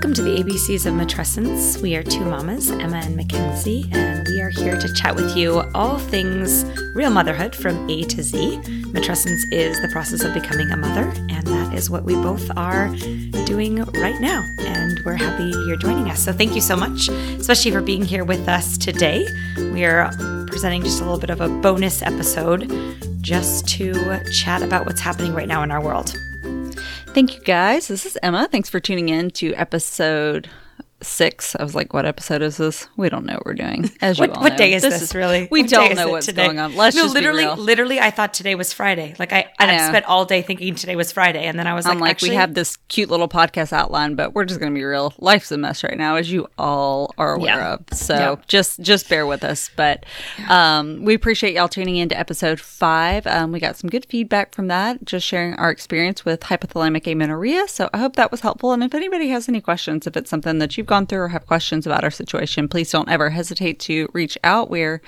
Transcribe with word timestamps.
Welcome 0.00 0.14
to 0.14 0.22
the 0.22 0.42
ABCs 0.42 0.86
of 0.86 0.94
Matrescence. 0.94 1.82
We 1.82 1.94
are 1.94 2.02
two 2.02 2.24
mamas, 2.24 2.70
Emma 2.70 3.02
and 3.04 3.14
Mackenzie, 3.14 3.84
and 3.92 4.26
we 4.28 4.40
are 4.40 4.48
here 4.48 4.80
to 4.80 4.94
chat 4.94 5.14
with 5.14 5.36
you 5.36 5.60
all 5.74 5.98
things 5.98 6.64
real 6.94 7.10
motherhood 7.10 7.54
from 7.54 7.86
A 7.90 8.04
to 8.04 8.22
Z. 8.22 8.62
Matrescence 8.94 9.42
is 9.52 9.78
the 9.82 9.90
process 9.92 10.24
of 10.24 10.32
becoming 10.32 10.70
a 10.70 10.76
mother, 10.78 11.12
and 11.28 11.46
that 11.48 11.74
is 11.74 11.90
what 11.90 12.04
we 12.04 12.14
both 12.14 12.50
are 12.56 12.88
doing 13.44 13.84
right 14.00 14.18
now. 14.22 14.42
And 14.60 14.98
we're 15.04 15.16
happy 15.16 15.52
you're 15.66 15.76
joining 15.76 16.10
us. 16.10 16.24
So 16.24 16.32
thank 16.32 16.54
you 16.54 16.62
so 16.62 16.76
much, 16.76 17.10
especially 17.10 17.72
for 17.72 17.82
being 17.82 18.02
here 18.02 18.24
with 18.24 18.48
us 18.48 18.78
today. 18.78 19.26
We 19.58 19.84
are 19.84 20.10
presenting 20.46 20.82
just 20.82 21.02
a 21.02 21.04
little 21.04 21.20
bit 21.20 21.28
of 21.28 21.42
a 21.42 21.48
bonus 21.60 22.00
episode 22.00 22.72
just 23.20 23.68
to 23.76 24.18
chat 24.32 24.62
about 24.62 24.86
what's 24.86 25.02
happening 25.02 25.34
right 25.34 25.46
now 25.46 25.62
in 25.62 25.70
our 25.70 25.82
world. 25.82 26.16
Thank 27.12 27.34
you 27.34 27.42
guys. 27.42 27.88
This 27.88 28.06
is 28.06 28.16
Emma. 28.22 28.48
Thanks 28.50 28.70
for 28.70 28.78
tuning 28.78 29.08
in 29.08 29.30
to 29.32 29.52
episode 29.54 30.48
six. 31.02 31.56
I 31.56 31.62
was 31.62 31.74
like, 31.74 31.92
what 31.92 32.06
episode 32.06 32.42
is 32.42 32.56
this? 32.56 32.88
We 32.96 33.08
don't 33.08 33.24
know 33.24 33.34
what 33.34 33.46
we're 33.46 33.54
doing. 33.54 33.90
As 34.00 34.18
you 34.18 34.22
what, 34.22 34.36
all 34.36 34.42
what 34.42 34.52
know. 34.52 34.58
day 34.58 34.74
is 34.74 34.82
this, 34.82 34.94
this 34.94 35.02
Is, 35.02 35.14
really? 35.14 35.48
We 35.50 35.62
what 35.62 35.70
don't 35.70 35.94
know 35.94 36.08
what's 36.08 36.26
today? 36.26 36.44
going 36.44 36.58
on. 36.58 36.76
Let's 36.76 36.96
no, 36.96 37.02
just 37.02 37.14
literally, 37.14 37.44
be 37.44 37.48
real. 37.48 37.56
literally, 37.56 38.00
I 38.00 38.10
thought 38.10 38.34
today 38.34 38.54
was 38.54 38.72
Friday. 38.72 39.14
Like 39.18 39.32
I, 39.32 39.50
I, 39.58 39.74
I 39.74 39.88
spent 39.88 40.06
all 40.06 40.24
day 40.24 40.42
thinking 40.42 40.74
today 40.74 40.96
was 40.96 41.12
Friday, 41.12 41.44
and 41.44 41.58
then 41.58 41.66
I 41.66 41.74
was 41.74 41.86
I'm 41.86 41.98
like, 41.98 42.10
actually, 42.12 42.30
we 42.30 42.36
have 42.36 42.54
this 42.54 42.76
cute 42.88 43.10
little 43.10 43.28
podcast 43.28 43.72
outline, 43.72 44.14
but 44.14 44.34
we're 44.34 44.44
just 44.44 44.60
going 44.60 44.72
to 44.72 44.78
be 44.78 44.84
real. 44.84 45.14
Life's 45.18 45.50
a 45.52 45.58
mess 45.58 45.82
right 45.82 45.96
now, 45.96 46.16
as 46.16 46.30
you 46.30 46.48
all 46.58 47.14
are 47.18 47.34
aware 47.34 47.56
yeah. 47.56 47.74
of. 47.74 47.84
So 47.92 48.14
yeah. 48.14 48.36
just 48.46 48.80
just 48.80 49.08
bear 49.08 49.26
with 49.26 49.44
us. 49.44 49.70
But 49.76 50.04
um, 50.48 51.04
we 51.04 51.14
appreciate 51.14 51.54
y'all 51.54 51.68
tuning 51.68 51.96
in 51.96 52.08
to 52.10 52.18
episode 52.18 52.60
five. 52.60 53.26
Um, 53.26 53.52
we 53.52 53.60
got 53.60 53.76
some 53.76 53.88
good 53.90 54.04
feedback 54.06 54.54
from 54.54 54.68
that, 54.68 55.04
just 55.04 55.26
sharing 55.26 55.54
our 55.54 55.70
experience 55.70 56.24
with 56.24 56.40
hypothalamic 56.40 57.10
amenorrhea. 57.10 57.68
So 57.68 57.88
I 57.92 57.98
hope 57.98 58.16
that 58.16 58.30
was 58.30 58.40
helpful. 58.40 58.72
And 58.72 58.82
if 58.82 58.94
anybody 58.94 59.28
has 59.28 59.48
any 59.48 59.60
questions, 59.60 60.06
if 60.06 60.16
it's 60.16 60.28
something 60.28 60.58
that 60.58 60.76
you've 60.76 60.89
gone 60.90 61.06
through 61.06 61.20
or 61.20 61.28
have 61.28 61.46
questions 61.46 61.86
about 61.86 62.04
our 62.04 62.10
situation, 62.10 62.68
please 62.68 62.90
don't 62.90 63.08
ever 63.08 63.30
hesitate 63.30 63.78
to 63.80 64.08
reach 64.12 64.36
out. 64.44 64.68
We're 64.68 65.00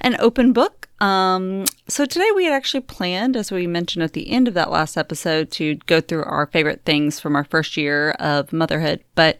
an 0.00 0.16
open 0.20 0.54
book. 0.54 0.88
Um, 1.00 1.66
so 1.88 2.06
today 2.06 2.30
we 2.34 2.44
had 2.44 2.54
actually 2.54 2.80
planned, 2.80 3.36
as 3.36 3.50
we 3.50 3.66
mentioned 3.66 4.04
at 4.04 4.12
the 4.14 4.30
end 4.30 4.48
of 4.48 4.54
that 4.54 4.70
last 4.70 4.96
episode, 4.96 5.50
to 5.52 5.74
go 5.86 6.00
through 6.00 6.22
our 6.24 6.46
favorite 6.46 6.82
things 6.84 7.20
from 7.20 7.34
our 7.36 7.44
first 7.44 7.76
year 7.76 8.12
of 8.12 8.52
motherhood, 8.52 9.02
but 9.14 9.38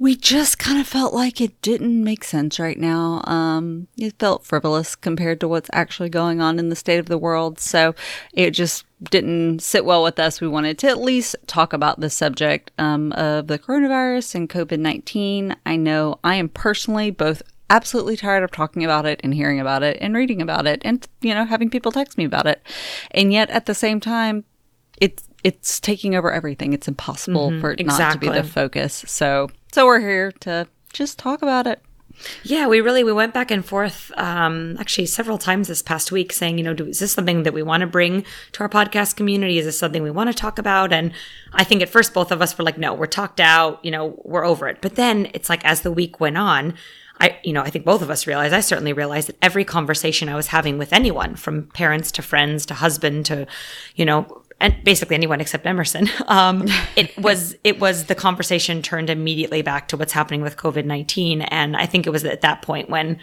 we 0.00 0.14
just 0.14 0.58
kind 0.60 0.80
of 0.80 0.86
felt 0.86 1.12
like 1.12 1.40
it 1.40 1.60
didn't 1.60 2.04
make 2.04 2.22
sense 2.22 2.60
right 2.60 2.78
now. 2.78 3.20
Um, 3.24 3.88
it 3.96 4.14
felt 4.18 4.46
frivolous 4.46 4.94
compared 4.94 5.40
to 5.40 5.48
what's 5.48 5.68
actually 5.72 6.08
going 6.08 6.40
on 6.40 6.60
in 6.60 6.68
the 6.68 6.76
state 6.76 7.00
of 7.00 7.06
the 7.06 7.18
world. 7.18 7.58
So 7.58 7.96
it 8.32 8.52
just 8.52 8.84
didn't 9.10 9.60
sit 9.60 9.84
well 9.84 10.04
with 10.04 10.20
us. 10.20 10.40
We 10.40 10.46
wanted 10.46 10.78
to 10.78 10.88
at 10.88 10.98
least 10.98 11.34
talk 11.48 11.72
about 11.72 11.98
the 11.98 12.10
subject 12.10 12.70
um, 12.78 13.10
of 13.12 13.48
the 13.48 13.58
coronavirus 13.58 14.36
and 14.36 14.48
COVID 14.48 14.78
19. 14.78 15.56
I 15.66 15.76
know 15.76 16.20
I 16.22 16.36
am 16.36 16.48
personally 16.48 17.10
both 17.10 17.42
absolutely 17.68 18.16
tired 18.16 18.44
of 18.44 18.52
talking 18.52 18.84
about 18.84 19.04
it 19.04 19.20
and 19.24 19.34
hearing 19.34 19.58
about 19.58 19.82
it 19.82 19.98
and 20.00 20.14
reading 20.14 20.40
about 20.40 20.66
it 20.68 20.80
and, 20.84 21.06
you 21.20 21.34
know, 21.34 21.44
having 21.44 21.70
people 21.70 21.90
text 21.90 22.16
me 22.16 22.24
about 22.24 22.46
it. 22.46 22.62
And 23.10 23.32
yet 23.32 23.50
at 23.50 23.66
the 23.66 23.74
same 23.74 23.98
time, 23.98 24.44
it's 25.00 25.24
it's 25.44 25.78
taking 25.78 26.14
over 26.14 26.32
everything. 26.32 26.72
It's 26.72 26.88
impossible 26.88 27.50
mm-hmm, 27.50 27.60
for 27.60 27.72
it 27.72 27.80
exactly. 27.80 28.28
not 28.28 28.34
to 28.34 28.40
be 28.40 28.46
the 28.46 28.52
focus. 28.52 29.04
So 29.06 29.50
so 29.72 29.86
we're 29.86 30.00
here 30.00 30.32
to 30.40 30.68
just 30.92 31.18
talk 31.18 31.42
about 31.42 31.66
it. 31.66 31.82
Yeah, 32.42 32.66
we 32.66 32.80
really 32.80 33.04
we 33.04 33.12
went 33.12 33.32
back 33.32 33.50
and 33.50 33.64
forth 33.64 34.10
um, 34.16 34.76
actually 34.80 35.06
several 35.06 35.38
times 35.38 35.68
this 35.68 35.82
past 35.82 36.10
week, 36.10 36.32
saying, 36.32 36.58
you 36.58 36.64
know, 36.64 36.74
do, 36.74 36.86
is 36.86 36.98
this 36.98 37.12
something 37.12 37.44
that 37.44 37.54
we 37.54 37.62
want 37.62 37.82
to 37.82 37.86
bring 37.86 38.24
to 38.52 38.60
our 38.60 38.68
podcast 38.68 39.16
community? 39.16 39.58
Is 39.58 39.66
this 39.66 39.78
something 39.78 40.02
we 40.02 40.10
want 40.10 40.28
to 40.28 40.34
talk 40.34 40.58
about? 40.58 40.92
And 40.92 41.12
I 41.52 41.64
think 41.64 41.80
at 41.80 41.88
first 41.88 42.14
both 42.14 42.32
of 42.32 42.42
us 42.42 42.58
were 42.58 42.64
like, 42.64 42.78
no, 42.78 42.92
we're 42.92 43.06
talked 43.06 43.40
out, 43.40 43.84
you 43.84 43.90
know, 43.90 44.20
we're 44.24 44.44
over 44.44 44.66
it. 44.68 44.78
But 44.80 44.96
then 44.96 45.30
it's 45.32 45.48
like 45.48 45.64
as 45.64 45.82
the 45.82 45.92
week 45.92 46.18
went 46.18 46.36
on, 46.36 46.74
I, 47.20 47.38
you 47.42 47.52
know, 47.52 47.62
I 47.62 47.70
think 47.70 47.84
both 47.84 48.02
of 48.02 48.10
us 48.10 48.26
realized, 48.26 48.54
I 48.54 48.60
certainly 48.60 48.92
realized 48.92 49.28
that 49.28 49.36
every 49.42 49.64
conversation 49.64 50.28
I 50.28 50.36
was 50.36 50.48
having 50.48 50.78
with 50.78 50.92
anyone, 50.92 51.34
from 51.34 51.66
parents 51.68 52.12
to 52.12 52.22
friends 52.22 52.64
to 52.66 52.74
husband 52.74 53.26
to, 53.26 53.46
you 53.96 54.04
know, 54.04 54.42
and 54.60 54.74
basically 54.84 55.14
anyone 55.14 55.40
except 55.40 55.66
Emerson. 55.66 56.08
Um, 56.28 56.66
it 56.94 57.16
was 57.22 57.56
it 57.64 57.80
was 57.80 58.04
the 58.04 58.14
conversation 58.14 58.82
turned 58.82 59.08
immediately 59.08 59.62
back 59.62 59.88
to 59.88 59.96
what's 59.96 60.12
happening 60.12 60.42
with 60.42 60.56
COVID 60.56 60.84
nineteen, 60.84 61.42
and 61.42 61.76
I 61.76 61.86
think 61.86 62.06
it 62.06 62.10
was 62.10 62.24
at 62.24 62.42
that 62.42 62.62
point 62.62 62.90
when, 62.90 63.18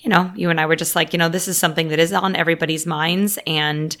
you 0.00 0.08
know, 0.08 0.32
you 0.34 0.48
and 0.48 0.58
I 0.58 0.66
were 0.66 0.76
just 0.76 0.96
like, 0.96 1.12
you 1.12 1.18
know, 1.18 1.28
this 1.28 1.48
is 1.48 1.58
something 1.58 1.88
that 1.88 1.98
is 1.98 2.12
on 2.12 2.34
everybody's 2.34 2.86
minds, 2.86 3.38
and 3.46 3.96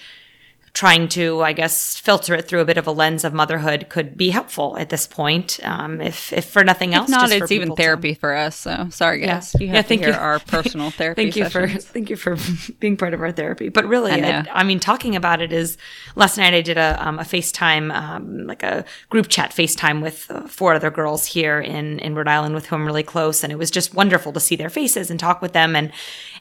trying 0.76 1.08
to, 1.08 1.40
I 1.40 1.54
guess, 1.54 1.96
filter 1.96 2.34
it 2.34 2.46
through 2.46 2.60
a 2.60 2.66
bit 2.66 2.76
of 2.76 2.86
a 2.86 2.90
lens 2.90 3.24
of 3.24 3.32
motherhood 3.32 3.86
could 3.88 4.14
be 4.14 4.28
helpful 4.28 4.76
at 4.76 4.90
this 4.90 5.06
point. 5.06 5.58
Um, 5.62 6.02
if, 6.02 6.34
if 6.34 6.44
for 6.44 6.64
nothing 6.64 6.92
else, 6.94 7.08
if 7.08 7.12
not, 7.12 7.32
it's 7.32 7.50
even 7.50 7.74
therapy 7.74 8.12
to... 8.12 8.20
for 8.20 8.36
us. 8.36 8.56
So 8.56 8.88
sorry, 8.90 9.20
guys. 9.20 9.54
Yeah. 9.54 9.60
You 9.60 9.66
have 9.68 9.76
yeah, 9.76 9.82
thank 9.82 10.00
to 10.02 10.06
hear 10.08 10.14
you. 10.14 10.20
our 10.20 10.38
personal 10.46 10.90
therapy. 10.90 11.22
thank 11.22 11.36
you 11.36 11.44
sessions. 11.48 11.86
for 11.86 11.92
thank 11.94 12.10
you 12.10 12.16
for 12.16 12.36
being 12.78 12.98
part 12.98 13.14
of 13.14 13.22
our 13.22 13.32
therapy. 13.32 13.70
But 13.70 13.86
really, 13.86 14.12
I, 14.12 14.40
I, 14.40 14.46
I 14.52 14.64
mean, 14.64 14.78
talking 14.78 15.16
about 15.16 15.40
it 15.40 15.50
is 15.50 15.78
last 16.14 16.36
night 16.36 16.52
I 16.52 16.60
did 16.60 16.76
a 16.76 17.08
um, 17.08 17.18
a 17.20 17.22
FaceTime, 17.22 17.90
um, 17.94 18.46
like 18.46 18.62
a 18.62 18.84
group 19.08 19.28
chat 19.28 19.52
FaceTime 19.52 20.02
with 20.02 20.30
uh, 20.30 20.42
four 20.42 20.74
other 20.74 20.90
girls 20.90 21.24
here 21.24 21.58
in 21.58 22.00
in 22.00 22.14
Rhode 22.14 22.28
Island 22.28 22.54
with 22.54 22.66
whom 22.66 22.82
I'm 22.82 22.86
really 22.86 23.02
close, 23.02 23.42
and 23.42 23.50
it 23.50 23.56
was 23.56 23.70
just 23.70 23.94
wonderful 23.94 24.30
to 24.34 24.40
see 24.40 24.56
their 24.56 24.68
faces 24.68 25.10
and 25.10 25.18
talk 25.18 25.40
with 25.40 25.54
them 25.54 25.74
and 25.74 25.90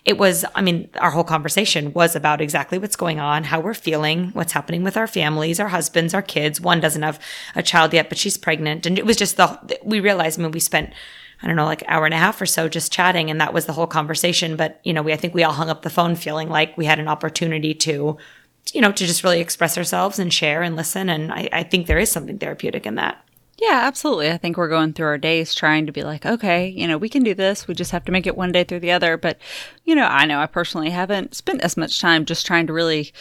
it 0.06 0.20
was, 0.20 0.46
I 0.54 0.62
mean, 0.62 0.88
our 1.00 1.10
whole 1.10 1.24
conversation 1.24 1.92
was 1.92 2.16
about 2.16 2.40
exactly 2.40 2.78
what's 2.78 2.96
going 2.96 3.20
on, 3.20 3.44
how 3.44 3.60
we're 3.60 3.74
feeling, 3.74 4.30
what's 4.34 4.54
happening 4.54 4.84
with 4.84 4.96
our 4.96 5.08
families, 5.08 5.60
our 5.60 5.70
husbands, 5.70 6.14
our 6.14 6.22
kids. 6.22 6.62
One 6.62 6.80
doesn't 6.80 7.02
have 7.02 7.20
a 7.56 7.64
child 7.64 7.92
yet, 7.92 8.08
but 8.08 8.20
she's 8.20 8.38
pregnant. 8.38 8.86
And 8.86 9.00
it 9.00 9.06
was 9.06 9.18
just 9.18 9.38
the, 9.38 9.80
we 9.84 10.00
realized, 10.00 10.40
I 10.40 10.44
mean, 10.44 10.52
we 10.52 10.60
spent, 10.60 10.94
I 11.42 11.48
don't 11.48 11.56
know, 11.56 11.66
like 11.66 11.82
an 11.82 11.88
hour 11.90 12.06
and 12.06 12.14
a 12.14 12.18
half 12.18 12.40
or 12.40 12.46
so 12.46 12.70
just 12.70 12.94
chatting. 12.94 13.32
And 13.32 13.42
that 13.42 13.54
was 13.54 13.66
the 13.66 13.74
whole 13.74 13.88
conversation. 13.88 14.56
But, 14.56 14.80
you 14.84 14.94
know, 14.94 15.02
we, 15.02 15.12
I 15.12 15.18
think 15.18 15.34
we 15.34 15.44
all 15.44 15.54
hung 15.54 15.72
up 15.72 15.82
the 15.82 15.90
phone 15.90 16.16
feeling 16.16 16.50
like 16.50 16.78
we 16.78 16.86
had 16.86 17.00
an 17.00 17.08
opportunity 17.08 17.74
to, 17.74 18.18
you 18.74 18.82
know, 18.82 18.92
to 18.92 19.06
just 19.08 19.24
really 19.24 19.42
express 19.42 19.76
ourselves 19.76 20.20
and 20.20 20.32
share 20.32 20.62
and 20.62 20.76
listen. 20.76 21.10
And 21.10 21.32
I, 21.32 21.50
I 21.52 21.64
think 21.64 21.88
there 21.88 22.00
is 22.00 22.12
something 22.12 22.38
therapeutic 22.38 22.86
in 22.86 22.96
that. 22.96 23.24
Yeah, 23.58 23.80
absolutely. 23.84 24.30
I 24.30 24.38
think 24.38 24.58
we're 24.58 24.68
going 24.68 24.92
through 24.92 25.06
our 25.06 25.18
days 25.18 25.56
trying 25.56 25.86
to 25.86 25.94
be 25.94 26.04
like, 26.04 26.26
okay, 26.26 26.68
you 26.68 26.88
know, 26.90 26.98
we 26.98 27.08
can 27.08 27.24
do 27.24 27.34
this. 27.34 27.70
We 27.70 27.74
just 27.74 27.92
have 27.92 28.04
to 28.06 28.12
make 28.12 28.28
it 28.28 28.36
one 28.36 28.52
day 28.52 28.66
through 28.66 28.82
the 28.82 28.92
other. 28.92 29.16
But, 29.16 29.38
you 29.86 29.96
know, 29.96 30.06
I 30.06 30.26
know 30.26 30.42
I 30.42 30.46
personally 30.46 30.90
haven't 30.90 31.36
spent 31.36 31.62
as 31.62 31.78
much 31.78 32.02
time 32.02 32.26
just 32.26 32.46
trying 32.46 32.68
to 32.68 32.74
really 32.74 33.14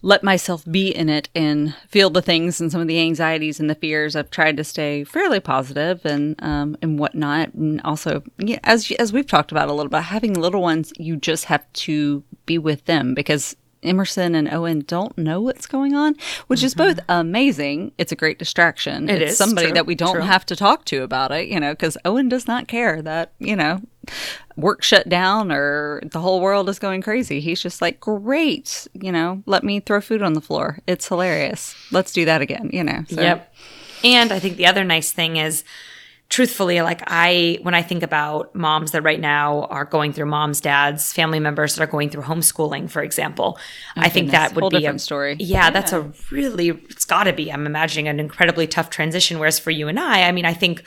let 0.00 0.22
myself 0.22 0.64
be 0.70 0.88
in 0.88 1.10
it 1.10 1.28
and 1.34 1.74
feel 1.88 2.08
the 2.08 2.22
things 2.22 2.62
and 2.62 2.72
some 2.72 2.80
of 2.80 2.88
the 2.88 2.98
anxieties 2.98 3.60
and 3.60 3.68
the 3.68 3.74
fears. 3.74 4.16
I've 4.16 4.30
tried 4.30 4.56
to 4.56 4.64
stay 4.64 5.04
fairly 5.04 5.40
positive 5.40 6.04
and 6.06 6.42
um, 6.42 6.78
and 6.80 6.98
whatnot. 6.98 7.52
And 7.52 7.82
also, 7.82 8.22
yeah, 8.38 8.60
as 8.64 8.90
as 8.92 9.12
we've 9.12 9.26
talked 9.26 9.52
about 9.52 9.68
a 9.68 9.74
little 9.74 9.90
bit, 9.90 10.02
having 10.04 10.32
little 10.32 10.62
ones, 10.62 10.94
you 10.98 11.16
just 11.16 11.44
have 11.46 11.70
to 11.74 12.24
be 12.46 12.56
with 12.56 12.86
them 12.86 13.12
because 13.12 13.54
Emerson 13.84 14.34
and 14.34 14.52
Owen 14.52 14.84
don't 14.86 15.16
know 15.16 15.40
what's 15.40 15.66
going 15.66 15.94
on, 15.94 16.16
which 16.46 16.60
mm-hmm. 16.60 16.66
is 16.66 16.74
both 16.74 16.96
mm-hmm. 16.96 17.10
amazing. 17.10 17.92
It's 17.98 18.12
a 18.12 18.16
great 18.16 18.38
distraction. 18.38 19.08
It 19.08 19.22
it's 19.22 19.32
is, 19.32 19.38
somebody 19.38 19.68
true, 19.68 19.74
that 19.74 19.86
we 19.86 19.94
don't 19.94 20.14
true. 20.14 20.22
have 20.22 20.46
to 20.46 20.56
talk 20.56 20.84
to 20.86 21.02
about 21.02 21.32
it, 21.32 21.48
you 21.48 21.60
know, 21.60 21.72
because 21.72 21.96
Owen 22.04 22.28
does 22.28 22.46
not 22.46 22.68
care 22.68 23.02
that, 23.02 23.32
you 23.38 23.56
know, 23.56 23.80
work 24.56 24.82
shut 24.82 25.08
down 25.08 25.50
or 25.50 26.00
the 26.04 26.20
whole 26.20 26.40
world 26.40 26.68
is 26.68 26.78
going 26.78 27.02
crazy. 27.02 27.40
He's 27.40 27.60
just 27.60 27.82
like, 27.82 28.00
great, 28.00 28.86
you 28.94 29.12
know, 29.12 29.42
let 29.46 29.64
me 29.64 29.80
throw 29.80 30.00
food 30.00 30.22
on 30.22 30.34
the 30.34 30.40
floor. 30.40 30.78
It's 30.86 31.08
hilarious. 31.08 31.74
Let's 31.90 32.12
do 32.12 32.24
that 32.24 32.40
again, 32.40 32.70
you 32.72 32.84
know. 32.84 33.04
So. 33.08 33.20
Yep. 33.20 33.54
And 34.04 34.32
I 34.32 34.38
think 34.38 34.56
the 34.56 34.66
other 34.66 34.84
nice 34.84 35.12
thing 35.12 35.36
is, 35.36 35.64
truthfully, 36.28 36.80
like 36.82 37.02
I, 37.06 37.58
when 37.62 37.74
I 37.74 37.82
think 37.82 38.02
about 38.02 38.54
moms 38.54 38.90
that 38.92 39.02
right 39.02 39.20
now 39.20 39.64
are 39.64 39.84
going 39.84 40.12
through 40.12 40.26
moms, 40.26 40.60
dads, 40.60 41.12
family 41.12 41.38
members 41.38 41.76
that 41.76 41.82
are 41.82 41.90
going 41.90 42.10
through 42.10 42.22
homeschooling, 42.22 42.90
for 42.90 43.02
example, 43.02 43.58
oh, 43.58 44.00
I 44.00 44.08
think 44.08 44.30
that 44.30 44.54
would 44.54 44.62
Whole 44.62 44.70
be 44.70 44.84
a 44.86 44.98
story. 44.98 45.36
Yeah, 45.38 45.64
yeah, 45.64 45.70
that's 45.70 45.92
a 45.92 46.12
really, 46.30 46.70
it's 46.70 47.04
got 47.04 47.24
to 47.24 47.32
be. 47.32 47.52
I'm 47.52 47.66
imagining 47.66 48.08
an 48.08 48.18
incredibly 48.18 48.66
tough 48.66 48.90
transition. 48.90 49.38
Whereas 49.38 49.58
for 49.58 49.70
you 49.70 49.88
and 49.88 50.00
I, 50.00 50.22
I 50.22 50.32
mean, 50.32 50.44
I 50.44 50.54
think 50.54 50.82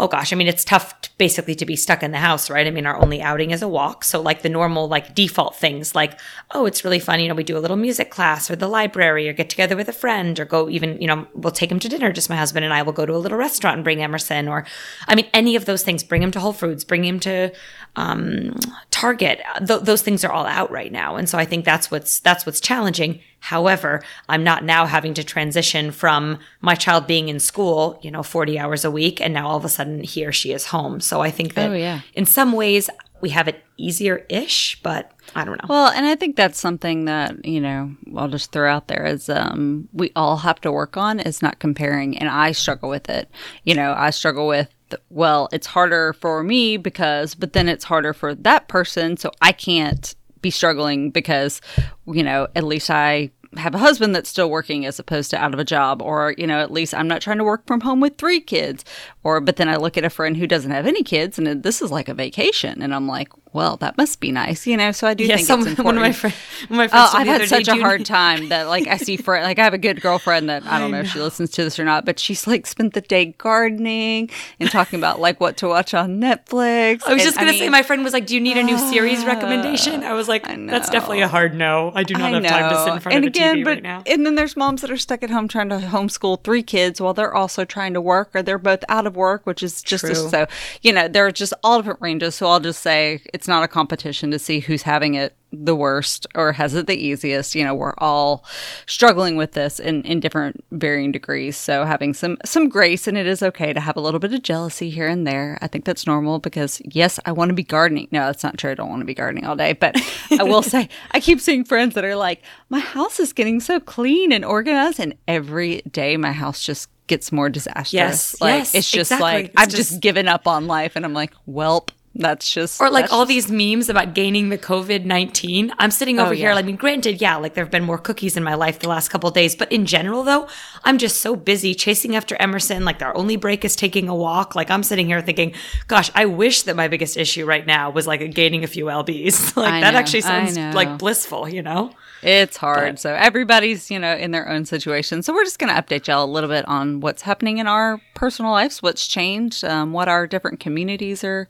oh 0.00 0.08
gosh, 0.08 0.32
I 0.32 0.36
mean, 0.36 0.48
it's 0.48 0.64
tough 0.64 1.00
to 1.02 1.10
basically 1.18 1.54
to 1.54 1.64
be 1.64 1.76
stuck 1.76 2.02
in 2.02 2.10
the 2.10 2.18
house, 2.18 2.50
right? 2.50 2.66
I 2.66 2.70
mean, 2.70 2.84
our 2.84 3.00
only 3.00 3.22
outing 3.22 3.52
is 3.52 3.62
a 3.62 3.68
walk. 3.68 4.02
So 4.02 4.20
like 4.20 4.42
the 4.42 4.48
normal, 4.48 4.88
like 4.88 5.14
default 5.14 5.54
things 5.54 5.94
like, 5.94 6.18
oh, 6.50 6.66
it's 6.66 6.84
really 6.84 6.98
fun. 6.98 7.20
You 7.20 7.28
know, 7.28 7.34
we 7.34 7.44
do 7.44 7.56
a 7.56 7.60
little 7.60 7.76
music 7.76 8.10
class 8.10 8.50
or 8.50 8.56
the 8.56 8.66
library 8.66 9.28
or 9.28 9.32
get 9.32 9.48
together 9.48 9.76
with 9.76 9.88
a 9.88 9.92
friend 9.92 10.38
or 10.40 10.44
go 10.44 10.68
even, 10.68 11.00
you 11.00 11.06
know, 11.06 11.28
we'll 11.34 11.52
take 11.52 11.70
him 11.70 11.78
to 11.78 11.88
dinner. 11.88 12.10
Just 12.12 12.28
my 12.28 12.36
husband 12.36 12.64
and 12.64 12.74
I 12.74 12.82
will 12.82 12.92
go 12.92 13.06
to 13.06 13.14
a 13.14 13.18
little 13.18 13.38
restaurant 13.38 13.76
and 13.76 13.84
bring 13.84 14.02
Emerson 14.02 14.48
or, 14.48 14.66
I 15.06 15.14
mean, 15.14 15.28
any 15.32 15.54
of 15.54 15.64
those 15.64 15.84
things, 15.84 16.02
bring 16.02 16.22
him 16.22 16.32
to 16.32 16.40
Whole 16.40 16.52
Foods, 16.52 16.82
bring 16.84 17.04
him 17.04 17.20
to, 17.20 17.52
um, 17.94 18.56
Target. 19.04 19.42
Th- 19.66 19.80
those 19.80 20.02
things 20.02 20.24
are 20.24 20.32
all 20.32 20.46
out 20.46 20.70
right 20.70 20.90
now. 20.90 21.16
And 21.16 21.28
so 21.28 21.38
I 21.38 21.44
think 21.44 21.64
that's 21.64 21.90
what's, 21.90 22.20
that's 22.20 22.46
what's 22.46 22.60
challenging. 22.60 23.20
However, 23.40 24.02
I'm 24.28 24.42
not 24.42 24.64
now 24.64 24.86
having 24.86 25.12
to 25.14 25.24
transition 25.24 25.90
from 25.90 26.38
my 26.62 26.74
child 26.74 27.06
being 27.06 27.28
in 27.28 27.38
school, 27.38 27.98
you 28.02 28.10
know, 28.10 28.22
40 28.22 28.58
hours 28.58 28.84
a 28.84 28.90
week, 28.90 29.20
and 29.20 29.34
now 29.34 29.48
all 29.48 29.58
of 29.58 29.64
a 29.64 29.68
sudden 29.68 30.02
he 30.02 30.24
or 30.24 30.32
she 30.32 30.52
is 30.52 30.66
home. 30.66 31.00
So 31.00 31.20
I 31.20 31.30
think 31.30 31.52
that 31.54 31.70
oh, 31.70 31.74
yeah. 31.74 32.00
in 32.14 32.24
some 32.24 32.52
ways, 32.52 32.88
we 33.20 33.30
have 33.30 33.48
it 33.48 33.64
easier 33.78 34.26
ish, 34.28 34.80
but 34.82 35.10
I 35.34 35.44
don't 35.44 35.62
know. 35.62 35.66
Well, 35.68 35.88
and 35.88 36.04
I 36.04 36.14
think 36.14 36.36
that's 36.36 36.58
something 36.58 37.06
that, 37.06 37.44
you 37.44 37.60
know, 37.60 37.94
I'll 38.16 38.28
just 38.28 38.52
throw 38.52 38.70
out 38.70 38.88
there 38.88 39.06
is 39.06 39.28
um, 39.30 39.88
we 39.92 40.12
all 40.14 40.36
have 40.38 40.60
to 40.62 40.70
work 40.70 40.96
on 40.96 41.20
is 41.20 41.40
not 41.40 41.58
comparing. 41.58 42.18
And 42.18 42.28
I 42.28 42.52
struggle 42.52 42.90
with 42.90 43.08
it. 43.08 43.30
You 43.64 43.74
know, 43.74 43.94
I 43.96 44.10
struggle 44.10 44.46
with, 44.46 44.73
well, 45.10 45.48
it's 45.52 45.66
harder 45.66 46.12
for 46.14 46.42
me 46.42 46.76
because, 46.76 47.34
but 47.34 47.52
then 47.52 47.68
it's 47.68 47.84
harder 47.84 48.12
for 48.12 48.34
that 48.34 48.68
person. 48.68 49.16
So 49.16 49.30
I 49.40 49.52
can't 49.52 50.14
be 50.40 50.50
struggling 50.50 51.10
because, 51.10 51.60
you 52.06 52.22
know, 52.22 52.48
at 52.54 52.64
least 52.64 52.90
I 52.90 53.30
have 53.56 53.74
a 53.74 53.78
husband 53.78 54.14
that's 54.14 54.28
still 54.28 54.50
working 54.50 54.84
as 54.84 54.98
opposed 54.98 55.30
to 55.30 55.36
out 55.36 55.54
of 55.54 55.60
a 55.60 55.64
job 55.64 56.02
or 56.02 56.34
you 56.36 56.46
know 56.46 56.58
at 56.58 56.70
least 56.70 56.94
i'm 56.94 57.08
not 57.08 57.20
trying 57.20 57.38
to 57.38 57.44
work 57.44 57.66
from 57.66 57.80
home 57.80 58.00
with 58.00 58.16
three 58.16 58.40
kids 58.40 58.84
or 59.22 59.40
but 59.40 59.56
then 59.56 59.68
i 59.68 59.76
look 59.76 59.96
at 59.96 60.04
a 60.04 60.10
friend 60.10 60.36
who 60.36 60.46
doesn't 60.46 60.70
have 60.70 60.86
any 60.86 61.02
kids 61.02 61.38
and 61.38 61.62
this 61.62 61.80
is 61.80 61.90
like 61.90 62.08
a 62.08 62.14
vacation 62.14 62.82
and 62.82 62.94
i'm 62.94 63.06
like 63.06 63.28
well, 63.54 63.76
that 63.76 63.96
must 63.96 64.18
be 64.18 64.32
nice, 64.32 64.66
you 64.66 64.76
know. 64.76 64.90
So 64.90 65.06
I 65.06 65.14
do 65.14 65.24
yeah, 65.24 65.36
think 65.36 65.46
some. 65.46 65.64
One 65.84 65.96
of 65.96 66.02
my, 66.02 66.10
friend, 66.10 66.34
one 66.66 66.72
of 66.72 66.76
my 66.76 66.88
friends. 66.88 67.10
Oh, 67.14 67.18
I've 67.18 67.26
had 67.28 67.48
such 67.48 67.68
a 67.68 67.76
hard 67.76 68.04
time 68.04 68.48
that 68.48 68.64
like 68.66 68.88
I 68.88 68.96
see 68.96 69.16
friend 69.16 69.44
like 69.44 69.60
I 69.60 69.64
have 69.64 69.74
a 69.74 69.78
good 69.78 70.00
girlfriend 70.00 70.48
that 70.48 70.66
I 70.66 70.80
don't 70.80 70.88
I 70.88 70.90
know, 70.90 70.96
know, 70.96 71.00
if 71.02 71.12
she 71.12 71.20
listens 71.20 71.52
to 71.52 71.62
this 71.62 71.78
or 71.78 71.84
not, 71.84 72.04
but 72.04 72.18
she's 72.18 72.48
like 72.48 72.66
spent 72.66 72.94
the 72.94 73.00
day 73.00 73.26
gardening 73.38 74.28
and 74.58 74.68
talking 74.70 74.98
about 74.98 75.20
like 75.20 75.38
what 75.40 75.56
to 75.58 75.68
watch 75.68 75.94
on 75.94 76.20
Netflix. 76.20 77.02
I 77.06 77.12
was 77.14 77.20
and, 77.20 77.20
just 77.20 77.36
gonna 77.36 77.50
I 77.50 77.52
mean, 77.52 77.60
say, 77.60 77.68
my 77.68 77.84
friend 77.84 78.02
was 78.02 78.12
like, 78.12 78.26
"Do 78.26 78.34
you 78.34 78.40
need 78.40 78.56
a 78.56 78.62
new 78.64 78.76
series 78.76 79.22
ah, 79.22 79.26
recommendation?" 79.28 80.02
I 80.02 80.14
was 80.14 80.26
like, 80.26 80.44
"That's 80.44 80.90
definitely 80.90 81.20
a 81.20 81.28
hard 81.28 81.54
no. 81.54 81.92
I 81.94 82.02
do 82.02 82.14
not 82.14 82.32
have 82.32 82.42
time 82.42 82.70
to 82.70 82.82
sit 82.82 82.92
in 82.92 83.00
front 83.00 83.14
and 83.14 83.24
of 83.24 83.28
again, 83.28 83.58
TV 83.58 83.64
but, 83.64 83.70
right 83.70 83.82
now." 83.84 84.02
And 84.06 84.26
then 84.26 84.34
there's 84.34 84.56
moms 84.56 84.80
that 84.80 84.90
are 84.90 84.96
stuck 84.96 85.22
at 85.22 85.30
home 85.30 85.46
trying 85.46 85.68
to 85.68 85.78
homeschool 85.78 86.42
three 86.42 86.64
kids 86.64 87.00
while 87.00 87.14
they're 87.14 87.34
also 87.34 87.64
trying 87.64 87.94
to 87.94 88.00
work, 88.00 88.30
or 88.34 88.42
they're 88.42 88.58
both 88.58 88.82
out 88.88 89.06
of 89.06 89.14
work, 89.14 89.46
which 89.46 89.62
is 89.62 89.80
just 89.80 90.02
a, 90.02 90.16
so 90.16 90.46
you 90.82 90.92
know 90.92 91.06
there 91.06 91.24
are 91.24 91.30
just 91.30 91.54
all 91.62 91.78
different 91.78 92.00
ranges. 92.00 92.34
So 92.34 92.48
I'll 92.48 92.58
just 92.58 92.82
say 92.82 93.20
it's 93.32 93.43
not 93.48 93.62
a 93.62 93.68
competition 93.68 94.04
competition 94.04 94.30
to 94.30 94.38
see 94.38 94.60
who's 94.60 94.82
having 94.82 95.14
it 95.14 95.36
the 95.52 95.76
worst 95.76 96.26
or 96.34 96.52
has 96.52 96.74
it 96.74 96.86
the 96.86 96.96
easiest. 96.96 97.54
You 97.54 97.64
know, 97.64 97.74
we're 97.74 97.94
all 97.98 98.44
struggling 98.86 99.36
with 99.36 99.52
this 99.52 99.78
in, 99.78 100.02
in 100.02 100.18
different 100.18 100.64
varying 100.72 101.12
degrees. 101.12 101.56
So 101.56 101.84
having 101.84 102.12
some 102.12 102.38
some 102.44 102.68
grace 102.68 103.06
and 103.06 103.16
it 103.16 103.26
is 103.26 103.42
okay 103.42 103.72
to 103.72 103.80
have 103.80 103.96
a 103.96 104.00
little 104.00 104.18
bit 104.18 104.34
of 104.34 104.42
jealousy 104.42 104.90
here 104.90 105.06
and 105.06 105.26
there. 105.26 105.58
I 105.62 105.68
think 105.68 105.84
that's 105.84 106.06
normal 106.06 106.38
because 106.38 106.82
yes, 106.84 107.20
I 107.24 107.32
want 107.32 107.50
to 107.50 107.54
be 107.54 107.62
gardening. 107.62 108.08
No, 108.10 108.26
that's 108.26 108.42
not 108.42 108.58
true. 108.58 108.72
I 108.72 108.74
don't 108.74 108.90
want 108.90 109.00
to 109.00 109.06
be 109.06 109.14
gardening 109.14 109.46
all 109.46 109.56
day. 109.56 109.74
But 109.74 109.96
I 110.38 110.42
will 110.42 110.62
say 110.74 110.88
I 111.12 111.20
keep 111.20 111.40
seeing 111.40 111.64
friends 111.64 111.94
that 111.94 112.04
are 112.04 112.16
like, 112.16 112.42
my 112.68 112.80
house 112.80 113.20
is 113.20 113.32
getting 113.32 113.60
so 113.60 113.78
clean 113.80 114.32
and 114.32 114.44
organized 114.44 114.98
and 114.98 115.14
every 115.28 115.82
day 115.90 116.16
my 116.16 116.32
house 116.32 116.64
just 116.64 116.88
gets 117.06 117.30
more 117.30 117.48
disastrous. 117.48 117.92
Yes, 117.92 118.40
like 118.40 118.58
yes, 118.58 118.74
it's 118.74 118.90
just 118.90 119.12
exactly. 119.12 119.24
like 119.24 119.44
it's 119.46 119.54
I've 119.56 119.68
just, 119.68 119.90
just 119.90 120.00
given 120.00 120.26
up 120.26 120.48
on 120.48 120.66
life 120.66 120.96
and 120.96 121.04
I'm 121.04 121.12
like, 121.12 121.34
welp, 121.46 121.90
that's 122.16 122.52
just 122.52 122.80
or 122.80 122.90
like 122.90 123.12
all 123.12 123.26
just... 123.26 123.48
these 123.48 123.50
memes 123.50 123.88
about 123.88 124.14
gaining 124.14 124.48
the 124.48 124.58
COVID 124.58 125.04
nineteen. 125.04 125.72
I'm 125.78 125.90
sitting 125.90 126.18
over 126.20 126.32
oh, 126.32 126.36
here. 126.36 126.50
I 126.50 126.62
mean, 126.62 126.76
granted, 126.76 127.20
yeah, 127.20 127.36
like 127.36 127.54
there 127.54 127.64
have 127.64 127.72
been 127.72 127.84
more 127.84 127.98
cookies 127.98 128.36
in 128.36 128.44
my 128.44 128.54
life 128.54 128.78
the 128.78 128.88
last 128.88 129.08
couple 129.08 129.30
days, 129.30 129.56
but 129.56 129.70
in 129.72 129.84
general, 129.84 130.22
though, 130.22 130.48
I'm 130.84 130.98
just 130.98 131.20
so 131.20 131.34
busy 131.34 131.74
chasing 131.74 132.14
after 132.14 132.36
Emerson. 132.40 132.84
Like 132.84 133.02
our 133.02 133.16
only 133.16 133.36
break 133.36 133.64
is 133.64 133.74
taking 133.74 134.08
a 134.08 134.14
walk. 134.14 134.54
Like 134.54 134.70
I'm 134.70 134.82
sitting 134.82 135.06
here 135.06 135.20
thinking, 135.20 135.54
gosh, 135.88 136.10
I 136.14 136.26
wish 136.26 136.62
that 136.62 136.76
my 136.76 136.88
biggest 136.88 137.16
issue 137.16 137.44
right 137.44 137.66
now 137.66 137.90
was 137.90 138.06
like 138.06 138.32
gaining 138.34 138.62
a 138.64 138.68
few 138.68 138.86
lbs. 138.86 139.56
like 139.56 139.82
that 139.82 139.94
actually 139.94 140.20
sounds 140.20 140.56
like 140.56 140.98
blissful, 140.98 141.48
you 141.48 141.62
know. 141.62 141.90
It's 142.24 142.56
hard. 142.56 142.94
But, 142.94 143.00
so 143.00 143.14
everybody's, 143.14 143.90
you 143.90 143.98
know, 143.98 144.14
in 144.14 144.30
their 144.30 144.48
own 144.48 144.64
situation. 144.64 145.22
So 145.22 145.34
we're 145.34 145.44
just 145.44 145.58
going 145.58 145.74
to 145.74 145.80
update 145.80 146.06
y'all 146.06 146.24
a 146.24 146.26
little 146.26 146.48
bit 146.48 146.66
on 146.66 147.00
what's 147.00 147.22
happening 147.22 147.58
in 147.58 147.66
our 147.66 148.00
personal 148.14 148.50
lives, 148.50 148.82
what's 148.82 149.06
changed, 149.06 149.64
um, 149.64 149.92
what 149.92 150.08
our 150.08 150.26
different 150.26 150.60
communities 150.60 151.22
are 151.22 151.48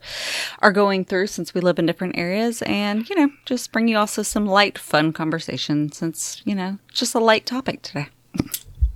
are 0.59 0.71
going 0.71 1.05
through 1.05 1.27
since 1.27 1.53
we 1.53 1.61
live 1.61 1.79
in 1.79 1.85
different 1.85 2.17
areas, 2.17 2.61
and 2.63 3.09
you 3.09 3.15
know, 3.15 3.29
just 3.45 3.71
bring 3.71 3.87
you 3.87 3.97
also 3.97 4.21
some 4.21 4.45
light, 4.45 4.77
fun 4.77 5.13
conversation 5.13 5.91
since 5.91 6.41
you 6.45 6.55
know, 6.55 6.77
just 6.91 7.15
a 7.15 7.19
light 7.19 7.45
topic 7.45 7.81
today. 7.81 8.07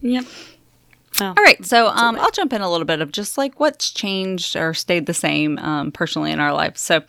Yep. 0.01 0.25
All 1.21 1.33
right, 1.33 1.65
so 1.65 1.87
um, 1.87 2.17
I'll 2.17 2.31
jump 2.31 2.53
in 2.53 2.61
a 2.61 2.69
little 2.69 2.85
bit 2.85 3.01
of 3.01 3.11
just 3.11 3.37
like 3.37 3.59
what's 3.59 3.91
changed 3.91 4.55
or 4.55 4.73
stayed 4.73 5.05
the 5.05 5.13
same 5.13 5.57
um, 5.57 5.91
personally 5.91 6.31
in 6.31 6.39
our 6.39 6.53
lives. 6.53 6.79
So, 6.79 7.01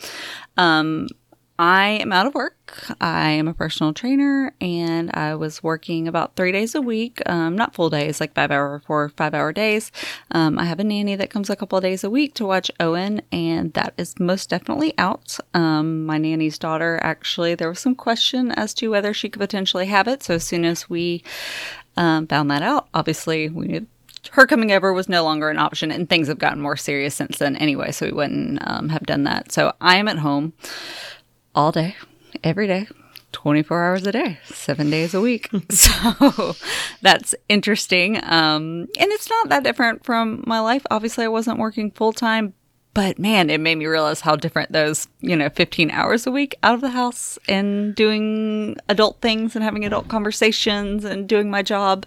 um, 0.56 1.08
I 1.60 1.98
am 2.00 2.10
out 2.10 2.24
of 2.24 2.34
work. 2.34 2.56
I 3.02 3.32
am 3.32 3.46
a 3.46 3.52
personal 3.52 3.92
trainer 3.92 4.54
and 4.62 5.10
I 5.12 5.34
was 5.34 5.62
working 5.62 6.08
about 6.08 6.34
three 6.34 6.52
days 6.52 6.74
a 6.74 6.80
week, 6.80 7.20
um, 7.26 7.54
not 7.54 7.74
full 7.74 7.90
days, 7.90 8.18
like 8.18 8.32
five 8.32 8.50
hour, 8.50 8.80
four, 8.86 9.10
five 9.10 9.34
hour 9.34 9.52
days. 9.52 9.92
Um, 10.30 10.58
I 10.58 10.64
have 10.64 10.80
a 10.80 10.84
nanny 10.84 11.16
that 11.16 11.28
comes 11.28 11.50
a 11.50 11.56
couple 11.56 11.76
of 11.76 11.84
days 11.84 12.02
a 12.02 12.08
week 12.08 12.32
to 12.36 12.46
watch 12.46 12.70
Owen, 12.80 13.20
and 13.30 13.74
that 13.74 13.92
is 13.98 14.18
most 14.18 14.48
definitely 14.48 14.94
out. 14.96 15.36
Um, 15.52 16.06
my 16.06 16.16
nanny's 16.16 16.58
daughter, 16.58 16.98
actually, 17.02 17.54
there 17.54 17.68
was 17.68 17.80
some 17.80 17.94
question 17.94 18.52
as 18.52 18.72
to 18.74 18.88
whether 18.88 19.12
she 19.12 19.28
could 19.28 19.40
potentially 19.40 19.84
have 19.84 20.08
it. 20.08 20.22
So 20.22 20.36
as 20.36 20.44
soon 20.44 20.64
as 20.64 20.88
we 20.88 21.22
um, 21.98 22.26
found 22.26 22.50
that 22.50 22.62
out, 22.62 22.88
obviously 22.94 23.50
we 23.50 23.86
her 24.32 24.46
coming 24.46 24.70
over 24.70 24.92
was 24.92 25.08
no 25.08 25.24
longer 25.24 25.50
an 25.50 25.58
option, 25.58 25.90
and 25.90 26.08
things 26.08 26.28
have 26.28 26.38
gotten 26.38 26.60
more 26.60 26.76
serious 26.76 27.14
since 27.14 27.38
then 27.38 27.56
anyway, 27.56 27.90
so 27.90 28.06
we 28.06 28.12
wouldn't 28.12 28.60
um, 28.66 28.88
have 28.90 29.04
done 29.04 29.24
that. 29.24 29.52
So 29.52 29.74
I 29.80 29.96
am 29.96 30.08
at 30.08 30.18
home 30.18 30.52
all 31.55 31.73
day, 31.73 31.97
every 32.43 32.67
day, 32.67 32.87
24 33.32 33.85
hours 33.85 34.06
a 34.06 34.12
day, 34.12 34.38
seven 34.44 34.91
days 34.91 35.14
a 35.14 35.20
week. 35.20 35.50
so 35.70 36.55
that's 37.02 37.35
interesting. 37.49 38.17
Um, 38.23 38.88
and 38.99 39.12
it's 39.12 39.29
not 39.31 39.49
that 39.49 39.64
different 39.64 40.05
from 40.05 40.44
my 40.47 40.61
life. 40.61 40.85
Obviously, 40.91 41.25
I 41.25 41.29
wasn't 41.29 41.58
working 41.58 41.91
full 41.91 42.12
time, 42.12 42.55
but 42.94 43.19
man, 43.19 43.50
it 43.50 43.61
made 43.61 43.76
me 43.76 43.87
realize 43.87 44.20
how 44.20 44.37
different 44.37 44.73
those, 44.73 45.06
you 45.20 45.37
know, 45.37 45.49
15 45.49 45.91
hours 45.91 46.26
a 46.26 46.31
week 46.31 46.56
out 46.62 46.75
of 46.75 46.81
the 46.81 46.91
house 46.91 47.38
and 47.49 47.94
doing 47.94 48.76
adult 48.88 49.20
things 49.20 49.55
and 49.55 49.64
having 49.64 49.85
adult 49.85 50.08
conversations 50.08 51.05
and 51.05 51.29
doing 51.29 51.50
my 51.50 51.62
job 51.62 52.06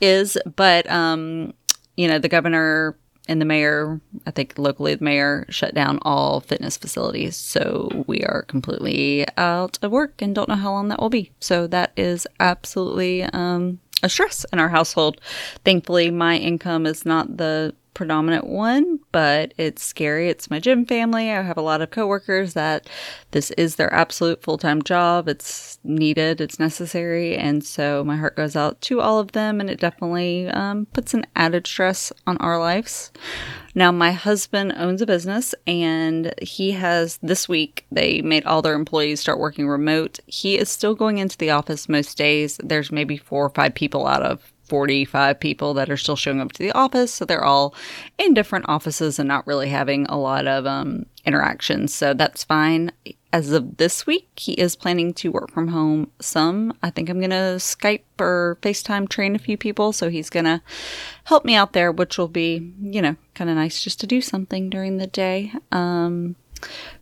is. 0.00 0.36
But, 0.56 0.90
um, 0.90 1.54
you 1.96 2.08
know, 2.08 2.18
the 2.18 2.28
governor 2.28 2.96
and 3.28 3.40
the 3.40 3.44
mayor, 3.44 4.00
I 4.26 4.30
think 4.30 4.58
locally, 4.58 4.94
the 4.94 5.04
mayor 5.04 5.46
shut 5.50 5.74
down 5.74 5.98
all 6.02 6.40
fitness 6.40 6.76
facilities. 6.76 7.36
So 7.36 8.04
we 8.06 8.24
are 8.24 8.42
completely 8.42 9.26
out 9.36 9.78
of 9.82 9.92
work 9.92 10.20
and 10.22 10.34
don't 10.34 10.48
know 10.48 10.54
how 10.54 10.72
long 10.72 10.88
that 10.88 11.00
will 11.00 11.10
be. 11.10 11.30
So 11.38 11.66
that 11.68 11.92
is 11.96 12.26
absolutely 12.40 13.22
um, 13.24 13.80
a 14.02 14.08
stress 14.08 14.46
in 14.52 14.58
our 14.58 14.70
household. 14.70 15.20
Thankfully, 15.64 16.10
my 16.10 16.36
income 16.36 16.86
is 16.86 17.04
not 17.04 17.36
the 17.36 17.74
predominant 17.98 18.46
one, 18.46 19.00
but 19.10 19.52
it's 19.58 19.82
scary. 19.82 20.28
It's 20.28 20.48
my 20.48 20.60
gym 20.60 20.86
family. 20.86 21.32
I 21.32 21.42
have 21.42 21.56
a 21.56 21.62
lot 21.62 21.82
of 21.82 21.90
coworkers 21.90 22.54
that 22.54 22.88
this 23.32 23.50
is 23.52 23.74
their 23.74 23.92
absolute 23.92 24.40
full 24.40 24.56
time 24.56 24.82
job. 24.82 25.26
It's 25.28 25.80
needed, 25.82 26.40
it's 26.40 26.60
necessary. 26.60 27.36
And 27.36 27.64
so 27.64 28.04
my 28.04 28.16
heart 28.16 28.36
goes 28.36 28.54
out 28.54 28.80
to 28.82 29.00
all 29.00 29.18
of 29.18 29.32
them, 29.32 29.60
and 29.60 29.68
it 29.68 29.80
definitely 29.80 30.46
um, 30.46 30.86
puts 30.92 31.12
an 31.12 31.26
added 31.34 31.66
stress 31.66 32.12
on 32.24 32.36
our 32.36 32.60
lives. 32.60 33.10
Now, 33.74 33.90
my 33.90 34.12
husband 34.12 34.74
owns 34.76 35.02
a 35.02 35.06
business, 35.06 35.52
and 35.66 36.32
he 36.40 36.70
has 36.72 37.18
this 37.20 37.48
week, 37.48 37.84
they 37.90 38.22
made 38.22 38.44
all 38.44 38.62
their 38.62 38.74
employees 38.74 39.18
start 39.18 39.40
working 39.40 39.66
remote. 39.66 40.20
He 40.26 40.56
is 40.56 40.68
still 40.68 40.94
going 40.94 41.18
into 41.18 41.36
the 41.36 41.50
office 41.50 41.88
most 41.88 42.16
days. 42.16 42.60
There's 42.62 42.92
maybe 42.92 43.16
four 43.16 43.46
or 43.46 43.50
five 43.50 43.74
people 43.74 44.06
out 44.06 44.22
of 44.22 44.52
45 44.68 45.40
people 45.40 45.74
that 45.74 45.90
are 45.90 45.96
still 45.96 46.16
showing 46.16 46.40
up 46.40 46.52
to 46.52 46.62
the 46.62 46.72
office. 46.72 47.12
So 47.12 47.24
they're 47.24 47.44
all 47.44 47.74
in 48.18 48.34
different 48.34 48.66
offices 48.68 49.18
and 49.18 49.28
not 49.28 49.46
really 49.46 49.68
having 49.68 50.06
a 50.06 50.18
lot 50.18 50.46
of 50.46 50.66
um, 50.66 51.06
interactions. 51.24 51.94
So 51.94 52.14
that's 52.14 52.44
fine. 52.44 52.92
As 53.32 53.52
of 53.52 53.76
this 53.76 54.06
week, 54.06 54.28
he 54.36 54.52
is 54.54 54.76
planning 54.76 55.12
to 55.14 55.30
work 55.30 55.50
from 55.50 55.68
home 55.68 56.10
some. 56.20 56.72
I 56.82 56.90
think 56.90 57.08
I'm 57.10 57.18
going 57.18 57.30
to 57.30 57.56
Skype 57.58 58.02
or 58.18 58.58
FaceTime 58.62 59.08
train 59.08 59.34
a 59.34 59.38
few 59.38 59.58
people. 59.58 59.92
So 59.92 60.08
he's 60.08 60.30
going 60.30 60.46
to 60.46 60.62
help 61.24 61.44
me 61.44 61.54
out 61.54 61.74
there, 61.74 61.92
which 61.92 62.16
will 62.16 62.28
be, 62.28 62.72
you 62.80 63.02
know, 63.02 63.16
kind 63.34 63.50
of 63.50 63.56
nice 63.56 63.82
just 63.84 64.00
to 64.00 64.06
do 64.06 64.20
something 64.20 64.70
during 64.70 64.96
the 64.96 65.06
day. 65.06 65.52
Um, 65.72 66.36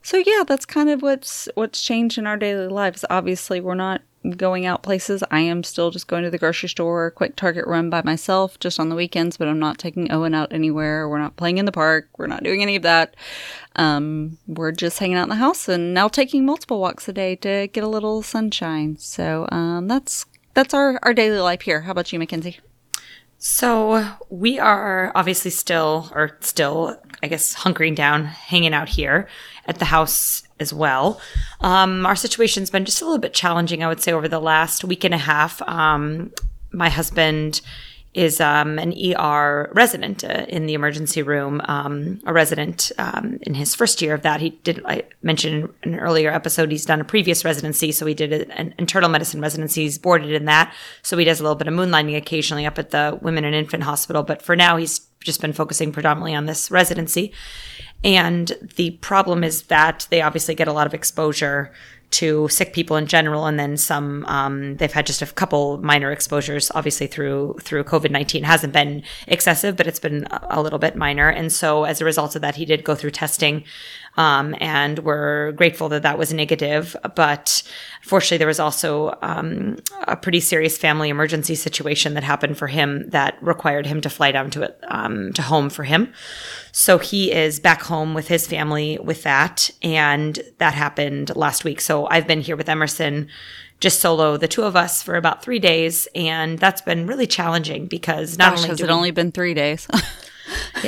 so 0.03 0.19
yeah, 0.19 0.45
that's 0.47 0.67
kind 0.67 0.91
of 0.91 1.03
what's 1.03 1.49
what's 1.55 1.83
changed 1.83 2.19
in 2.19 2.27
our 2.27 2.37
daily 2.37 2.69
lives. 2.69 3.05
Obviously, 3.09 3.61
we're 3.61 3.75
not 3.75 4.03
going 4.31 4.67
out 4.67 4.83
places. 4.83 5.23
I 5.31 5.41
am 5.41 5.63
still 5.63 5.91
just 5.91 6.09
going 6.09 6.25
to 6.25 6.31
the 6.31 6.39
grocery 6.39 6.69
store, 6.69 7.11
quick 7.11 7.37
Target 7.37 7.67
run 7.67 7.91
by 7.91 8.03
myself 8.03 8.59
just 8.59 8.81
on 8.81 8.89
the 8.89 8.97
weekends, 8.97 9.37
but 9.37 9.49
I'm 9.49 9.59
not 9.59 9.79
taking 9.79 10.11
Owen 10.11 10.35
out 10.35 10.53
anywhere. 10.53 11.09
We're 11.09 11.19
not 11.19 11.37
playing 11.37 11.59
in 11.59 11.65
the 11.65 11.73
park. 11.73 12.09
We're 12.19 12.27
not 12.27 12.43
doing 12.43 12.63
any 12.63 12.77
of 12.77 12.83
that. 12.83 13.15
Um, 13.77 14.39
we're 14.47 14.73
just 14.73 14.99
hanging 14.99 15.17
out 15.17 15.25
in 15.25 15.29
the 15.29 15.37
house 15.37 15.69
and 15.69 15.93
now 15.95 16.09
taking 16.09 16.45
multiple 16.45 16.81
walks 16.81 17.09
a 17.09 17.13
day 17.13 17.37
to 17.37 17.69
get 17.69 17.85
a 17.85 17.89
little 17.89 18.23
sunshine. 18.23 18.97
So 18.99 19.47
um, 19.53 19.89
that's 19.89 20.27
that's 20.55 20.73
our, 20.73 20.99
our 21.03 21.13
daily 21.13 21.39
life 21.39 21.63
here. 21.63 21.83
How 21.83 21.93
about 21.93 22.13
you, 22.13 22.19
Mackenzie? 22.19 22.61
So 23.39 24.03
we 24.31 24.59
are 24.59 25.13
obviously 25.15 25.51
still, 25.51 26.11
or 26.15 26.39
still, 26.41 26.97
I 27.23 27.29
guess, 27.29 27.55
hunkering 27.55 27.95
down, 27.95 28.25
hanging 28.25 28.73
out 28.73 28.89
here 28.89 29.29
at 29.67 29.79
the 29.79 29.85
house 29.85 30.43
as 30.59 30.73
well. 30.73 31.21
Um, 31.61 32.07
our 32.07 32.17
situation's 32.17 32.71
been 32.71 32.85
just 32.85 33.03
a 33.03 33.05
little 33.05 33.19
bit 33.19 33.35
challenging, 33.35 33.83
I 33.85 33.89
would 33.89 34.01
say, 34.01 34.13
over 34.13 34.29
the 34.29 34.41
last 34.41 34.85
week 34.85 35.05
and 35.05 35.15
a 35.15 35.19
half. 35.19 35.61
Um, 35.63 36.33
my 36.73 36.89
husband 36.89 37.61
is 38.17 38.41
um, 38.41 38.79
an 38.79 38.95
ER 38.95 39.71
resident 39.75 40.25
uh, 40.25 40.47
in 40.49 40.65
the 40.65 40.73
emergency 40.73 41.23
room, 41.23 41.61
um, 41.67 42.19
a 42.25 42.33
resident 42.33 42.91
um, 42.97 43.39
in 43.43 43.53
his 43.53 43.75
first 43.75 44.01
year 44.01 44.15
of 44.15 44.23
that. 44.23 44.41
He 44.41 44.51
did, 44.65 44.81
I 44.87 45.03
mentioned 45.23 45.69
in 45.83 45.93
an 45.93 46.01
earlier 46.01 46.33
episode, 46.33 46.71
he's 46.71 46.87
done 46.87 47.03
a 47.03 47.05
previous 47.05 47.45
residency. 47.45 47.93
So 47.93 48.07
he 48.07 48.15
did 48.15 48.33
an 48.33 48.75
internal 48.79 49.11
medicine 49.11 49.43
residency. 49.43 49.83
He's 49.83 49.99
boarded 49.99 50.33
in 50.33 50.47
that. 50.47 50.75
So 51.03 51.19
he 51.19 51.27
does 51.27 51.41
a 51.41 51.43
little 51.43 51.57
bit 51.57 51.69
of 51.69 51.75
moonlighting 51.75 52.17
occasionally 52.17 52.65
up 52.65 52.79
at 52.79 52.91
the 52.91 53.19
Women 53.21 53.45
and 53.45 53.55
Infant 53.55 53.83
Hospital. 53.83 54.23
But 54.23 54.41
for 54.41 54.57
now, 54.57 54.79
he's 54.79 55.01
just 55.21 55.43
been 55.43 55.53
focusing 55.53 55.93
predominantly 55.93 56.35
on 56.35 56.47
this 56.47 56.71
residency. 56.71 57.35
And 58.07 58.53
the 58.77 58.93
problem 59.03 59.43
is 59.43 59.63
that 59.63 60.07
they 60.11 60.23
obviously 60.23 60.55
get 60.55 60.69
a 60.69 60.73
lot 60.73 60.87
of 60.87 60.95
exposure 60.95 61.73
to 62.09 62.47
sick 62.47 62.73
people 62.73 62.97
in 62.97 63.07
general, 63.09 63.47
and 63.47 63.59
then 63.59 63.77
some. 63.77 64.25
Um, 64.27 64.77
they've 64.77 64.93
had 64.93 65.07
just 65.07 65.23
a 65.23 65.27
couple 65.27 65.79
minor 65.79 66.13
exposures, 66.13 66.71
obviously 66.73 67.09
through 67.09 67.57
through 67.61 67.83
COVID 67.83 68.13
nineteen. 68.13 68.45
Hasn't 68.45 68.73
been 68.73 69.03
excessive, 69.27 69.77
but 69.77 69.89
it's 69.89 69.99
been 69.99 70.29
a 70.31 70.63
little 70.63 70.79
bit 70.79 70.95
minor. 70.95 71.29
And 71.29 71.53
so, 71.53 71.83
as 71.83 72.01
a 72.01 72.05
result 72.05 72.37
of 72.37 72.43
that, 72.43 72.55
he 72.55 72.65
did 72.65 72.85
go 72.85 72.95
through 72.95 73.11
testing, 73.11 73.65
um, 74.17 74.55
and 74.61 74.99
we're 75.01 75.53
grateful 75.53 75.89
that 75.91 76.03
that 76.03 76.19
was 76.19 76.33
negative. 76.33 76.97
But 77.15 77.63
fortunately, 78.03 78.39
there 78.39 78.47
was 78.47 78.61
also 78.61 79.17
um, 79.23 79.77
a 80.03 80.17
pretty 80.17 80.41
serious 80.41 80.79
family 80.79 81.09
emergency 81.09 81.55
situation 81.55 82.15
that 82.15 82.25
happened 82.25 82.57
for 82.59 82.67
him 82.67 83.09
that 83.11 83.37
required 83.43 83.87
him 83.87 84.01
to 84.01 84.11
fly 84.11 84.33
down 84.33 84.51
to 84.51 84.63
it 84.63 84.79
um, 84.89 85.33
to 85.35 85.43
home 85.43 85.69
for 85.71 85.85
him. 85.85 86.13
So 86.73 86.99
he 86.99 87.33
is 87.33 87.61
back 87.61 87.83
home 87.83 88.15
with 88.15 88.29
his 88.29 88.47
family 88.47 88.99
with 89.03 89.23
that. 89.23 89.71
And 89.83 90.39
that 90.59 90.75
happened 90.75 91.35
last 91.37 91.65
week. 91.65 91.81
So 91.81 92.07
I've 92.07 92.27
been 92.27 92.41
here 92.41 92.57
with 92.57 92.69
Emerson 92.69 93.29
just 93.79 94.01
solo, 94.01 94.39
the 94.39 94.49
two 94.49 94.63
of 94.63 94.75
us, 94.75 95.03
for 95.03 95.17
about 95.17 95.43
three 95.43 95.59
days, 95.59 96.09
and 96.15 96.59
that's 96.59 96.81
been 96.81 97.07
really 97.07 97.27
challenging 97.27 97.87
because 97.87 98.39
not 98.39 98.53
Gosh, 98.53 98.59
only 98.61 98.69
has 98.71 98.81
it 98.81 98.87
we- 98.87 98.91
only 98.91 99.11
been 99.11 99.33
three 99.33 99.53
days? 99.53 99.87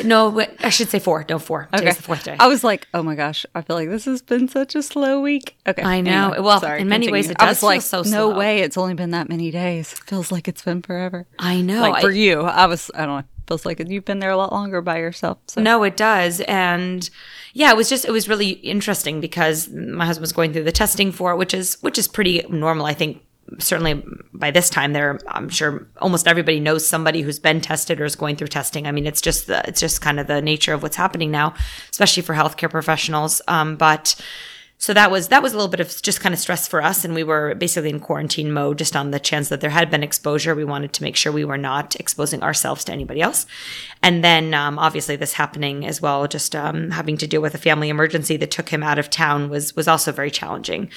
no, 0.05 0.41
I 0.61 0.69
should 0.69 0.89
say 0.89 0.99
four. 0.99 1.25
No, 1.29 1.39
four. 1.39 1.69
Today's 1.73 1.97
the 1.97 2.03
fourth 2.03 2.25
day. 2.25 2.37
I 2.39 2.47
was 2.47 2.63
like, 2.65 2.87
oh 2.95 3.03
my 3.03 3.15
gosh, 3.15 3.45
I 3.55 3.63
feel 3.63 3.77
like 3.77 3.89
this 3.89 4.05
has 4.05 4.23
been 4.23 4.49
such 4.49 4.75
a 4.75 4.83
slow 4.83 5.21
week. 5.21 5.57
Okay. 5.67 5.83
I 5.83 6.01
know. 6.01 6.35
Well, 6.39 6.65
in 6.65 6.89
many 6.89 7.11
ways, 7.11 7.31
it 7.31 7.39
does 7.39 7.49
was 7.49 7.61
feel 7.61 7.69
like, 7.69 7.83
so 7.83 8.03
no 8.03 8.31
way, 8.31 8.61
it's 8.61 8.77
only 8.77 8.95
been 8.95 9.11
that 9.11 9.29
many 9.29 9.51
days. 9.51 9.93
Feels 9.93 10.31
like 10.31 10.49
it's 10.49 10.63
been 10.63 10.83
forever. 10.83 11.27
I 11.39 11.61
know. 11.61 11.81
like 11.81 12.03
for 12.03 12.11
I- 12.11 12.15
you, 12.15 12.41
I 12.43 12.67
was, 12.67 12.91
I 12.95 13.07
don't 13.07 13.19
know, 13.19 13.25
feels 13.49 13.67
like 13.67 13.83
you've 13.89 14.05
been 14.05 14.19
there 14.21 14.31
a 14.31 14.37
lot 14.37 14.53
longer 14.53 14.81
by 14.81 14.99
yourself. 14.99 15.39
So. 15.47 15.61
No, 15.61 15.83
it 15.83 15.97
does. 15.97 16.41
And 16.43 17.09
yeah, 17.55 17.71
it 17.71 17.77
was 17.77 17.89
just 17.89 18.05
it 18.05 18.13
was 18.13 18.29
really 18.29 18.51
interesting 18.51 19.21
because 19.21 19.69
my 19.71 20.07
husband 20.07 20.23
was 20.23 20.33
going 20.33 20.53
through 20.53 20.65
the 20.65 20.73
testing 20.73 21.11
for 21.11 21.33
it, 21.33 21.37
which 21.37 21.55
is 21.55 21.79
which 21.81 21.99
is 21.99 22.07
pretty 22.07 22.45
normal. 22.49 22.87
I 22.87 22.95
think 22.95 23.23
certainly 23.59 24.03
by 24.33 24.51
this 24.51 24.71
time 24.71 24.93
there 24.93 25.19
I'm 25.29 25.49
sure 25.49 25.87
almost 25.99 26.29
everybody 26.29 26.61
knows 26.61 26.87
somebody 26.87 27.23
who's 27.23 27.39
been 27.39 27.61
tested 27.61 28.01
or 28.01 28.05
is 28.05 28.17
going 28.17 28.37
through 28.37 28.49
testing. 28.49 28.87
I 28.87 28.93
mean, 28.93 29.07
it's 29.07 29.21
just 29.21 29.47
the 29.47 29.67
it's 29.67 29.81
just 29.81 30.01
kind 30.01 30.21
of 30.21 30.27
the 30.27 30.43
nature 30.43 30.75
of 30.75 30.83
what's 30.83 30.97
happening 30.97 31.31
now, 31.31 31.55
especially 31.91 32.23
for 32.23 32.35
healthcare 32.35 32.71
professionals. 32.71 33.41
Um, 33.49 33.77
but 33.77 34.15
so 34.81 34.95
that 34.95 35.11
was 35.11 35.29
that 35.29 35.43
was 35.43 35.53
a 35.53 35.57
little 35.57 35.71
bit 35.71 35.81
of 35.81 36.01
just 36.03 36.21
kind 36.21 36.33
of 36.33 36.39
stress 36.39 36.69
for 36.69 36.81
us 36.81 37.05
and 37.05 37.13
we 37.13 37.25
were 37.25 37.57
basically 37.57 37.91
in 37.91 37.99
quarantine 37.99 38.53
mode 38.53 38.79
just 38.79 38.95
on 38.95 39.11
the 39.11 39.19
chance 39.19 39.49
that 39.49 39.61
there 39.61 39.71
had 39.71 39.91
been 39.91 40.05
exposure. 40.05 40.55
We 40.55 40.65
wanted 40.65 40.93
to 40.93 41.03
make 41.03 41.17
sure 41.17 41.33
we 41.33 41.45
were 41.45 41.59
not 41.59 41.97
exposing 41.97 42.45
ourselves 42.45 42.85
to 42.85 42.93
anybody 42.93 43.21
else. 43.21 43.45
And 44.05 44.23
then 44.23 44.55
um, 44.55 44.79
obviously 44.79 45.17
this 45.17 45.33
happening 45.33 45.85
as 45.85 46.01
well 46.01 46.29
just 46.29 46.55
um, 46.55 46.91
having 46.91 47.17
to 47.17 47.27
deal 47.27 47.43
with 47.43 47.57
a 47.57 47.59
family 47.59 47.89
emergency 47.89 48.37
that 48.37 48.53
took 48.53 48.69
him 48.69 48.85
out 48.85 49.01
of 49.01 49.11
town 49.11 49.51
was 49.51 49.75
was 49.75 49.89
also 49.89 50.13
very 50.13 50.31
challenging 50.31 50.91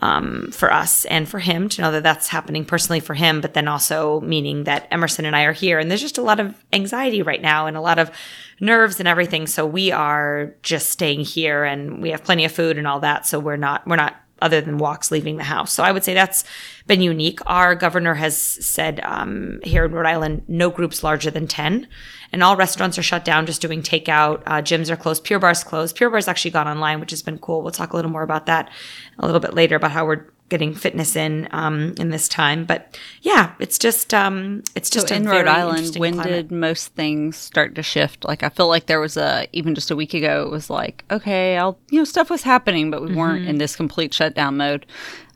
um, 0.00 0.50
for 0.50 0.72
us 0.72 1.04
and 1.04 1.28
for 1.28 1.38
him 1.38 1.68
to 1.68 1.82
know 1.82 1.92
that 1.92 2.02
that's 2.02 2.28
happening 2.28 2.64
personally 2.64 3.00
for 3.00 3.14
him 3.14 3.42
but 3.42 3.52
then 3.52 3.68
also 3.68 4.20
meaning 4.22 4.64
that 4.64 4.88
emerson 4.90 5.26
and 5.26 5.36
i 5.36 5.42
are 5.42 5.52
here. 5.52 5.78
And 5.78 5.90
there's 5.90 6.00
just 6.00 6.16
a 6.16 6.22
lot 6.22 6.40
of 6.40 6.54
anxiety 6.72 7.20
right 7.20 7.42
now 7.42 7.66
and 7.66 7.76
a 7.76 7.82
lot 7.82 7.98
of 7.98 8.10
nerves 8.60 8.98
and 8.98 9.08
everything. 9.08 9.46
So 9.46 9.66
we 9.66 9.92
are 9.92 10.54
just 10.62 10.90
staying 10.90 11.20
here 11.20 11.64
and 11.64 12.02
we 12.02 12.10
have 12.10 12.24
plenty 12.24 12.44
of 12.44 12.52
food 12.52 12.78
and 12.78 12.86
all 12.86 13.00
that. 13.00 13.26
So 13.26 13.38
we're 13.38 13.56
not, 13.56 13.86
we're 13.86 13.96
not 13.96 14.16
other 14.42 14.60
than 14.60 14.78
walks 14.78 15.10
leaving 15.10 15.36
the 15.36 15.44
house. 15.44 15.72
So 15.72 15.82
I 15.82 15.92
would 15.92 16.04
say 16.04 16.12
that's 16.12 16.44
been 16.86 17.00
unique. 17.00 17.40
Our 17.46 17.74
governor 17.74 18.14
has 18.14 18.36
said 18.36 19.00
um, 19.02 19.60
here 19.64 19.84
in 19.84 19.92
Rhode 19.92 20.06
Island, 20.06 20.42
no 20.46 20.68
groups 20.70 21.02
larger 21.02 21.30
than 21.30 21.46
10. 21.46 21.88
And 22.32 22.42
all 22.42 22.56
restaurants 22.56 22.98
are 22.98 23.02
shut 23.02 23.24
down, 23.24 23.46
just 23.46 23.62
doing 23.62 23.82
takeout. 23.82 24.42
Uh, 24.46 24.60
gyms 24.60 24.90
are 24.90 24.96
closed. 24.96 25.24
Pure 25.24 25.38
Barre's 25.38 25.64
closed. 25.64 25.96
Pure 25.96 26.10
Barre's 26.10 26.28
actually 26.28 26.50
gone 26.50 26.68
online, 26.68 27.00
which 27.00 27.12
has 27.12 27.22
been 27.22 27.38
cool. 27.38 27.62
We'll 27.62 27.70
talk 27.70 27.92
a 27.92 27.96
little 27.96 28.10
more 28.10 28.22
about 28.22 28.46
that 28.46 28.70
a 29.18 29.24
little 29.24 29.40
bit 29.40 29.54
later 29.54 29.76
about 29.76 29.92
how 29.92 30.04
we're 30.04 30.26
getting 30.48 30.74
fitness 30.74 31.16
in 31.16 31.48
um, 31.50 31.94
in 31.98 32.10
this 32.10 32.28
time. 32.28 32.64
But 32.64 32.98
yeah, 33.22 33.52
it's 33.58 33.78
just 33.78 34.14
um, 34.14 34.62
it's 34.74 34.88
just 34.90 35.08
So 35.08 35.14
in 35.14 35.24
Rhode 35.24 35.46
Island, 35.48 35.96
when 35.96 36.14
climate. 36.14 36.32
did 36.32 36.52
most 36.52 36.88
things 36.94 37.36
start 37.36 37.74
to 37.74 37.82
shift? 37.82 38.24
Like 38.24 38.42
I 38.42 38.48
feel 38.48 38.68
like 38.68 38.86
there 38.86 39.00
was 39.00 39.16
a 39.16 39.46
even 39.52 39.74
just 39.74 39.90
a 39.90 39.96
week 39.96 40.14
ago, 40.14 40.44
it 40.46 40.50
was 40.50 40.70
like 40.70 41.04
okay, 41.10 41.56
I'll 41.56 41.78
you 41.90 41.98
know 41.98 42.04
stuff 42.04 42.30
was 42.30 42.42
happening, 42.42 42.90
but 42.90 43.02
we 43.02 43.14
weren't 43.14 43.40
Mm-hmm. 43.40 43.48
in 43.50 43.58
this 43.58 43.74
complete 43.76 44.14
shutdown 44.14 44.56
mode. 44.56 44.86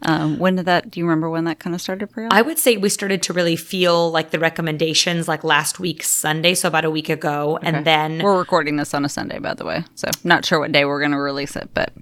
Um, 0.02 0.38
when 0.38 0.56
did 0.56 0.64
that? 0.64 0.90
Do 0.90 0.98
you 0.98 1.04
remember 1.04 1.28
when 1.28 1.44
that 1.44 1.58
kind 1.58 1.74
of 1.74 1.82
started 1.82 2.08
for 2.10 2.22
you? 2.22 2.28
I 2.30 2.40
would 2.40 2.58
say 2.58 2.78
we 2.78 2.88
started 2.88 3.22
to 3.24 3.34
really 3.34 3.56
feel 3.56 4.10
like 4.10 4.30
the 4.30 4.38
recommendations 4.38 5.28
like 5.28 5.44
last 5.44 5.78
week 5.78 6.02
Sunday, 6.02 6.54
so 6.54 6.68
about 6.68 6.86
a 6.86 6.90
week 6.90 7.10
ago, 7.10 7.58
and 7.62 7.84
then 7.84 8.22
We're 8.22 8.38
recording 8.38 8.76
this 8.76 8.94
on 8.94 9.04
a 9.04 9.10
Sunday, 9.10 9.38
by 9.38 9.52
the 9.52 9.66
way, 9.66 9.84
so 9.96 10.08
not 10.24 10.46
sure 10.46 10.58
what 10.60 10.72
day 10.72 10.86
we're 10.86 11.00
going 11.00 11.10
to 11.10 11.18
release 11.18 11.54
it, 11.54 11.68
but 11.74 11.92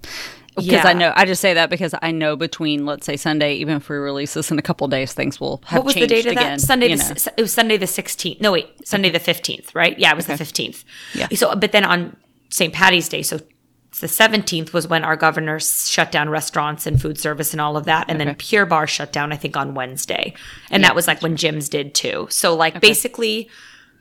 because 0.67 0.85
Yeah. 0.85 0.89
I 0.89 0.93
know 0.93 1.13
I 1.17 1.25
just 1.25 1.41
say 1.41 1.55
that 1.55 1.71
because 1.71 1.95
I 2.03 2.11
know 2.11 2.37
between 2.37 2.87
let's 2.87 3.07
say 3.07 3.17
Sunday, 3.17 3.55
even 3.55 3.77
if 3.77 3.89
we 3.89 3.97
release 3.97 4.35
this 4.35 4.51
in 4.51 4.59
a 4.59 4.63
couple 4.63 4.87
days, 4.89 5.13
things 5.13 5.41
will 5.41 5.63
have 5.67 5.79
what 5.79 5.87
was 5.87 5.95
the 5.95 6.07
date 6.07 6.27
of 6.27 6.33
again. 6.33 6.59
that? 6.59 6.61
Sunday. 6.61 6.95
The, 6.95 6.97
know. 6.97 7.33
it 7.37 7.43
was 7.43 7.53
Sunday 7.53 7.77
the 7.77 7.87
sixteenth. 7.87 8.41
No, 8.41 8.53
wait, 8.53 8.87
Sunday 8.87 9.11
the 9.11 9.19
fifteenth, 9.19 9.75
right? 9.75 9.99
Yeah, 9.99 10.11
it 10.13 10.17
was 10.17 10.27
the 10.27 10.37
fifteenth. 10.37 10.85
Yeah. 11.15 11.29
So, 11.35 11.55
but 11.57 11.73
then 11.73 11.85
on 11.85 12.17
St. 12.51 12.73
Patty's 12.73 13.09
Day, 13.09 13.23
so 13.23 13.41
the 14.01 14.09
seventeenth 14.09 14.73
was 14.73 14.87
when 14.87 15.05
our 15.05 15.17
governor 15.17 15.59
shut 15.61 16.13
down 16.13 16.29
restaurants 16.29 16.87
and 16.87 17.01
food 17.01 17.19
service 17.19 17.53
and 17.53 17.61
all 17.61 17.77
of 17.77 17.85
that, 17.87 18.07
and 18.09 18.21
then 18.21 18.35
Pure 18.37 18.67
Barre 18.67 18.87
shut 18.87 19.13
down. 19.13 19.33
I 19.33 19.37
think 19.37 19.57
on 19.57 19.75
Wednesday, 19.75 20.35
and 20.71 20.85
that 20.85 20.95
was 20.95 21.07
like 21.07 21.23
when 21.23 21.37
gyms 21.37 21.69
did 21.71 21.95
too. 21.95 22.27
So, 22.31 22.55
like 22.55 22.81
basically. 22.81 23.49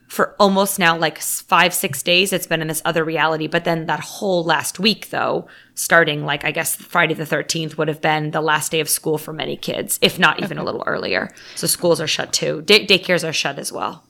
For 0.08 0.34
almost 0.40 0.78
now, 0.78 0.96
like 0.96 1.18
five, 1.20 1.74
six 1.74 2.02
days, 2.02 2.32
it's 2.32 2.46
been 2.46 2.62
in 2.62 2.68
this 2.68 2.80
other 2.84 3.04
reality. 3.04 3.46
But 3.46 3.64
then 3.64 3.86
that 3.86 4.00
whole 4.00 4.42
last 4.42 4.78
week, 4.80 5.10
though, 5.10 5.46
starting 5.74 6.24
like 6.24 6.44
I 6.46 6.50
guess 6.50 6.74
Friday 6.74 7.12
the 7.14 7.24
13th 7.24 7.76
would 7.76 7.88
have 7.88 8.00
been 8.00 8.30
the 8.30 8.40
last 8.40 8.72
day 8.72 8.80
of 8.80 8.88
school 8.88 9.18
for 9.18 9.32
many 9.34 9.54
kids, 9.56 9.98
if 10.00 10.18
not 10.18 10.42
even 10.42 10.56
a 10.56 10.64
little 10.64 10.82
earlier. 10.86 11.30
So 11.56 11.66
schools 11.66 12.00
are 12.00 12.06
shut 12.06 12.32
too. 12.32 12.62
Day- 12.62 12.86
daycares 12.86 13.28
are 13.28 13.34
shut 13.34 13.58
as 13.58 13.70
well. 13.70 14.02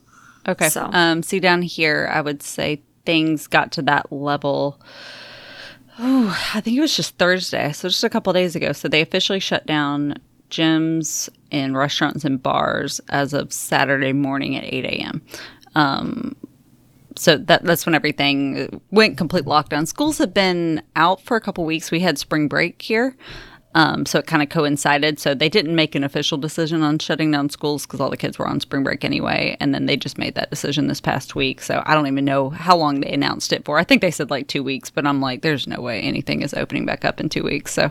Okay. 0.46 0.68
So- 0.68 0.88
Um, 0.92 1.22
see 1.24 1.40
down 1.40 1.62
here, 1.62 2.08
I 2.12 2.20
would 2.20 2.42
say 2.44 2.80
things 3.04 3.46
got 3.48 3.72
to 3.72 3.82
that 3.82 4.12
level. 4.12 4.80
Oh, 5.98 6.50
I 6.54 6.60
think 6.60 6.76
it 6.76 6.80
was 6.80 6.94
just 6.96 7.18
Thursday, 7.18 7.72
so 7.72 7.88
just 7.88 8.04
a 8.04 8.08
couple 8.10 8.32
days 8.32 8.54
ago. 8.54 8.70
So 8.72 8.86
they 8.86 9.00
officially 9.00 9.40
shut 9.40 9.66
down 9.66 10.14
gyms 10.48 11.28
and 11.50 11.76
restaurants 11.76 12.24
and 12.24 12.42
bars 12.42 13.00
as 13.10 13.34
of 13.34 13.52
Saturday 13.52 14.12
morning 14.12 14.56
at 14.56 14.64
eight 14.64 14.84
a.m. 14.84 15.22
Um, 15.78 16.34
so 17.16 17.36
that 17.36 17.64
that's 17.64 17.86
when 17.86 17.94
everything 17.94 18.80
went 18.90 19.16
complete 19.16 19.44
lockdown. 19.44 19.86
Schools 19.86 20.18
have 20.18 20.34
been 20.34 20.82
out 20.96 21.20
for 21.20 21.36
a 21.36 21.40
couple 21.40 21.64
weeks. 21.64 21.90
We 21.90 22.00
had 22.00 22.18
spring 22.18 22.48
break 22.48 22.82
here. 22.82 23.16
Um, 23.74 24.06
so 24.06 24.18
it 24.18 24.26
kind 24.26 24.42
of 24.42 24.48
coincided. 24.48 25.20
So 25.20 25.34
they 25.34 25.48
didn't 25.48 25.74
make 25.74 25.94
an 25.94 26.02
official 26.02 26.38
decision 26.38 26.82
on 26.82 26.98
shutting 26.98 27.30
down 27.30 27.50
schools 27.50 27.86
because 27.86 28.00
all 28.00 28.10
the 28.10 28.16
kids 28.16 28.38
were 28.38 28.46
on 28.48 28.60
spring 28.60 28.82
break 28.82 29.04
anyway. 29.04 29.56
And 29.60 29.74
then 29.74 29.86
they 29.86 29.96
just 29.96 30.16
made 30.18 30.34
that 30.36 30.50
decision 30.50 30.88
this 30.88 31.00
past 31.00 31.34
week. 31.34 31.60
So 31.60 31.82
I 31.84 31.94
don't 31.94 32.06
even 32.06 32.24
know 32.24 32.50
how 32.50 32.76
long 32.76 33.00
they 33.00 33.12
announced 33.12 33.52
it 33.52 33.64
for. 33.64 33.78
I 33.78 33.84
think 33.84 34.00
they 34.00 34.10
said 34.10 34.30
like 34.30 34.48
two 34.48 34.62
weeks, 34.62 34.90
but 34.90 35.06
I'm 35.06 35.20
like, 35.20 35.42
there's 35.42 35.66
no 35.68 35.80
way 35.80 36.00
anything 36.00 36.42
is 36.42 36.54
opening 36.54 36.86
back 36.86 37.04
up 37.04 37.20
in 37.20 37.28
two 37.28 37.44
weeks. 37.44 37.72
So, 37.72 37.90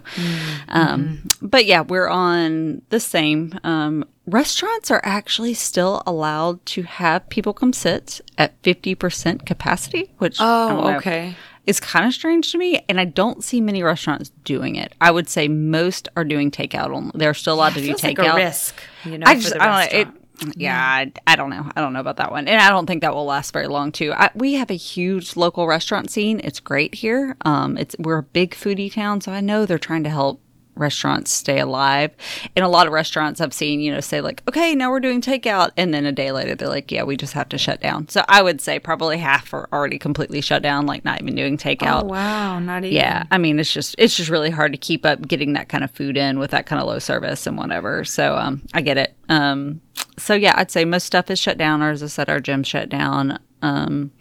um, 0.70 1.22
but 1.42 1.66
yeah, 1.66 1.82
we're 1.82 2.10
on 2.10 2.82
the 2.90 3.00
same. 3.00 3.58
Um, 3.64 4.04
restaurants 4.28 4.92
are 4.92 5.02
actually 5.04 5.54
still 5.54 6.04
allowed 6.06 6.64
to 6.68 6.84
have 6.84 7.28
people 7.30 7.54
come 7.54 7.74
sit 7.74 8.22
at 8.38 8.62
50% 8.62 9.46
capacity, 9.46 10.14
which 10.18 10.40
I 10.40 10.98
okay. 10.98 11.36
is 11.66 11.80
kind 11.80 12.06
of 12.06 12.14
strange 12.14 12.52
to 12.52 12.58
me, 12.58 12.84
and 12.88 13.00
I 13.00 13.06
don't 13.06 13.44
see 13.44 13.62
many 13.62 13.82
restaurants 13.82 14.30
doing 14.44 14.76
it. 14.76 14.94
I 15.02 15.12
would 15.12 15.30
say 15.30 15.48
most 15.48 16.10
are 16.16 16.26
doing 16.26 16.52
takeout 16.52 16.90
only. 16.90 17.12
They're 17.16 17.34
still 17.34 17.56
allowed 17.56 17.74
to 17.74 17.82
do 17.82 17.94
takeout. 17.94 18.18
like 18.20 18.34
a 18.34 18.36
risk, 18.36 18.76
you 19.06 19.18
know, 19.18 19.26
I 19.28 19.36
for 19.36 19.42
just 19.42 19.54
the 19.54 19.64
I 19.64 19.66
don't 19.66 19.94
know. 19.94 20.00
It, 20.00 20.08
yeah, 20.56 20.80
I, 20.80 21.12
I 21.26 21.36
don't 21.36 21.50
know. 21.50 21.72
I 21.76 21.82
don't 21.82 21.94
know 21.94 22.00
about 22.00 22.18
that 22.18 22.32
one, 22.32 22.48
and 22.48 22.62
I 22.62 22.70
don't 22.70 22.86
think 22.86 23.02
that 23.02 23.16
will 23.16 23.26
last 23.26 23.54
very 23.54 23.68
long 23.68 23.92
too. 23.92 24.14
I, 24.14 24.30
we 24.36 24.54
have 24.54 24.70
a 24.70 24.76
huge 24.76 25.36
local 25.36 25.68
restaurant 25.68 26.12
scene. 26.12 26.42
It's 26.44 26.60
great 26.60 26.94
here. 26.94 27.36
Um, 27.44 27.78
it's 27.78 27.96
we're 27.98 28.20
a 28.20 28.24
big 28.24 28.54
foodie 28.54 28.94
town, 28.94 29.22
so 29.22 29.32
I 29.32 29.42
know 29.42 29.66
they're 29.66 29.80
trying 29.80 30.04
to 30.04 30.12
help 30.12 30.42
restaurants 30.80 31.32
stay 31.32 31.60
alive. 31.60 32.12
And 32.56 32.64
a 32.64 32.68
lot 32.68 32.88
of 32.88 32.94
restaurants 32.94 33.42
I've 33.42 33.54
seen, 33.54 33.80
you 33.80 33.92
know, 33.92 34.00
say 34.00 34.22
like, 34.22 34.42
okay, 34.48 34.76
now 34.76 34.90
we're 34.92 35.00
doing 35.00 35.22
takeout. 35.22 35.72
And 35.78 35.94
then 35.94 36.06
a 36.06 36.12
day 36.12 36.32
later, 36.32 36.56
they're 36.56 36.68
like, 36.68 36.92
yeah, 36.92 37.04
we 37.04 37.18
just 37.18 37.34
have 37.34 37.50
to 37.50 37.58
shut 37.58 37.82
down. 37.82 38.10
So 38.10 38.24
I 38.28 38.42
would 38.42 38.62
say 38.62 38.80
probably 38.80 39.18
half 39.18 39.54
are 39.54 39.68
already 39.72 40.00
completely 40.00 40.42
shut 40.42 40.62
down, 40.62 40.86
like 40.86 41.06
not 41.06 41.22
even 41.22 41.36
doing 41.36 41.58
takeout. 41.58 42.04
Oh, 42.04 42.08
wow, 42.08 42.60
not 42.60 42.84
even. 42.84 42.96
Yeah, 42.96 43.26
I 43.32 43.38
mean 43.38 43.60
it's 43.60 43.74
just 43.74 43.96
it's 43.98 44.16
just 44.16 44.30
really 44.30 44.50
hard 44.50 44.72
to 44.72 44.78
keep 44.78 45.06
up 45.06 45.28
getting 45.28 45.54
that 45.54 45.70
kind 45.70 45.84
of 45.84 45.92
food 45.92 46.18
in 46.18 46.40
with 46.40 46.52
that 46.52 46.66
kind 46.66 46.82
of 46.82 46.88
low 46.88 47.00
service 47.00 47.48
and 47.48 47.58
whatever. 47.58 48.04
So 48.04 48.36
um, 48.36 48.62
I 48.74 48.82
get 48.82 48.98
it. 48.98 49.16
Um, 49.30 49.82
so 50.18 50.34
yeah, 50.34 50.54
I'd 50.56 50.72
say 50.72 50.86
most 50.86 51.06
stuff 51.06 51.30
is 51.30 51.40
shut 51.40 51.58
down, 51.58 51.82
or 51.82 51.92
as 51.92 52.04
I 52.04 52.08
said, 52.08 52.30
our 52.30 52.40
gym 52.40 52.64
shut 52.64 52.90
down. 52.90 53.40
Um, 53.62 54.12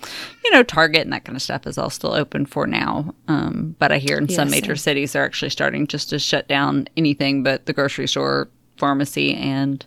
you 0.44 0.50
know, 0.50 0.62
Target 0.62 1.02
and 1.02 1.12
that 1.12 1.24
kind 1.24 1.36
of 1.36 1.42
stuff 1.42 1.66
is 1.66 1.78
all 1.78 1.90
still 1.90 2.14
open 2.14 2.46
for 2.46 2.66
now. 2.66 3.14
Um, 3.28 3.76
but 3.78 3.92
I 3.92 3.98
hear 3.98 4.16
in 4.16 4.26
yeah, 4.26 4.36
some 4.36 4.50
major 4.50 4.76
cities 4.76 5.12
they're 5.12 5.24
actually 5.24 5.50
starting 5.50 5.86
just 5.86 6.10
to 6.10 6.18
shut 6.18 6.48
down 6.48 6.88
anything 6.96 7.42
but 7.42 7.66
the 7.66 7.72
grocery 7.72 8.08
store, 8.08 8.48
pharmacy, 8.76 9.34
and 9.34 9.84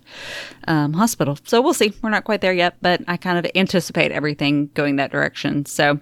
um, 0.67 0.93
hospital. 0.93 1.37
So 1.45 1.61
we'll 1.61 1.73
see. 1.73 1.93
We're 2.01 2.09
not 2.09 2.23
quite 2.23 2.41
there 2.41 2.53
yet, 2.53 2.75
but 2.81 3.01
I 3.07 3.17
kind 3.17 3.43
of 3.43 3.51
anticipate 3.55 4.11
everything 4.11 4.69
going 4.73 4.97
that 4.97 5.11
direction. 5.11 5.65
So 5.65 5.99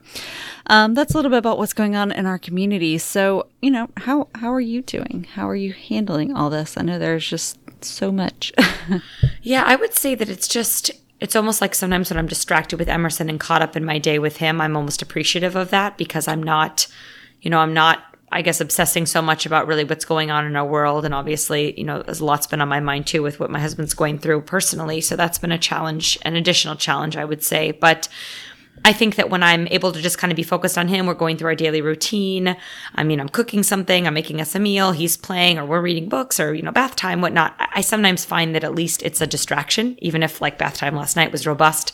um, 0.67 0.93
that's 0.93 1.13
a 1.13 1.17
little 1.17 1.31
bit 1.31 1.39
about 1.39 1.57
what's 1.57 1.73
going 1.73 1.95
on 1.95 2.11
in 2.11 2.25
our 2.25 2.39
community. 2.39 2.97
So 2.97 3.47
you 3.61 3.71
know, 3.71 3.89
how 3.97 4.27
how 4.35 4.51
are 4.51 4.61
you 4.61 4.81
doing? 4.81 5.27
How 5.33 5.47
are 5.47 5.55
you 5.55 5.73
handling 5.73 6.35
all 6.35 6.49
this? 6.49 6.77
I 6.77 6.81
know 6.81 6.99
there's 6.99 7.27
just 7.27 7.59
so 7.83 8.11
much. 8.11 8.51
yeah, 9.41 9.63
I 9.65 9.75
would 9.75 9.93
say 9.93 10.15
that 10.15 10.29
it's 10.29 10.47
just 10.47 10.91
it's 11.19 11.35
almost 11.35 11.61
like 11.61 11.73
sometimes 11.73 12.09
when 12.09 12.19
I'm 12.19 12.27
distracted 12.27 12.77
with 12.77 12.89
Emerson 12.89 13.29
and 13.29 13.39
caught 13.39 13.61
up 13.61 13.75
in 13.75 13.83
my 13.83 13.97
day 13.97 14.19
with 14.19 14.37
him, 14.37 14.61
I'm 14.61 14.75
almost 14.75 15.01
appreciative 15.01 15.55
of 15.55 15.71
that 15.71 15.97
because 15.97 16.27
I'm 16.27 16.43
not, 16.43 16.87
you 17.41 17.49
know, 17.49 17.59
I'm 17.59 17.73
not, 17.73 18.03
I 18.31 18.41
guess, 18.41 18.61
obsessing 18.61 19.05
so 19.05 19.21
much 19.21 19.45
about 19.45 19.67
really 19.67 19.83
what's 19.83 20.05
going 20.05 20.29
on 20.29 20.45
in 20.45 20.55
our 20.55 20.65
world. 20.65 21.05
And 21.05 21.13
obviously, 21.13 21.77
you 21.79 21.85
know, 21.85 22.03
there's 22.03 22.19
a 22.19 22.25
lot's 22.25 22.45
been 22.45 22.61
on 22.61 22.67
my 22.67 22.81
mind 22.81 23.07
too 23.07 23.23
with 23.23 23.39
what 23.39 23.49
my 23.49 23.59
husband's 23.59 23.93
going 23.93 24.19
through 24.19 24.41
personally. 24.41 25.01
So 25.01 25.15
that's 25.15 25.39
been 25.39 25.51
a 25.51 25.57
challenge, 25.57 26.19
an 26.21 26.35
additional 26.35 26.75
challenge, 26.75 27.17
I 27.17 27.25
would 27.25 27.43
say. 27.43 27.71
But 27.71 28.09
I 28.85 28.93
think 28.93 29.15
that 29.15 29.29
when 29.29 29.43
I'm 29.43 29.67
able 29.67 29.91
to 29.91 30.01
just 30.01 30.17
kind 30.17 30.31
of 30.31 30.37
be 30.37 30.43
focused 30.43 30.77
on 30.77 30.87
him, 30.87 31.05
we're 31.05 31.13
going 31.13 31.37
through 31.37 31.49
our 31.49 31.55
daily 31.55 31.81
routine. 31.81 32.55
I 32.95 33.03
mean, 33.03 33.19
I'm 33.19 33.29
cooking 33.29 33.63
something, 33.63 34.07
I'm 34.07 34.13
making 34.13 34.39
us 34.39 34.55
a 34.55 34.59
meal, 34.59 34.91
he's 34.91 35.17
playing, 35.17 35.57
or 35.57 35.65
we're 35.65 35.81
reading 35.81 36.09
books, 36.09 36.39
or, 36.39 36.53
you 36.53 36.61
know, 36.61 36.71
bath 36.71 36.95
time, 36.95 37.21
whatnot. 37.21 37.55
I 37.59 37.81
sometimes 37.81 38.23
find 38.23 38.55
that 38.55 38.63
at 38.63 38.75
least 38.75 39.03
it's 39.03 39.19
a 39.21 39.27
distraction, 39.27 39.97
even 40.01 40.23
if 40.23 40.41
like 40.41 40.57
bath 40.57 40.75
time 40.75 40.95
last 40.95 41.15
night 41.15 41.31
was 41.31 41.45
robust, 41.45 41.93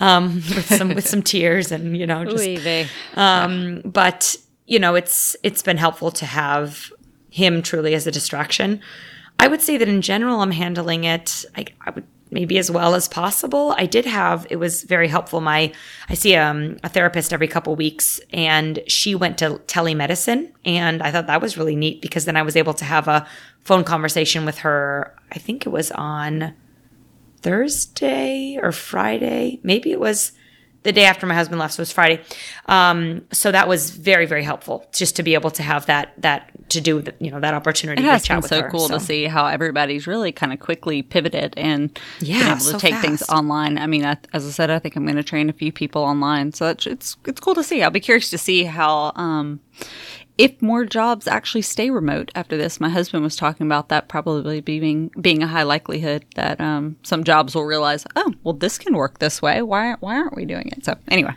um, 0.00 0.34
with 0.54 0.66
some, 0.66 0.94
with 0.94 1.06
some 1.06 1.22
tears 1.22 1.70
and, 1.70 1.96
you 1.96 2.06
know, 2.06 2.24
just, 2.24 2.38
um, 3.14 3.80
but, 3.84 4.36
you 4.66 4.78
know, 4.78 4.94
it's, 4.94 5.36
it's 5.42 5.62
been 5.62 5.76
helpful 5.76 6.10
to 6.10 6.26
have 6.26 6.92
him 7.30 7.62
truly 7.62 7.94
as 7.94 8.06
a 8.06 8.12
distraction. 8.12 8.80
I 9.38 9.48
would 9.48 9.62
say 9.62 9.76
that 9.76 9.88
in 9.88 10.02
general, 10.02 10.40
I'm 10.40 10.52
handling 10.52 11.04
it. 11.04 11.44
I, 11.56 11.64
I 11.80 11.90
would 11.90 12.04
maybe 12.32 12.58
as 12.58 12.70
well 12.70 12.94
as 12.94 13.06
possible. 13.06 13.74
I 13.78 13.86
did 13.86 14.06
have 14.06 14.46
it 14.50 14.56
was 14.56 14.82
very 14.82 15.06
helpful. 15.06 15.40
My 15.40 15.72
I 16.08 16.14
see 16.14 16.34
um, 16.34 16.78
a 16.82 16.88
therapist 16.88 17.32
every 17.32 17.48
couple 17.48 17.76
weeks, 17.76 18.20
and 18.32 18.80
she 18.88 19.14
went 19.14 19.38
to 19.38 19.60
telemedicine, 19.66 20.50
and 20.64 21.02
I 21.02 21.12
thought 21.12 21.28
that 21.28 21.42
was 21.42 21.56
really 21.56 21.76
neat 21.76 22.02
because 22.02 22.24
then 22.24 22.36
I 22.36 22.42
was 22.42 22.56
able 22.56 22.74
to 22.74 22.84
have 22.84 23.06
a 23.06 23.26
phone 23.60 23.84
conversation 23.84 24.44
with 24.44 24.58
her. 24.58 25.14
I 25.30 25.38
think 25.38 25.66
it 25.66 25.70
was 25.70 25.90
on 25.92 26.54
Thursday 27.42 28.58
or 28.60 28.72
Friday, 28.72 29.60
maybe 29.62 29.92
it 29.92 30.00
was 30.00 30.32
the 30.82 30.92
day 30.92 31.04
after 31.04 31.26
my 31.26 31.34
husband 31.34 31.60
left, 31.60 31.74
so 31.74 31.80
it 31.80 31.82
was 31.82 31.92
Friday. 31.92 32.22
Um, 32.66 33.24
so 33.32 33.52
that 33.52 33.68
was 33.68 33.90
very, 33.90 34.26
very 34.26 34.42
helpful 34.42 34.86
just 34.92 35.16
to 35.16 35.22
be 35.22 35.34
able 35.34 35.50
to 35.52 35.62
have 35.62 35.86
that 35.86 36.12
that 36.18 36.50
to 36.70 36.80
do 36.80 37.04
you 37.20 37.30
know 37.30 37.40
that 37.40 37.54
opportunity. 37.54 38.02
It 38.02 38.06
has 38.06 38.26
been 38.26 38.42
so 38.42 38.62
her, 38.62 38.70
cool 38.70 38.88
so. 38.88 38.94
to 38.94 39.00
see 39.00 39.24
how 39.24 39.46
everybody's 39.46 40.06
really 40.06 40.32
kind 40.32 40.52
of 40.52 40.60
quickly 40.60 41.02
pivoted 41.02 41.54
and 41.56 41.98
yeah, 42.20 42.38
been 42.38 42.56
able 42.56 42.72
to 42.72 42.78
take 42.78 42.94
fast. 42.94 43.06
things 43.06 43.22
online. 43.28 43.78
I 43.78 43.86
mean, 43.86 44.04
I, 44.04 44.16
as 44.32 44.46
I 44.46 44.50
said, 44.50 44.70
I 44.70 44.78
think 44.78 44.96
I'm 44.96 45.04
going 45.04 45.16
to 45.16 45.22
train 45.22 45.48
a 45.48 45.52
few 45.52 45.72
people 45.72 46.02
online, 46.02 46.52
so 46.52 46.68
it's 46.68 46.86
it's, 46.86 47.16
it's 47.26 47.40
cool 47.40 47.54
to 47.54 47.62
see. 47.62 47.82
I'll 47.82 47.90
be 47.90 48.00
curious 48.00 48.30
to 48.30 48.38
see 48.38 48.64
how. 48.64 49.12
Um, 49.14 49.60
if 50.42 50.60
more 50.60 50.84
jobs 50.84 51.28
actually 51.28 51.62
stay 51.62 51.88
remote 51.88 52.32
after 52.34 52.56
this, 52.56 52.80
my 52.80 52.88
husband 52.88 53.22
was 53.22 53.36
talking 53.36 53.64
about 53.64 53.90
that 53.90 54.08
probably 54.08 54.60
being 54.60 55.12
being 55.20 55.40
a 55.40 55.46
high 55.46 55.62
likelihood 55.62 56.24
that 56.34 56.60
um, 56.60 56.96
some 57.04 57.22
jobs 57.22 57.54
will 57.54 57.64
realize, 57.64 58.04
oh, 58.16 58.34
well, 58.42 58.52
this 58.52 58.76
can 58.76 58.96
work 58.96 59.20
this 59.20 59.40
way. 59.40 59.62
Why 59.62 59.92
why 60.00 60.16
aren't 60.16 60.34
we 60.34 60.44
doing 60.44 60.68
it? 60.76 60.84
So 60.84 60.96
anyway, 61.06 61.34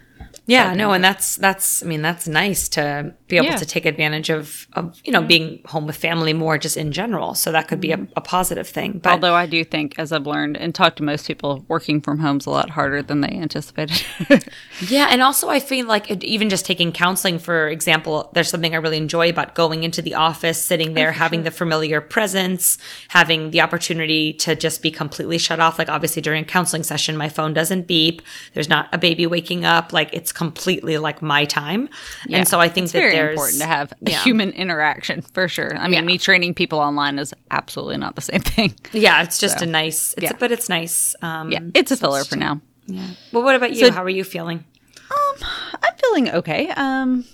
yeah, 0.48 0.74
no, 0.76 0.92
and 0.92 1.04
that's 1.04 1.38
that's 1.38 1.82
I 1.82 1.88
mean 1.88 2.04
that's 2.04 2.28
nice 2.28 2.70
to 2.70 3.14
be 3.28 3.38
able 3.38 3.48
yeah. 3.48 3.56
to 3.56 3.66
take 3.66 3.86
advantage 3.86 4.30
of 4.30 4.68
of 4.74 5.00
you 5.04 5.12
know 5.12 5.24
being 5.24 5.62
home 5.66 5.88
with 5.88 5.96
family 5.96 6.34
more 6.34 6.60
just 6.60 6.78
in 6.78 6.92
general. 6.92 7.34
So 7.34 7.52
that 7.52 7.68
could 7.68 7.82
be 7.82 7.92
a, 7.92 8.08
a 8.16 8.22
positive 8.22 8.68
thing. 8.68 9.00
But 9.00 9.14
although 9.14 9.34
I 9.34 9.48
do 9.48 9.64
think, 9.64 9.98
as 9.98 10.12
I've 10.12 10.28
learned 10.28 10.58
and 10.58 10.76
talked 10.76 10.98
to 10.98 11.04
most 11.04 11.26
people, 11.26 11.66
working 11.68 12.00
from 12.00 12.20
home's 12.20 12.46
a 12.46 12.52
lot 12.52 12.70
harder 12.70 13.02
than 13.02 13.22
they 13.22 13.30
anticipated. 13.30 14.06
yeah, 14.88 15.08
and 15.10 15.24
also 15.24 15.50
I 15.50 15.60
feel 15.60 15.88
like 15.88 16.12
even 16.24 16.50
just 16.50 16.66
taking 16.66 16.92
counseling, 16.92 17.40
for 17.40 17.68
example, 17.68 18.30
there's 18.34 18.50
something 18.50 18.76
I 18.76 18.78
really 18.78 18.98
enjoy 18.98 19.32
about 19.32 19.56
going 19.56 19.84
into 19.84 20.04
the 20.04 20.14
office, 20.14 20.64
sitting 20.64 20.92
oh, 20.92 20.94
there, 20.94 21.10
oh, 21.10 21.14
having 21.14 21.40
sure. 21.40 21.46
the 21.46 21.52
familiar 21.52 22.02
presence, 22.02 22.78
having 23.08 23.50
the 23.50 23.62
opportunity 23.62 24.34
to 24.34 24.56
just 24.56 24.84
be 24.84 24.92
completely 24.92 25.40
shut 25.40 25.60
off. 25.60 25.80
Like 25.80 25.90
obviously 25.90 26.22
during 26.22 26.44
a 26.44 26.48
counseling 26.48 26.84
session, 26.84 27.18
my 27.18 27.30
phone 27.30 27.54
doesn't 27.54 27.88
beep. 27.88 28.22
There's 28.54 28.70
not 28.70 28.90
a 28.94 29.00
baby 29.00 29.26
waking 29.26 29.66
up. 29.66 29.92
Like 29.92 30.14
it's 30.14 30.35
completely 30.36 30.98
like 31.00 31.22
my 31.22 31.46
time. 31.46 31.90
Yeah, 32.28 32.40
and 32.40 32.48
so 32.48 32.60
I 32.60 32.70
think 32.70 32.86
it's 32.86 32.94
that 32.94 33.00
very 33.00 33.14
there's 33.14 33.32
important 33.32 33.62
to 33.62 33.68
have 33.68 33.94
yeah. 34.02 34.22
human 34.22 34.52
interaction 34.52 35.22
for 35.22 35.48
sure. 35.48 35.76
I 35.76 35.86
mean, 35.86 35.94
yeah. 35.94 36.02
me 36.02 36.18
training 36.20 36.54
people 36.54 36.80
online 36.80 37.18
is 37.18 37.34
absolutely 37.50 37.98
not 37.98 38.16
the 38.16 38.22
same 38.22 38.42
thing. 38.42 38.76
Yeah, 38.92 39.24
it's 39.24 39.40
just 39.40 39.60
so, 39.60 39.66
a 39.66 39.68
nice, 39.68 40.14
it's 40.18 40.34
but 40.40 40.52
it's 40.52 40.70
nice. 40.70 41.16
Um, 41.22 41.52
yeah, 41.52 41.60
it's 41.74 41.92
a 41.92 41.98
filler 41.98 42.24
for 42.24 42.36
now. 42.36 42.62
Yeah. 42.86 43.08
Well, 43.32 43.44
what 43.44 43.56
about 43.56 43.72
you? 43.72 43.88
So, 43.88 43.92
How 43.92 44.04
are 44.04 44.10
you 44.10 44.24
feeling? 44.24 44.64
Um, 45.10 45.48
I'm 45.82 45.96
feeling 45.98 46.30
okay. 46.30 46.70
Um, 46.70 47.26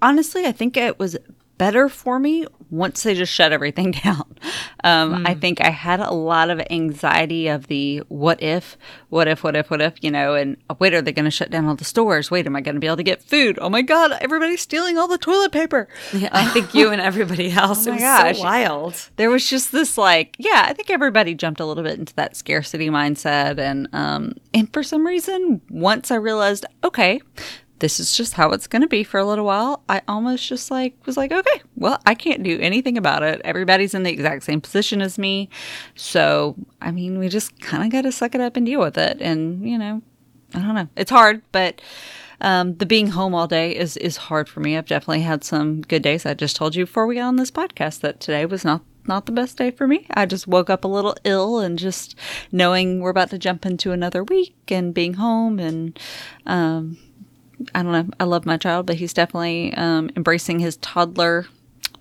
honestly, 0.00 0.46
I 0.46 0.52
think 0.52 0.76
it 0.76 0.98
was 0.98 1.16
better 1.58 1.88
for 1.88 2.18
me 2.18 2.46
once 2.74 3.02
they 3.04 3.14
just 3.14 3.32
shut 3.32 3.52
everything 3.52 3.90
down. 4.04 4.24
Um, 4.82 5.24
mm. 5.24 5.28
I 5.28 5.34
think 5.34 5.60
I 5.60 5.70
had 5.70 6.00
a 6.00 6.10
lot 6.10 6.50
of 6.50 6.60
anxiety 6.70 7.48
of 7.48 7.68
the 7.68 7.98
what 8.08 8.42
if, 8.42 8.76
what 9.08 9.28
if, 9.28 9.44
what 9.44 9.56
if, 9.56 9.70
what 9.70 9.80
if, 9.80 10.02
you 10.02 10.10
know, 10.10 10.34
and 10.34 10.56
wait, 10.78 10.92
are 10.92 11.00
they 11.00 11.12
going 11.12 11.24
to 11.24 11.30
shut 11.30 11.50
down 11.50 11.66
all 11.66 11.76
the 11.76 11.84
stores? 11.84 12.30
Wait, 12.30 12.46
am 12.46 12.56
I 12.56 12.60
going 12.60 12.74
to 12.74 12.80
be 12.80 12.86
able 12.86 12.96
to 12.96 13.02
get 13.02 13.22
food? 13.22 13.58
Oh 13.60 13.70
my 13.70 13.82
God, 13.82 14.12
everybody's 14.20 14.60
stealing 14.60 14.98
all 14.98 15.08
the 15.08 15.18
toilet 15.18 15.52
paper. 15.52 15.88
Yeah, 16.12 16.30
I 16.32 16.46
think 16.46 16.74
you 16.74 16.90
and 16.90 17.00
everybody 17.00 17.50
else. 17.52 17.86
oh 17.86 17.92
my 17.92 17.98
gosh. 17.98 18.36
so 18.36 18.42
wild. 18.42 19.10
There 19.16 19.30
was 19.30 19.48
just 19.48 19.72
this 19.72 19.96
like, 19.96 20.34
yeah, 20.38 20.64
I 20.66 20.72
think 20.72 20.90
everybody 20.90 21.34
jumped 21.34 21.60
a 21.60 21.66
little 21.66 21.84
bit 21.84 21.98
into 21.98 22.14
that 22.16 22.36
scarcity 22.36 22.90
mindset. 22.90 23.58
And, 23.58 23.88
um, 23.92 24.34
and 24.52 24.72
for 24.72 24.82
some 24.82 25.06
reason, 25.06 25.60
once 25.70 26.10
I 26.10 26.16
realized, 26.16 26.66
okay, 26.82 27.20
this 27.80 27.98
is 27.98 28.16
just 28.16 28.34
how 28.34 28.50
it's 28.50 28.66
going 28.66 28.82
to 28.82 28.88
be 28.88 29.04
for 29.04 29.18
a 29.18 29.24
little 29.24 29.44
while. 29.44 29.82
I 29.88 30.02
almost 30.06 30.46
just 30.48 30.70
like 30.70 30.94
was 31.06 31.16
like, 31.16 31.32
okay, 31.32 31.62
well, 31.76 32.00
I 32.06 32.14
can't 32.14 32.42
do 32.42 32.58
anything 32.60 32.96
about 32.96 33.22
it. 33.22 33.40
Everybody's 33.44 33.94
in 33.94 34.04
the 34.04 34.10
exact 34.10 34.44
same 34.44 34.60
position 34.60 35.02
as 35.02 35.18
me. 35.18 35.48
So, 35.94 36.56
I 36.80 36.90
mean, 36.90 37.18
we 37.18 37.28
just 37.28 37.60
kind 37.60 37.84
of 37.84 37.90
got 37.90 38.02
to 38.02 38.12
suck 38.12 38.34
it 38.34 38.40
up 38.40 38.56
and 38.56 38.64
deal 38.64 38.80
with 38.80 38.96
it. 38.96 39.20
And, 39.20 39.68
you 39.68 39.76
know, 39.76 40.02
I 40.54 40.60
don't 40.60 40.74
know. 40.74 40.88
It's 40.96 41.10
hard, 41.10 41.42
but 41.50 41.80
um, 42.40 42.76
the 42.76 42.86
being 42.86 43.08
home 43.08 43.34
all 43.34 43.46
day 43.46 43.74
is 43.74 43.96
is 43.96 44.16
hard 44.16 44.48
for 44.48 44.60
me. 44.60 44.76
I've 44.76 44.86
definitely 44.86 45.22
had 45.22 45.44
some 45.44 45.82
good 45.82 46.02
days. 46.02 46.26
I 46.26 46.34
just 46.34 46.56
told 46.56 46.74
you 46.74 46.84
before 46.84 47.06
we 47.06 47.16
got 47.16 47.26
on 47.26 47.36
this 47.36 47.50
podcast 47.50 48.00
that 48.00 48.20
today 48.20 48.46
was 48.46 48.64
not 48.64 48.82
not 49.06 49.26
the 49.26 49.32
best 49.32 49.56
day 49.58 49.70
for 49.70 49.86
me. 49.86 50.06
I 50.10 50.26
just 50.26 50.46
woke 50.46 50.70
up 50.70 50.84
a 50.84 50.88
little 50.88 51.16
ill 51.24 51.58
and 51.58 51.78
just 51.78 52.16
knowing 52.50 53.00
we're 53.00 53.10
about 53.10 53.30
to 53.30 53.38
jump 53.38 53.66
into 53.66 53.92
another 53.92 54.24
week 54.24 54.54
and 54.68 54.94
being 54.94 55.14
home 55.14 55.58
and 55.58 55.98
um, 56.46 56.98
I 57.74 57.82
don't 57.82 57.92
know. 57.92 58.14
I 58.20 58.24
love 58.24 58.46
my 58.46 58.56
child, 58.56 58.86
but 58.86 58.96
he's 58.96 59.12
definitely 59.12 59.74
um, 59.74 60.10
embracing 60.16 60.58
his 60.58 60.76
toddler 60.78 61.46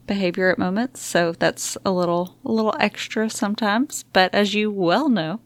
behavior 0.08 0.50
at 0.50 0.58
moments. 0.58 1.02
So 1.02 1.34
that's 1.34 1.78
a 1.86 1.92
little 1.92 2.38
a 2.46 2.52
little 2.52 2.76
extra 2.80 3.30
sometimes. 3.30 4.04
But 4.13 4.34
as 4.34 4.54
you 4.54 4.72
well 4.72 5.10
know, 5.10 5.39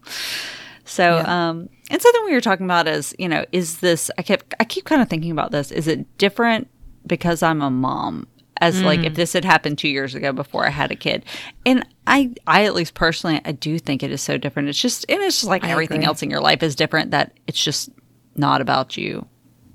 so 0.86 1.18
yeah. 1.18 1.50
um, 1.50 1.70
and 1.90 2.02
something 2.02 2.26
we 2.26 2.34
were 2.34 2.42
talking 2.42 2.66
about 2.66 2.88
is 2.88 3.16
you 3.20 3.28
know 3.28 3.46
is 3.52 3.80
this? 3.80 4.10
I 4.18 4.22
kept 4.22 4.54
I 4.60 4.64
keep 4.64 4.86
kind 4.86 5.02
of 5.02 5.10
thinking 5.10 5.32
about 5.32 5.52
this. 5.52 5.72
Is 5.72 5.88
it 5.88 6.18
different 6.18 6.70
because 7.06 7.44
I'm 7.44 7.62
a 7.62 7.70
mom? 7.70 8.28
As 8.60 8.82
mm. 8.82 8.86
like 8.86 9.02
if 9.02 9.14
this 9.14 9.34
had 9.34 9.46
happened 9.46 9.78
two 9.78 9.90
years 9.90 10.16
ago 10.16 10.34
before 10.34 10.66
I 10.66 10.72
had 10.72 10.92
a 10.92 10.96
kid, 10.96 11.26
and 11.64 11.86
I, 12.08 12.34
I 12.48 12.66
at 12.66 12.74
least 12.74 12.96
personally, 12.96 13.40
I 13.46 13.52
do 13.52 13.78
think 13.78 14.02
it 14.02 14.10
is 14.10 14.20
so 14.20 14.40
different. 14.40 14.68
It's 14.68 14.82
just, 14.82 15.06
and 15.10 15.22
it's 15.22 15.42
just 15.42 15.48
like 15.48 15.64
I 15.64 15.70
everything 15.70 15.98
agree. 15.98 16.08
else 16.08 16.24
in 16.24 16.32
your 16.32 16.42
life 16.42 16.64
is 16.64 16.76
different. 16.76 17.12
That 17.12 17.38
it's 17.46 17.64
just 17.64 17.92
not 18.36 18.60
about 18.60 18.98
you 18.98 19.28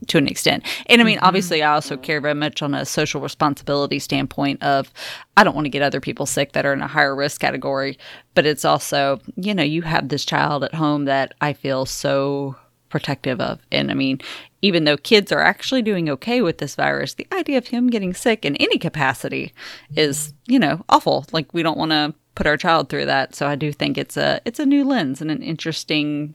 to 0.08 0.18
an 0.18 0.28
extent. 0.28 0.64
And 0.86 1.00
I 1.00 1.04
mean, 1.04 1.16
mm-hmm. 1.16 1.26
obviously, 1.26 1.62
I 1.62 1.72
also 1.74 1.96
care 1.96 2.20
very 2.20 2.34
much 2.34 2.62
on 2.62 2.74
a 2.74 2.84
social 2.84 3.20
responsibility 3.20 3.98
standpoint 3.98 4.62
of 4.62 4.92
I 5.36 5.44
don't 5.44 5.54
want 5.54 5.66
to 5.66 5.70
get 5.70 5.82
other 5.82 6.00
people 6.00 6.26
sick 6.26 6.52
that 6.52 6.66
are 6.66 6.72
in 6.72 6.82
a 6.82 6.86
higher 6.86 7.14
risk 7.14 7.40
category, 7.40 7.98
but 8.34 8.46
it's 8.46 8.64
also, 8.64 9.20
you 9.36 9.54
know, 9.54 9.62
you 9.62 9.82
have 9.82 10.08
this 10.08 10.24
child 10.24 10.64
at 10.64 10.74
home 10.74 11.04
that 11.06 11.34
I 11.40 11.52
feel 11.52 11.86
so 11.86 12.56
protective 12.88 13.40
of. 13.40 13.58
And 13.72 13.90
I 13.90 13.94
mean, 13.94 14.20
even 14.60 14.84
though 14.84 14.96
kids 14.96 15.32
are 15.32 15.40
actually 15.40 15.82
doing 15.82 16.08
okay 16.10 16.42
with 16.42 16.58
this 16.58 16.74
virus, 16.74 17.14
the 17.14 17.26
idea 17.32 17.58
of 17.58 17.68
him 17.68 17.88
getting 17.88 18.12
sick 18.12 18.44
in 18.44 18.54
any 18.56 18.78
capacity 18.78 19.54
is, 19.96 20.34
you 20.46 20.58
know, 20.58 20.84
awful. 20.88 21.24
Like 21.32 21.52
we 21.54 21.62
don't 21.62 21.78
want 21.78 21.92
to 21.92 22.14
put 22.34 22.46
our 22.46 22.56
child 22.56 22.88
through 22.88 23.06
that. 23.06 23.34
So 23.34 23.46
I 23.46 23.56
do 23.56 23.72
think 23.72 23.96
it's 23.96 24.16
a 24.16 24.40
it's 24.44 24.60
a 24.60 24.66
new 24.66 24.84
lens 24.84 25.20
and 25.20 25.30
an 25.30 25.42
interesting 25.42 26.34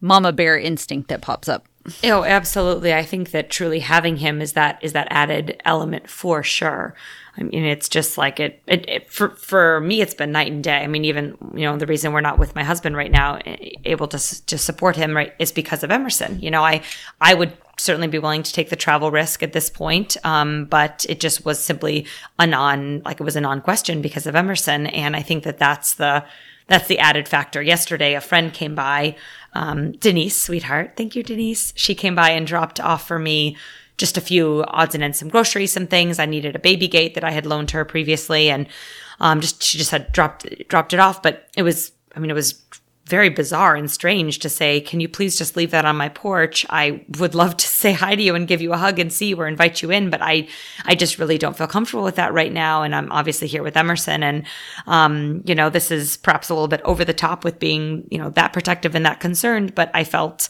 mama 0.00 0.32
bear 0.32 0.58
instinct 0.58 1.08
that 1.08 1.22
pops 1.22 1.48
up 1.48 1.67
Oh, 2.04 2.24
absolutely. 2.24 2.92
I 2.92 3.02
think 3.02 3.30
that 3.30 3.50
truly 3.50 3.80
having 3.80 4.18
him 4.18 4.42
is 4.42 4.52
that 4.52 4.78
is 4.82 4.92
that 4.92 5.08
added 5.10 5.60
element 5.64 6.08
for 6.08 6.42
sure. 6.42 6.94
I 7.38 7.44
mean, 7.44 7.64
it's 7.64 7.88
just 7.88 8.18
like 8.18 8.40
it, 8.40 8.60
it, 8.66 8.88
it, 8.88 9.10
for 9.10 9.30
for 9.30 9.80
me. 9.80 10.00
It's 10.00 10.14
been 10.14 10.32
night 10.32 10.50
and 10.50 10.62
day. 10.62 10.78
I 10.78 10.88
mean, 10.88 11.04
even 11.04 11.38
you 11.54 11.60
know 11.60 11.76
the 11.76 11.86
reason 11.86 12.12
we're 12.12 12.20
not 12.20 12.38
with 12.38 12.54
my 12.54 12.64
husband 12.64 12.96
right 12.96 13.10
now, 13.10 13.38
able 13.84 14.08
to 14.08 14.46
to 14.46 14.58
support 14.58 14.96
him, 14.96 15.14
right, 15.14 15.32
is 15.38 15.52
because 15.52 15.84
of 15.84 15.90
Emerson. 15.90 16.40
You 16.40 16.50
know, 16.50 16.64
I 16.64 16.82
I 17.20 17.34
would 17.34 17.56
certainly 17.76 18.08
be 18.08 18.18
willing 18.18 18.42
to 18.42 18.52
take 18.52 18.70
the 18.70 18.76
travel 18.76 19.12
risk 19.12 19.42
at 19.44 19.52
this 19.52 19.70
point, 19.70 20.16
um, 20.24 20.64
but 20.64 21.06
it 21.08 21.20
just 21.20 21.44
was 21.44 21.62
simply 21.62 22.06
a 22.40 22.46
non 22.46 23.02
like 23.04 23.20
it 23.20 23.24
was 23.24 23.36
a 23.36 23.40
non 23.40 23.60
question 23.60 24.02
because 24.02 24.26
of 24.26 24.34
Emerson, 24.34 24.88
and 24.88 25.14
I 25.14 25.22
think 25.22 25.44
that 25.44 25.58
that's 25.58 25.94
the 25.94 26.24
that's 26.68 26.86
the 26.86 26.98
added 26.98 27.28
factor. 27.28 27.60
Yesterday, 27.60 28.14
a 28.14 28.20
friend 28.20 28.52
came 28.52 28.74
by, 28.74 29.16
um, 29.54 29.92
Denise, 29.92 30.40
sweetheart, 30.40 30.92
thank 30.96 31.16
you, 31.16 31.22
Denise. 31.22 31.72
She 31.74 31.94
came 31.94 32.14
by 32.14 32.30
and 32.30 32.46
dropped 32.46 32.78
off 32.78 33.08
for 33.08 33.18
me 33.18 33.56
just 33.96 34.16
a 34.16 34.20
few 34.20 34.64
odds 34.68 34.94
and 34.94 35.02
ends, 35.02 35.18
some 35.18 35.28
groceries, 35.28 35.72
some 35.72 35.88
things. 35.88 36.18
I 36.18 36.26
needed 36.26 36.54
a 36.54 36.60
baby 36.60 36.86
gate 36.86 37.14
that 37.14 37.24
I 37.24 37.32
had 37.32 37.44
loaned 37.46 37.72
her 37.72 37.84
previously, 37.84 38.48
and 38.48 38.68
um, 39.18 39.40
just 39.40 39.62
she 39.62 39.76
just 39.76 39.90
had 39.90 40.12
dropped 40.12 40.46
dropped 40.68 40.94
it 40.94 41.00
off. 41.00 41.20
But 41.20 41.48
it 41.56 41.62
was, 41.62 41.90
I 42.14 42.20
mean, 42.20 42.30
it 42.30 42.34
was 42.34 42.62
very 43.08 43.28
bizarre 43.28 43.74
and 43.74 43.90
strange 43.90 44.38
to 44.40 44.48
say, 44.48 44.80
"Can 44.80 45.00
you 45.00 45.08
please 45.08 45.36
just 45.36 45.56
leave 45.56 45.70
that 45.70 45.84
on 45.84 45.96
my 45.96 46.08
porch?" 46.08 46.64
I 46.70 47.04
would 47.18 47.34
love 47.34 47.56
to 47.56 47.66
say 47.82 47.92
hi 47.92 48.14
to 48.14 48.22
you 48.22 48.34
and 48.34 48.46
give 48.46 48.60
you 48.60 48.72
a 48.72 48.76
hug 48.76 48.98
and 48.98 49.12
see 49.12 49.28
you 49.28 49.36
or 49.40 49.48
invite 49.48 49.82
you 49.82 49.90
in, 49.90 50.10
but 50.10 50.22
I, 50.22 50.48
I 50.84 50.94
just 50.94 51.18
really 51.18 51.38
don't 51.38 51.56
feel 51.56 51.66
comfortable 51.66 52.04
with 52.04 52.16
that 52.16 52.32
right 52.32 52.52
now. 52.52 52.82
And 52.82 52.94
I'm 52.94 53.10
obviously 53.12 53.48
here 53.48 53.62
with 53.62 53.76
Emerson, 53.76 54.22
and 54.22 54.44
um, 54.86 55.42
you 55.46 55.54
know, 55.54 55.70
this 55.70 55.90
is 55.90 56.16
perhaps 56.18 56.48
a 56.48 56.54
little 56.54 56.68
bit 56.68 56.82
over 56.84 57.04
the 57.04 57.14
top 57.14 57.44
with 57.44 57.58
being, 57.58 58.06
you 58.10 58.18
know, 58.18 58.30
that 58.30 58.52
protective 58.52 58.94
and 58.94 59.06
that 59.06 59.20
concerned, 59.20 59.74
but 59.74 59.90
I 59.94 60.04
felt 60.04 60.48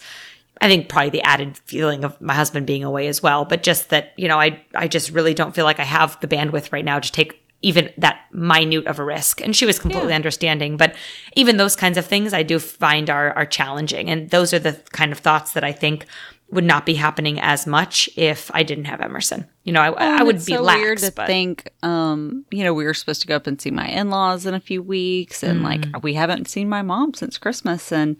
I 0.60 0.68
think 0.68 0.88
probably 0.88 1.10
the 1.10 1.22
added 1.22 1.56
feeling 1.58 2.04
of 2.04 2.20
my 2.20 2.34
husband 2.34 2.66
being 2.66 2.84
away 2.84 3.06
as 3.06 3.22
well, 3.22 3.44
but 3.44 3.62
just 3.62 3.90
that, 3.90 4.12
you 4.16 4.28
know, 4.28 4.40
I, 4.40 4.60
I 4.74 4.88
just 4.88 5.10
really 5.10 5.34
don't 5.34 5.54
feel 5.54 5.64
like 5.64 5.80
I 5.80 5.84
have 5.84 6.18
the 6.20 6.26
bandwidth 6.26 6.72
right 6.72 6.84
now 6.84 6.98
to 6.98 7.12
take 7.12 7.40
even 7.60 7.90
that 7.98 8.20
minute 8.32 8.86
of 8.86 8.98
a 8.98 9.04
risk. 9.04 9.40
And 9.40 9.54
she 9.54 9.66
was 9.66 9.78
completely 9.78 10.10
yeah. 10.10 10.16
understanding. 10.16 10.76
But 10.76 10.94
even 11.34 11.56
those 11.56 11.76
kinds 11.76 11.98
of 11.98 12.06
things 12.06 12.32
I 12.32 12.42
do 12.42 12.58
find 12.58 13.10
are, 13.10 13.32
are 13.32 13.46
challenging. 13.46 14.08
And 14.08 14.30
those 14.30 14.54
are 14.54 14.60
the 14.60 14.74
kind 14.92 15.12
of 15.12 15.18
thoughts 15.18 15.52
that 15.52 15.64
I 15.64 15.72
think 15.72 16.06
would 16.50 16.64
not 16.64 16.86
be 16.86 16.94
happening 16.94 17.38
as 17.40 17.66
much 17.66 18.08
if 18.16 18.50
I 18.54 18.62
didn't 18.62 18.86
have 18.86 19.02
Emerson. 19.02 19.46
You 19.64 19.72
know, 19.72 19.82
I, 19.82 19.90
oh, 19.90 19.94
I 19.98 20.22
would 20.22 20.36
be 20.36 20.54
so 20.54 20.62
lax, 20.62 20.80
weird 20.80 20.98
to 20.98 21.12
but. 21.12 21.26
think. 21.26 21.68
Um, 21.82 22.46
you 22.50 22.64
know, 22.64 22.72
we 22.72 22.84
were 22.84 22.94
supposed 22.94 23.20
to 23.20 23.26
go 23.26 23.36
up 23.36 23.46
and 23.46 23.60
see 23.60 23.70
my 23.70 23.86
in 23.86 24.08
laws 24.08 24.46
in 24.46 24.54
a 24.54 24.60
few 24.60 24.82
weeks, 24.82 25.42
and 25.42 25.60
mm. 25.60 25.64
like 25.64 26.02
we 26.02 26.14
haven't 26.14 26.48
seen 26.48 26.68
my 26.68 26.80
mom 26.80 27.12
since 27.12 27.36
Christmas, 27.36 27.92
and 27.92 28.16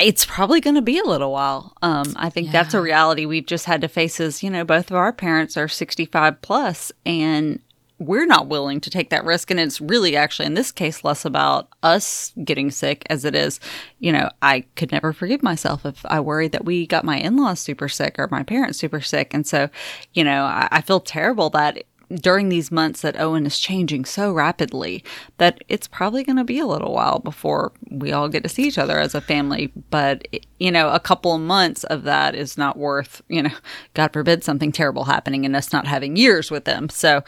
it's 0.00 0.24
probably 0.24 0.62
going 0.62 0.76
to 0.76 0.80
be 0.80 0.98
a 0.98 1.04
little 1.04 1.32
while. 1.32 1.74
Um, 1.82 2.14
I 2.16 2.30
think 2.30 2.46
yeah. 2.46 2.52
that's 2.52 2.72
a 2.72 2.80
reality 2.80 3.26
we've 3.26 3.44
just 3.44 3.66
had 3.66 3.82
to 3.82 3.88
face. 3.88 4.18
Is 4.18 4.42
you 4.42 4.48
know, 4.48 4.64
both 4.64 4.90
of 4.90 4.96
our 4.96 5.12
parents 5.12 5.58
are 5.58 5.68
sixty-five 5.68 6.40
plus, 6.40 6.92
and 7.04 7.60
we're 8.06 8.26
not 8.26 8.48
willing 8.48 8.80
to 8.80 8.90
take 8.90 9.10
that 9.10 9.24
risk. 9.24 9.50
And 9.50 9.60
it's 9.60 9.80
really 9.80 10.16
actually 10.16 10.46
in 10.46 10.54
this 10.54 10.72
case 10.72 11.04
less 11.04 11.24
about 11.24 11.68
us 11.82 12.32
getting 12.44 12.70
sick 12.70 13.04
as 13.08 13.24
it 13.24 13.34
is, 13.34 13.60
you 13.98 14.12
know, 14.12 14.30
I 14.40 14.60
could 14.76 14.92
never 14.92 15.12
forgive 15.12 15.42
myself 15.42 15.86
if 15.86 16.04
I 16.06 16.20
worried 16.20 16.52
that 16.52 16.64
we 16.64 16.86
got 16.86 17.04
my 17.04 17.18
in 17.18 17.36
laws 17.36 17.60
super 17.60 17.88
sick 17.88 18.16
or 18.18 18.28
my 18.30 18.42
parents 18.42 18.78
super 18.78 19.00
sick. 19.00 19.32
And 19.32 19.46
so, 19.46 19.70
you 20.12 20.24
know, 20.24 20.44
I, 20.44 20.68
I 20.70 20.80
feel 20.80 21.00
terrible 21.00 21.50
that 21.50 21.84
during 22.14 22.48
these 22.48 22.70
months 22.70 23.00
that 23.00 23.18
Owen 23.18 23.46
is 23.46 23.58
changing 23.58 24.04
so 24.04 24.32
rapidly 24.32 25.04
that 25.38 25.62
it's 25.68 25.86
probably 25.86 26.24
going 26.24 26.36
to 26.36 26.44
be 26.44 26.58
a 26.58 26.66
little 26.66 26.92
while 26.92 27.18
before 27.18 27.72
we 27.90 28.12
all 28.12 28.28
get 28.28 28.42
to 28.42 28.48
see 28.48 28.64
each 28.64 28.78
other 28.78 28.98
as 28.98 29.14
a 29.14 29.20
family. 29.20 29.72
But, 29.90 30.26
you 30.58 30.70
know, 30.70 30.90
a 30.90 31.00
couple 31.00 31.34
of 31.34 31.40
months 31.40 31.84
of 31.84 32.04
that 32.04 32.34
is 32.34 32.58
not 32.58 32.76
worth, 32.76 33.22
you 33.28 33.42
know, 33.42 33.50
God 33.94 34.12
forbid 34.12 34.44
something 34.44 34.72
terrible 34.72 35.04
happening 35.04 35.44
and 35.44 35.56
us 35.56 35.72
not 35.72 35.86
having 35.86 36.16
years 36.16 36.50
with 36.50 36.64
them. 36.64 36.88
So 36.88 37.22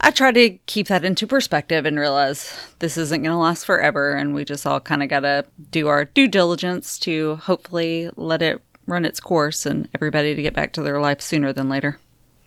I 0.00 0.10
try 0.10 0.32
to 0.32 0.50
keep 0.66 0.88
that 0.88 1.04
into 1.04 1.26
perspective 1.26 1.86
and 1.86 1.98
realize 1.98 2.54
this 2.78 2.96
isn't 2.96 3.22
going 3.22 3.32
to 3.32 3.38
last 3.38 3.64
forever. 3.64 4.14
And 4.14 4.34
we 4.34 4.44
just 4.44 4.66
all 4.66 4.80
kind 4.80 5.02
of 5.02 5.08
got 5.08 5.20
to 5.20 5.44
do 5.70 5.88
our 5.88 6.04
due 6.06 6.28
diligence 6.28 6.98
to 7.00 7.36
hopefully 7.36 8.10
let 8.16 8.42
it 8.42 8.62
run 8.86 9.04
its 9.04 9.20
course 9.20 9.66
and 9.66 9.88
everybody 9.94 10.34
to 10.34 10.42
get 10.42 10.54
back 10.54 10.72
to 10.74 10.82
their 10.82 11.00
life 11.00 11.20
sooner 11.20 11.52
than 11.52 11.68
later. 11.68 11.98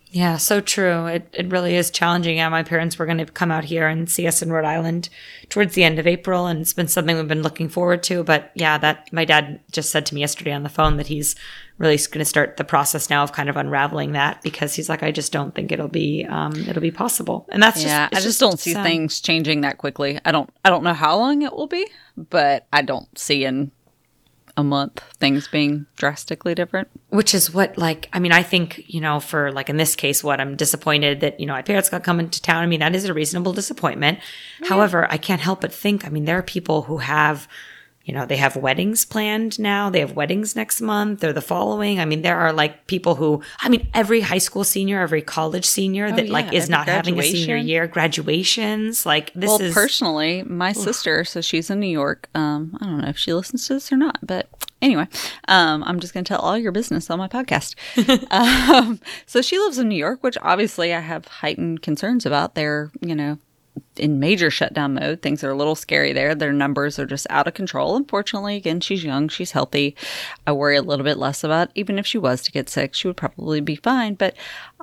Yeah, 0.10 0.38
so 0.38 0.62
true. 0.62 1.06
It 1.08 1.28
it 1.34 1.52
really 1.52 1.76
is 1.76 1.92
challenging. 1.92 2.38
Yeah, 2.38 2.48
my 2.50 2.64
parents 2.64 2.98
were 2.98 3.06
going 3.06 3.18
to 3.18 3.26
come 3.26 3.52
out 3.52 3.66
here 3.66 3.88
and 3.88 4.10
see 4.10 4.26
us 4.26 4.42
in 4.42 4.52
Rhode 4.52 4.66
Island 4.66 5.10
towards 5.50 5.76
the 5.76 5.84
end 5.84 6.00
of 6.00 6.08
April, 6.08 6.48
and 6.48 6.62
it's 6.62 6.74
been 6.74 6.88
something 6.88 7.16
we've 7.16 7.28
been 7.28 7.44
looking 7.44 7.68
forward 7.68 8.04
to. 8.04 8.24
But 8.24 8.52
yeah, 8.56 8.78
that 8.78 9.12
my 9.12 9.26
dad 9.26 9.60
just 9.72 9.92
said 9.92 10.06
to 10.08 10.16
me 10.16 10.22
yesterday 10.22 10.54
on 10.54 10.64
the 10.64 10.70
phone 10.70 10.98
that 10.98 11.08
he's 11.08 11.36
really 11.78 11.98
going 11.98 12.20
to 12.20 12.26
start 12.26 12.58
the 12.58 12.64
process 12.64 13.10
now 13.10 13.22
of 13.22 13.34
kind 13.34 13.50
of 13.50 13.58
unraveling 13.58 14.14
that 14.14 14.42
because 14.42 14.74
he's 14.74 14.90
like, 14.90 15.04
I 15.04 15.12
just 15.12 15.32
don't 15.32 15.54
think 15.54 15.72
it'll 15.72 15.90
be 15.90 16.26
um, 16.26 16.56
it'll 16.56 16.82
be 16.82 16.92
possible, 16.92 17.46
and 17.50 17.62
that's 17.62 17.84
yeah. 17.84 18.08
Just, 18.10 18.22
I 18.22 18.24
just 18.24 18.40
don't 18.40 18.60
see 18.60 18.74
sad. 18.74 18.84
things 18.84 19.20
changing 19.20 19.62
that 19.62 19.78
quickly. 19.78 20.20
I 20.24 20.32
don't 20.32 20.50
I 20.64 20.70
don't 20.70 20.84
know 20.84 20.94
how 20.94 21.18
long 21.18 21.42
it 21.42 21.52
will 21.52 21.68
be, 21.68 21.86
but 22.16 22.66
I 22.72 22.82
don't 22.82 23.18
see 23.18 23.44
in 23.44 23.72
a 24.58 24.64
month 24.64 25.02
things 25.20 25.48
being 25.48 25.86
drastically 25.96 26.56
different? 26.56 26.90
Which 27.10 27.34
is 27.34 27.54
what 27.54 27.78
like 27.78 28.10
i 28.12 28.20
mean 28.20 28.32
i 28.32 28.44
think 28.44 28.84
you 28.88 29.00
know 29.00 29.20
for 29.20 29.52
like 29.52 29.70
in 29.70 29.78
this 29.78 29.96
case 29.96 30.24
what 30.24 30.42
i'm 30.42 30.56
disappointed 30.56 31.22
that 31.22 31.40
you 31.40 31.46
know 31.46 31.54
my 31.54 31.62
parents 31.62 31.90
got 31.90 32.04
coming 32.04 32.30
to 32.30 32.42
town. 32.42 32.64
I 32.64 32.66
mean 32.66 32.80
that 32.80 32.96
is 32.96 33.06
a 33.06 33.14
reasonable 33.14 33.54
disappointment. 33.54 34.20
Yeah. 34.62 34.70
however 34.70 35.10
i 35.12 35.18
can't 35.18 35.42
help 35.42 35.62
but 35.62 35.72
think 35.72 36.06
i 36.06 36.10
mean 36.10 36.26
there 36.26 36.40
are 36.40 36.44
people 36.44 36.82
who 36.84 36.98
have 36.98 37.48
you 38.08 38.14
know, 38.14 38.26
they 38.26 38.38
have 38.38 38.56
weddings 38.56 39.04
planned 39.04 39.60
now. 39.60 39.90
They 39.90 40.00
have 40.00 40.14
weddings 40.14 40.56
next 40.56 40.80
month 40.80 41.26
or 41.26 41.34
the 41.34 41.42
following. 41.42 42.00
I 42.00 42.06
mean, 42.06 42.22
there 42.22 42.40
are 42.40 42.54
like 42.54 42.88
people 42.88 43.16
who, 43.16 43.44
I 43.60 43.68
mean, 43.68 43.90
every 43.94 44.22
high 44.22 44.38
school 44.38 44.64
senior, 44.64 45.02
every 45.02 45.22
college 45.22 45.66
senior 45.66 46.06
oh, 46.06 46.16
that 46.16 46.28
yeah, 46.28 46.32
like 46.32 46.54
is 46.54 46.70
not 46.70 46.88
having 46.88 47.20
a 47.20 47.24
senior 47.24 47.58
year, 47.58 47.86
graduations. 47.86 49.06
Like 49.06 49.34
this 49.34 49.50
well, 49.50 49.62
is 49.62 49.74
personally, 49.74 50.42
my 50.44 50.70
oof. 50.70 50.78
sister, 50.78 51.26
so 51.26 51.42
she's 51.42 51.70
in 51.70 51.82
New 51.82 51.88
York. 51.88 52.30
Um, 52.34 52.78
I 52.80 52.86
don't 52.86 53.02
know 53.02 53.10
if 53.10 53.18
she 53.18 53.34
listens 53.34 53.68
to 53.68 53.74
this 53.74 53.92
or 53.92 53.98
not, 53.98 54.20
but 54.26 54.48
anyway, 54.82 55.10
um, 55.50 55.84
I'm 55.84 56.00
just 56.00 56.14
going 56.14 56.24
to 56.24 56.30
tell 56.30 56.40
all 56.40 56.58
your 56.58 56.72
business 56.72 57.10
on 57.10 57.20
my 57.20 57.28
podcast. 57.28 57.76
um, 58.32 59.02
so 59.26 59.42
she 59.42 59.60
lives 59.60 59.80
in 59.80 59.90
New 59.90 59.98
York, 59.98 60.24
which 60.24 60.38
obviously 60.42 60.94
I 60.94 61.02
have 61.02 61.26
heightened 61.26 61.82
concerns 61.82 62.26
about. 62.26 62.56
They're, 62.56 62.90
you 63.02 63.16
know, 63.16 63.38
in 63.96 64.20
major 64.20 64.50
shutdown 64.50 64.96
mode. 64.96 65.22
Things 65.22 65.44
are 65.44 65.52
a 65.52 65.56
little 65.56 65.76
scary 65.76 66.14
there. 66.14 66.36
Their 66.36 66.54
numbers 66.54 67.00
are 67.00 67.06
just 67.06 67.28
out 67.30 67.48
of 67.48 67.54
control. 67.54 67.96
Unfortunately, 67.96 68.56
again, 68.56 68.80
she's 68.80 69.04
young, 69.04 69.28
she's 69.28 69.52
healthy. 69.52 69.96
I 70.46 70.52
worry 70.52 70.78
a 70.78 70.82
little 70.82 71.04
bit 71.04 71.18
less 71.18 71.44
about 71.44 71.70
even 71.76 71.98
if 72.00 72.06
she 72.06 72.18
was 72.18 72.42
to 72.44 72.52
get 72.52 72.70
sick, 72.70 72.94
she 72.94 73.08
would 73.08 73.18
probably 73.18 73.62
be 73.62 73.76
fine. 73.76 74.16
But 74.16 74.36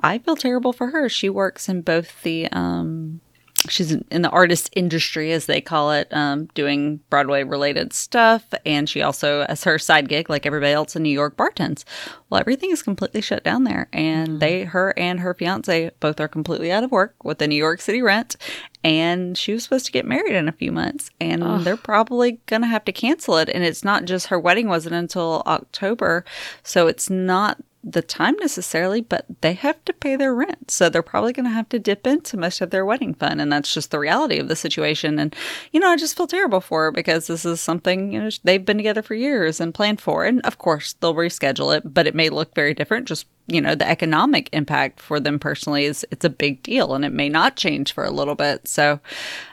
I 0.03 0.17
feel 0.19 0.35
terrible 0.35 0.73
for 0.73 0.87
her. 0.91 1.09
She 1.09 1.29
works 1.29 1.69
in 1.69 1.81
both 1.81 2.21
the 2.23 2.47
um, 2.51 3.21
she's 3.69 3.91
in 3.91 4.21
the 4.21 4.29
artist 4.29 4.69
industry, 4.75 5.31
as 5.31 5.45
they 5.45 5.61
call 5.61 5.91
it, 5.91 6.07
um, 6.11 6.45
doing 6.53 6.99
Broadway 7.09 7.43
related 7.43 7.93
stuff. 7.93 8.45
And 8.65 8.89
she 8.89 9.01
also, 9.01 9.41
as 9.43 9.63
her 9.63 9.79
side 9.79 10.09
gig, 10.09 10.29
like 10.29 10.45
everybody 10.45 10.73
else 10.73 10.95
in 10.95 11.03
New 11.03 11.09
York, 11.09 11.35
bartends. 11.37 11.83
Well, 12.29 12.39
everything 12.39 12.71
is 12.71 12.83
completely 12.83 13.21
shut 13.21 13.43
down 13.43 13.63
there. 13.63 13.87
And 13.93 14.27
mm-hmm. 14.27 14.39
they, 14.39 14.63
her 14.63 14.93
and 14.97 15.19
her 15.19 15.33
fiance 15.33 15.91
both 15.99 16.19
are 16.19 16.27
completely 16.27 16.71
out 16.71 16.83
of 16.83 16.91
work 16.91 17.15
with 17.23 17.39
the 17.39 17.47
New 17.47 17.55
York 17.55 17.81
City 17.81 18.01
rent. 18.01 18.35
And 18.83 19.37
she 19.37 19.53
was 19.53 19.63
supposed 19.63 19.87
to 19.87 19.91
get 19.91 20.05
married 20.05 20.35
in 20.35 20.47
a 20.47 20.53
few 20.53 20.71
months. 20.71 21.09
And 21.19 21.43
Ugh. 21.43 21.63
they're 21.63 21.77
probably 21.77 22.39
going 22.45 22.61
to 22.61 22.67
have 22.67 22.85
to 22.85 22.91
cancel 22.91 23.37
it. 23.37 23.49
And 23.49 23.63
it's 23.63 23.83
not 23.83 24.05
just 24.05 24.27
her 24.27 24.39
wedding 24.39 24.67
wasn't 24.67 24.95
until 24.95 25.43
October. 25.47 26.23
So 26.63 26.87
it's 26.87 27.09
not 27.09 27.57
the 27.87 28.01
time 28.01 28.35
necessarily, 28.39 28.99
but 28.99 29.25
they 29.41 29.53
have 29.53 29.83
to 29.85 29.93
pay 29.93 30.15
their 30.15 30.33
rent. 30.33 30.71
So 30.71 30.89
they're 30.89 31.03
probably 31.03 31.33
going 31.33 31.45
to 31.45 31.51
have 31.51 31.69
to 31.69 31.77
dip 31.77 32.07
into 32.07 32.35
most 32.35 32.59
of 32.59 32.71
their 32.71 32.83
wedding 32.83 33.13
fund. 33.13 33.39
And 33.39 33.51
that's 33.51 33.71
just 33.71 33.91
the 33.91 33.99
reality 33.99 34.39
of 34.39 34.47
the 34.47 34.55
situation. 34.55 35.19
And, 35.19 35.35
you 35.71 35.79
know, 35.79 35.89
I 35.89 35.95
just 35.95 36.17
feel 36.17 36.25
terrible 36.25 36.61
for 36.61 36.85
her 36.85 36.91
because 36.91 37.27
this 37.27 37.45
is 37.45 37.61
something, 37.61 38.11
you 38.11 38.19
know, 38.19 38.29
they've 38.43 38.65
been 38.65 38.77
together 38.77 39.03
for 39.03 39.13
years 39.13 39.61
and 39.61 39.73
planned 39.73 40.01
for. 40.01 40.25
And 40.25 40.41
of 40.41 40.57
course, 40.57 40.93
they'll 40.93 41.13
reschedule 41.13 41.77
it, 41.77 41.93
but 41.93 42.07
it 42.07 42.15
may 42.15 42.29
look 42.29 42.55
very 42.55 42.73
different. 42.73 43.07
Just, 43.07 43.27
you 43.45 43.61
know, 43.61 43.75
the 43.75 43.87
economic 43.87 44.49
impact 44.51 44.99
for 44.99 45.19
them 45.19 45.37
personally 45.37 45.85
is 45.85 46.05
it's 46.09 46.25
a 46.25 46.29
big 46.29 46.63
deal 46.63 46.95
and 46.95 47.05
it 47.05 47.13
may 47.13 47.29
not 47.29 47.55
change 47.55 47.93
for 47.93 48.03
a 48.03 48.11
little 48.11 48.35
bit. 48.35 48.67
So, 48.67 48.99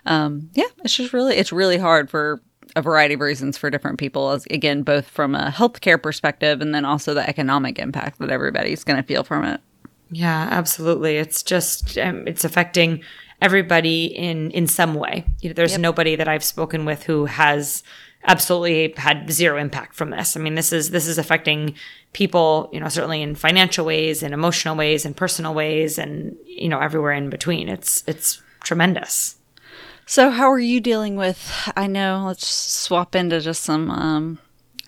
um, 0.07 0.49
yeah, 0.55 0.69
it's 0.83 0.97
just 0.97 1.13
really, 1.13 1.37
it's 1.37 1.53
really 1.53 1.77
hard 1.77 2.09
for 2.09 2.41
a 2.75 2.83
variety 2.83 3.15
of 3.15 3.21
reasons 3.21 3.59
for 3.59 3.71
different 3.71 3.99
people 3.99 4.31
as 4.31 4.47
again 4.47 4.83
both 4.83 5.07
from 5.07 5.35
a 5.35 5.51
healthcare 5.51 6.03
perspective 6.03 6.61
and 6.61 6.75
then 6.75 6.85
also 6.85 7.15
the 7.15 7.29
economic 7.29 7.79
impact 7.79 8.19
that 8.19 8.31
everybody's 8.31 8.85
going 8.85 8.97
to 8.97 9.03
feel 9.03 9.25
from 9.25 9.45
it. 9.45 9.61
Yeah 10.11 10.49
absolutely. 10.51 11.17
It's 11.17 11.43
just 11.43 11.99
um, 11.99 12.27
it's 12.27 12.45
affecting 12.45 13.03
everybody 13.41 14.07
in 14.07 14.51
in 14.53 14.67
some 14.67 14.95
way. 14.95 15.27
You 15.41 15.51
know, 15.51 15.55
there's 15.55 15.73
yep. 15.73 15.81
nobody 15.81 16.17
that 16.17 16.29
i've 16.29 16.45
spoken 16.45 16.85
with 16.85 17.05
who 17.05 17.27
has 17.27 17.83
absolutely 18.25 18.95
had 18.97 19.31
zero 19.33 19.59
impact 19.59 19.95
from 19.95 20.11
this. 20.11 20.37
I 20.37 20.41
mean 20.41 20.55
this 20.55 20.73
is 20.73 20.91
this 20.91 21.07
is 21.07 21.19
affecting 21.19 21.75
people 22.13 22.71
you 22.73 22.81
know 22.81 22.89
certainly 22.89 23.23
in 23.23 23.35
financial 23.35 23.85
ways 23.85 24.23
in 24.23 24.33
emotional 24.33 24.77
ways 24.77 25.05
in 25.05 25.15
personal 25.15 25.55
ways 25.55 25.99
and 25.99 26.37
you 26.47 26.69
know 26.69 26.79
everywhere 26.79 27.13
in 27.13 27.29
between. 27.29 27.69
It's 27.69 28.03
it's 28.07 28.43
tremendous 28.61 29.37
so, 30.07 30.31
how 30.31 30.51
are 30.51 30.59
you 30.59 30.81
dealing 30.81 31.17
with? 31.17 31.53
I 31.77 31.87
know, 31.87 32.25
let's 32.27 32.47
swap 32.47 33.15
into 33.15 33.41
just 33.41 33.63
some 33.63 33.91
um, 33.91 34.39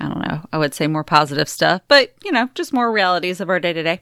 I 0.00 0.08
don't 0.08 0.20
know, 0.26 0.40
I 0.52 0.58
would 0.58 0.74
say 0.74 0.86
more 0.86 1.04
positive 1.04 1.48
stuff, 1.48 1.82
but 1.88 2.12
you 2.24 2.32
know, 2.32 2.48
just 2.54 2.72
more 2.72 2.90
realities 2.92 3.40
of 3.40 3.48
our 3.48 3.60
day 3.60 3.72
to 3.72 3.82
day 3.82 4.00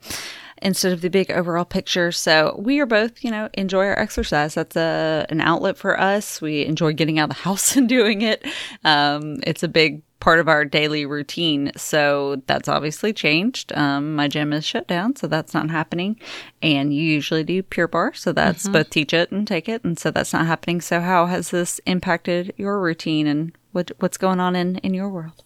instead 0.62 0.92
of 0.92 1.00
the 1.00 1.10
big 1.10 1.30
overall 1.30 1.64
picture. 1.64 2.12
So 2.12 2.56
we 2.58 2.78
are 2.78 2.86
both, 2.86 3.22
you 3.22 3.30
know, 3.30 3.48
enjoy 3.54 3.86
our 3.86 3.98
exercise. 3.98 4.54
That's 4.54 4.76
a 4.76 5.26
an 5.28 5.40
outlet 5.40 5.76
for 5.76 6.00
us. 6.00 6.40
We 6.40 6.64
enjoy 6.64 6.92
getting 6.94 7.18
out 7.18 7.30
of 7.30 7.36
the 7.36 7.42
house 7.48 7.76
and 7.76 7.88
doing 7.88 8.22
it. 8.22 8.46
Um, 8.84 9.40
it's 9.46 9.62
a 9.62 9.68
big 9.68 10.02
part 10.22 10.38
of 10.38 10.48
our 10.48 10.64
daily 10.64 11.04
routine. 11.04 11.72
So 11.76 12.40
that's 12.46 12.68
obviously 12.68 13.12
changed. 13.12 13.72
Um, 13.72 14.14
my 14.14 14.28
gym 14.28 14.52
is 14.52 14.64
shut 14.64 14.86
down, 14.86 15.16
so 15.16 15.26
that's 15.26 15.52
not 15.52 15.68
happening. 15.68 16.16
And 16.62 16.94
you 16.94 17.02
usually 17.02 17.42
do 17.42 17.60
Pure 17.64 17.88
Barre, 17.88 18.14
so 18.14 18.30
that's 18.30 18.62
mm-hmm. 18.62 18.72
both 18.72 18.90
teach 18.90 19.12
it 19.12 19.32
and 19.32 19.48
take 19.48 19.68
it, 19.68 19.82
and 19.82 19.98
so 19.98 20.12
that's 20.12 20.32
not 20.32 20.46
happening. 20.46 20.80
So 20.80 21.00
how 21.00 21.26
has 21.26 21.50
this 21.50 21.80
impacted 21.86 22.54
your 22.56 22.80
routine 22.80 23.26
and 23.26 23.52
what 23.72 23.90
what's 23.98 24.16
going 24.16 24.38
on 24.38 24.54
in 24.54 24.76
in 24.78 24.94
your 24.94 25.08
world? 25.08 25.42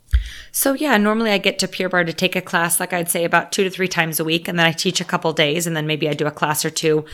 So 0.53 0.75
yeah, 0.75 0.99
normally 0.99 1.31
I 1.31 1.39
get 1.39 1.59
to 1.61 1.69
Pure 1.69 1.89
Barre 1.89 2.05
to 2.05 2.13
take 2.13 2.37
a 2.37 2.43
class, 2.43 2.79
like 2.79 2.93
I'd 2.93 3.09
say 3.09 3.25
about 3.25 3.53
two 3.53 3.65
to 3.65 3.71
three 3.71 3.89
times 3.89 4.21
a 4.21 4.25
week, 4.25 4.47
and 4.47 4.59
then 4.59 4.67
I 4.67 4.73
teach 4.73 5.01
a 5.01 5.05
couple 5.05 5.33
days, 5.33 5.67
and 5.67 5.75
then 5.75 5.87
maybe 5.87 6.07
I 6.07 6.13
do 6.13 6.27
a 6.27 6.31
class 6.31 6.67
or 6.67 6.71
two 6.71 7.07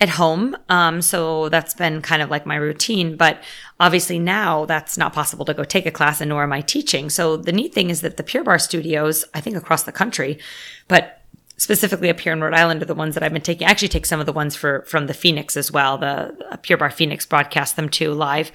at 0.00 0.10
home. 0.10 0.56
Um, 0.68 1.02
so 1.02 1.48
that's 1.48 1.74
been 1.74 2.00
kind 2.02 2.22
of 2.22 2.30
like 2.30 2.46
my 2.46 2.54
routine. 2.54 3.16
But 3.16 3.42
obviously 3.80 4.18
now 4.18 4.64
that's 4.64 4.96
not 4.96 5.12
possible 5.12 5.44
to 5.44 5.54
go 5.54 5.64
take 5.64 5.86
a 5.86 5.90
class 5.90 6.20
and 6.20 6.28
nor 6.28 6.42
am 6.42 6.52
I 6.52 6.60
teaching. 6.60 7.10
So 7.10 7.36
the 7.36 7.52
neat 7.52 7.74
thing 7.74 7.90
is 7.90 8.00
that 8.02 8.16
the 8.16 8.22
Pure 8.22 8.44
Barre 8.44 8.58
studios, 8.58 9.24
I 9.34 9.40
think 9.40 9.56
across 9.56 9.82
the 9.82 9.92
country, 9.92 10.38
but 10.86 11.22
specifically 11.56 12.08
up 12.08 12.20
here 12.20 12.32
in 12.32 12.40
Rhode 12.40 12.54
Island 12.54 12.82
are 12.82 12.86
the 12.86 12.94
ones 12.94 13.14
that 13.14 13.24
I've 13.24 13.32
been 13.32 13.42
taking. 13.42 13.66
I 13.66 13.70
actually 13.70 13.88
take 13.88 14.06
some 14.06 14.20
of 14.20 14.26
the 14.26 14.32
ones 14.32 14.54
for 14.54 14.82
from 14.82 15.08
the 15.08 15.14
Phoenix 15.14 15.56
as 15.56 15.72
well. 15.72 15.98
The 15.98 16.58
Pure 16.62 16.78
Barre 16.78 16.92
Phoenix 16.92 17.26
broadcast 17.26 17.74
them 17.74 17.88
too 17.88 18.12
live. 18.12 18.52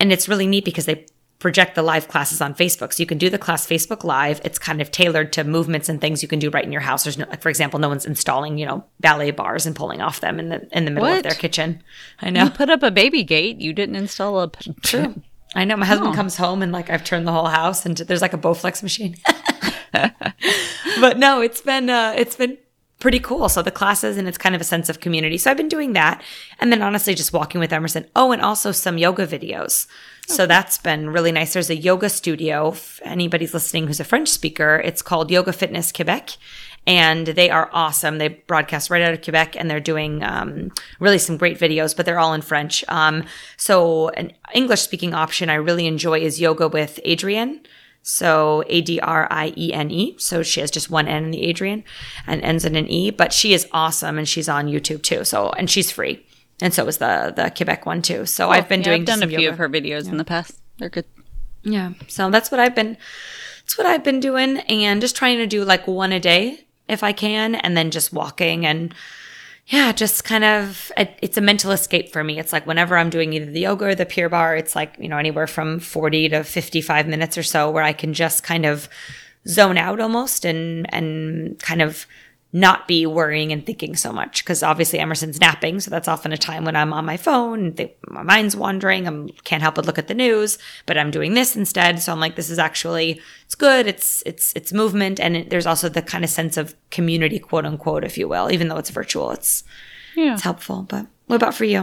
And 0.00 0.10
it's 0.12 0.28
really 0.28 0.46
neat 0.46 0.64
because 0.64 0.86
they 0.86 1.04
project 1.38 1.76
the 1.76 1.82
live 1.82 2.08
classes 2.08 2.40
on 2.40 2.54
Facebook. 2.54 2.92
So 2.92 3.02
you 3.02 3.06
can 3.06 3.18
do 3.18 3.30
the 3.30 3.38
class 3.38 3.66
Facebook 3.66 4.02
live. 4.02 4.40
It's 4.44 4.58
kind 4.58 4.80
of 4.80 4.90
tailored 4.90 5.32
to 5.34 5.44
movements 5.44 5.88
and 5.88 6.00
things 6.00 6.22
you 6.22 6.28
can 6.28 6.38
do 6.38 6.50
right 6.50 6.64
in 6.64 6.72
your 6.72 6.80
house. 6.80 7.04
There's 7.04 7.16
no, 7.16 7.26
like, 7.28 7.42
for 7.42 7.48
example, 7.48 7.78
no 7.78 7.88
one's 7.88 8.06
installing, 8.06 8.58
you 8.58 8.66
know, 8.66 8.84
ballet 9.00 9.30
bars 9.30 9.64
and 9.64 9.76
pulling 9.76 10.00
off 10.00 10.20
them 10.20 10.40
in 10.40 10.48
the 10.48 10.68
in 10.76 10.84
the 10.84 10.90
middle 10.90 11.08
what? 11.08 11.18
of 11.18 11.22
their 11.22 11.34
kitchen. 11.34 11.82
I 12.20 12.30
know. 12.30 12.44
You 12.44 12.50
put 12.50 12.70
up 12.70 12.82
a 12.82 12.90
baby 12.90 13.22
gate. 13.22 13.60
You 13.60 13.72
didn't 13.72 13.96
install 13.96 14.40
a. 14.40 14.50
True. 14.82 15.22
I 15.54 15.64
know. 15.64 15.76
My 15.76 15.86
husband 15.86 16.10
oh. 16.12 16.14
comes 16.14 16.36
home 16.36 16.62
and 16.62 16.72
like 16.72 16.90
I've 16.90 17.04
turned 17.04 17.26
the 17.26 17.32
whole 17.32 17.46
house 17.46 17.86
and 17.86 17.96
there's 17.96 18.22
like 18.22 18.34
a 18.34 18.38
Bowflex 18.38 18.82
machine. 18.82 19.16
but 19.92 21.18
no, 21.18 21.40
it's 21.40 21.60
been 21.60 21.88
uh, 21.88 22.14
it's 22.16 22.34
been 22.34 22.58
pretty 22.98 23.20
cool. 23.20 23.48
So 23.48 23.62
the 23.62 23.70
classes 23.70 24.16
and 24.16 24.26
it's 24.26 24.38
kind 24.38 24.54
of 24.54 24.60
a 24.60 24.64
sense 24.64 24.88
of 24.88 25.00
community. 25.00 25.38
So 25.38 25.50
I've 25.50 25.56
been 25.56 25.68
doing 25.68 25.92
that. 25.92 26.22
And 26.58 26.72
then 26.72 26.82
honestly, 26.82 27.14
just 27.14 27.32
walking 27.32 27.60
with 27.60 27.72
Emerson. 27.72 28.06
Oh, 28.16 28.32
and 28.32 28.42
also 28.42 28.72
some 28.72 28.98
yoga 28.98 29.26
videos. 29.26 29.86
Okay. 29.86 30.34
So 30.34 30.46
that's 30.46 30.78
been 30.78 31.10
really 31.10 31.32
nice. 31.32 31.52
There's 31.52 31.70
a 31.70 31.76
yoga 31.76 32.08
studio. 32.08 32.68
If 32.68 33.00
anybody's 33.04 33.54
listening 33.54 33.86
who's 33.86 34.00
a 34.00 34.04
French 34.04 34.28
speaker, 34.28 34.82
it's 34.84 35.02
called 35.02 35.30
Yoga 35.30 35.52
Fitness 35.52 35.92
Quebec. 35.92 36.30
And 36.86 37.26
they 37.26 37.50
are 37.50 37.70
awesome. 37.72 38.18
They 38.18 38.28
broadcast 38.28 38.88
right 38.88 39.02
out 39.02 39.12
of 39.12 39.22
Quebec 39.22 39.56
and 39.56 39.70
they're 39.70 39.78
doing 39.78 40.22
um, 40.22 40.72
really 41.00 41.18
some 41.18 41.36
great 41.36 41.58
videos, 41.58 41.94
but 41.94 42.06
they're 42.06 42.18
all 42.18 42.32
in 42.32 42.40
French. 42.40 42.82
Um, 42.88 43.24
so, 43.58 44.08
an 44.10 44.32
English 44.54 44.80
speaking 44.80 45.12
option 45.12 45.50
I 45.50 45.54
really 45.56 45.86
enjoy 45.86 46.20
is 46.20 46.40
Yoga 46.40 46.66
with 46.66 46.98
Adriene. 47.04 47.60
So 48.02 48.64
A 48.68 48.80
D 48.80 49.00
R 49.00 49.28
I 49.30 49.52
E 49.56 49.72
N 49.72 49.90
E. 49.90 50.16
So 50.18 50.42
she 50.42 50.60
has 50.60 50.70
just 50.70 50.90
one 50.90 51.08
N 51.08 51.24
in 51.24 51.30
the 51.30 51.42
Adrian 51.42 51.84
and 52.26 52.42
ends 52.42 52.64
in 52.64 52.76
an 52.76 52.88
E, 52.88 53.10
but 53.10 53.32
she 53.32 53.52
is 53.52 53.68
awesome 53.72 54.18
and 54.18 54.28
she's 54.28 54.48
on 54.48 54.66
YouTube 54.66 55.02
too. 55.02 55.24
So 55.24 55.50
and 55.50 55.70
she's 55.70 55.90
free. 55.90 56.24
And 56.60 56.74
so 56.74 56.86
is 56.86 56.98
the 56.98 57.32
the 57.34 57.50
Quebec 57.50 57.86
one 57.86 58.02
too. 58.02 58.26
So 58.26 58.46
cool. 58.46 58.54
I've 58.54 58.68
been 58.68 58.80
yeah, 58.80 58.84
doing 58.84 59.00
I've 59.02 59.06
done 59.06 59.22
a 59.22 59.28
few 59.28 59.40
yoga. 59.40 59.52
of 59.52 59.58
her 59.58 59.68
videos 59.68 60.04
yeah. 60.04 60.12
in 60.12 60.16
the 60.16 60.24
past. 60.24 60.58
They're 60.78 60.88
good. 60.88 61.04
Yeah. 61.62 61.92
So 62.08 62.30
that's 62.30 62.50
what 62.50 62.60
I've 62.60 62.74
been 62.74 62.96
that's 63.60 63.76
what 63.76 63.86
I've 63.86 64.04
been 64.04 64.20
doing 64.20 64.58
and 64.60 65.00
just 65.00 65.14
trying 65.14 65.38
to 65.38 65.46
do 65.46 65.64
like 65.64 65.86
one 65.86 66.12
a 66.12 66.20
day 66.20 66.64
if 66.88 67.02
I 67.02 67.12
can 67.12 67.54
and 67.54 67.76
then 67.76 67.90
just 67.90 68.12
walking 68.12 68.64
and 68.64 68.94
yeah, 69.68 69.92
just 69.92 70.24
kind 70.24 70.44
of, 70.44 70.90
it's 70.96 71.36
a 71.36 71.42
mental 71.42 71.72
escape 71.72 72.10
for 72.10 72.24
me. 72.24 72.38
It's 72.38 72.54
like 72.54 72.66
whenever 72.66 72.96
I'm 72.96 73.10
doing 73.10 73.34
either 73.34 73.50
the 73.50 73.60
yoga 73.60 73.86
or 73.86 73.94
the 73.94 74.06
Pure 74.06 74.30
Barre, 74.30 74.58
it's 74.58 74.74
like, 74.74 74.96
you 74.98 75.08
know, 75.08 75.18
anywhere 75.18 75.46
from 75.46 75.78
40 75.78 76.30
to 76.30 76.42
55 76.42 77.06
minutes 77.06 77.36
or 77.36 77.42
so 77.42 77.70
where 77.70 77.84
I 77.84 77.92
can 77.92 78.14
just 78.14 78.42
kind 78.42 78.64
of 78.64 78.88
zone 79.46 79.76
out 79.76 80.00
almost 80.00 80.46
and, 80.46 80.92
and 80.92 81.58
kind 81.58 81.82
of 81.82 82.06
not 82.52 82.88
be 82.88 83.04
worrying 83.04 83.52
and 83.52 83.66
thinking 83.66 83.94
so 83.94 84.10
much 84.10 84.42
because 84.42 84.62
obviously 84.62 84.98
Emerson's 84.98 85.40
napping, 85.40 85.80
so 85.80 85.90
that's 85.90 86.08
often 86.08 86.32
a 86.32 86.38
time 86.38 86.64
when 86.64 86.76
I'm 86.76 86.94
on 86.94 87.04
my 87.04 87.18
phone, 87.18 87.74
they, 87.74 87.94
my 88.08 88.22
mind's 88.22 88.56
wandering, 88.56 89.06
I 89.06 89.28
can't 89.44 89.62
help 89.62 89.74
but 89.74 89.84
look 89.84 89.98
at 89.98 90.08
the 90.08 90.14
news, 90.14 90.56
but 90.86 90.96
I'm 90.96 91.10
doing 91.10 91.34
this 91.34 91.56
instead. 91.56 92.00
So 92.00 92.10
I'm 92.10 92.20
like, 92.20 92.36
this 92.36 92.48
is 92.48 92.58
actually 92.58 93.20
it's 93.44 93.54
good, 93.54 93.86
it's 93.86 94.22
it's 94.24 94.54
it's 94.56 94.72
movement, 94.72 95.20
and 95.20 95.36
it, 95.36 95.50
there's 95.50 95.66
also 95.66 95.88
the 95.90 96.00
kind 96.00 96.24
of 96.24 96.30
sense 96.30 96.56
of 96.56 96.74
community, 96.90 97.38
quote 97.38 97.66
unquote, 97.66 98.04
if 98.04 98.16
you 98.16 98.26
will, 98.28 98.50
even 98.50 98.68
though 98.68 98.78
it's 98.78 98.90
virtual, 98.90 99.30
it's 99.30 99.62
yeah, 100.16 100.32
it's 100.32 100.42
helpful. 100.42 100.86
But 100.88 101.06
what 101.26 101.36
about 101.36 101.54
for 101.54 101.64
you? 101.64 101.80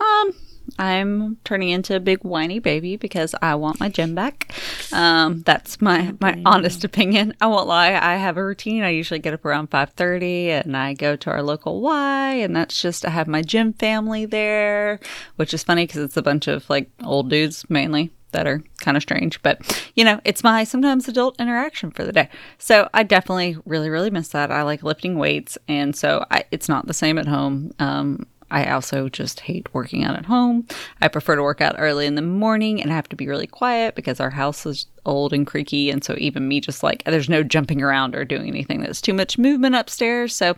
Um, 0.00 0.32
I'm 0.78 1.36
turning 1.44 1.70
into 1.70 1.96
a 1.96 2.00
big 2.00 2.22
whiny 2.22 2.58
baby 2.58 2.96
because 2.96 3.34
I 3.42 3.54
want 3.54 3.80
my 3.80 3.88
gym 3.88 4.14
back. 4.14 4.52
Um, 4.92 5.42
that's 5.42 5.80
my 5.80 6.14
my 6.20 6.40
honest 6.46 6.84
opinion. 6.84 7.34
I 7.40 7.46
won't 7.46 7.66
lie. 7.66 7.92
I 7.94 8.16
have 8.16 8.36
a 8.36 8.44
routine. 8.44 8.82
I 8.82 8.90
usually 8.90 9.20
get 9.20 9.34
up 9.34 9.44
around 9.44 9.70
5:30 9.70 10.64
and 10.64 10.76
I 10.76 10.94
go 10.94 11.16
to 11.16 11.30
our 11.30 11.42
local 11.42 11.80
Y, 11.80 12.32
and 12.34 12.54
that's 12.54 12.80
just 12.80 13.04
I 13.04 13.10
have 13.10 13.28
my 13.28 13.42
gym 13.42 13.72
family 13.72 14.26
there, 14.26 15.00
which 15.36 15.52
is 15.52 15.62
funny 15.62 15.86
because 15.86 16.02
it's 16.02 16.16
a 16.16 16.22
bunch 16.22 16.46
of 16.46 16.68
like 16.70 16.90
old 17.04 17.30
dudes 17.30 17.64
mainly 17.68 18.10
that 18.32 18.46
are 18.46 18.62
kind 18.80 18.96
of 18.96 19.02
strange, 19.02 19.42
but 19.42 19.90
you 19.94 20.04
know, 20.04 20.20
it's 20.24 20.44
my 20.44 20.64
sometimes 20.64 21.08
adult 21.08 21.38
interaction 21.40 21.90
for 21.90 22.04
the 22.04 22.12
day. 22.12 22.28
So 22.58 22.88
I 22.94 23.02
definitely 23.02 23.56
really, 23.64 23.90
really 23.90 24.10
miss 24.10 24.28
that. 24.28 24.50
I 24.50 24.62
like 24.62 24.82
lifting 24.82 25.18
weights, 25.18 25.58
and 25.68 25.94
so 25.94 26.24
I, 26.30 26.44
it's 26.50 26.68
not 26.68 26.86
the 26.86 26.94
same 26.94 27.18
at 27.18 27.26
home. 27.26 27.72
Um, 27.78 28.26
I 28.50 28.70
also 28.70 29.08
just 29.08 29.40
hate 29.40 29.72
working 29.74 30.04
out 30.04 30.16
at 30.16 30.26
home. 30.26 30.66
I 31.00 31.08
prefer 31.08 31.36
to 31.36 31.42
work 31.42 31.60
out 31.60 31.76
early 31.78 32.06
in 32.06 32.14
the 32.14 32.22
morning 32.22 32.80
and 32.82 32.90
have 32.90 33.08
to 33.10 33.16
be 33.16 33.28
really 33.28 33.46
quiet 33.46 33.94
because 33.94 34.20
our 34.20 34.30
house 34.30 34.66
is 34.66 34.86
old 35.04 35.32
and 35.32 35.46
creaky. 35.46 35.90
And 35.90 36.02
so 36.02 36.14
even 36.18 36.48
me 36.48 36.60
just 36.60 36.82
like, 36.82 37.04
there's 37.04 37.28
no 37.28 37.42
jumping 37.42 37.82
around 37.82 38.14
or 38.14 38.24
doing 38.24 38.48
anything 38.48 38.80
that's 38.80 39.00
too 39.00 39.14
much 39.14 39.38
movement 39.38 39.74
upstairs. 39.74 40.34
So, 40.34 40.56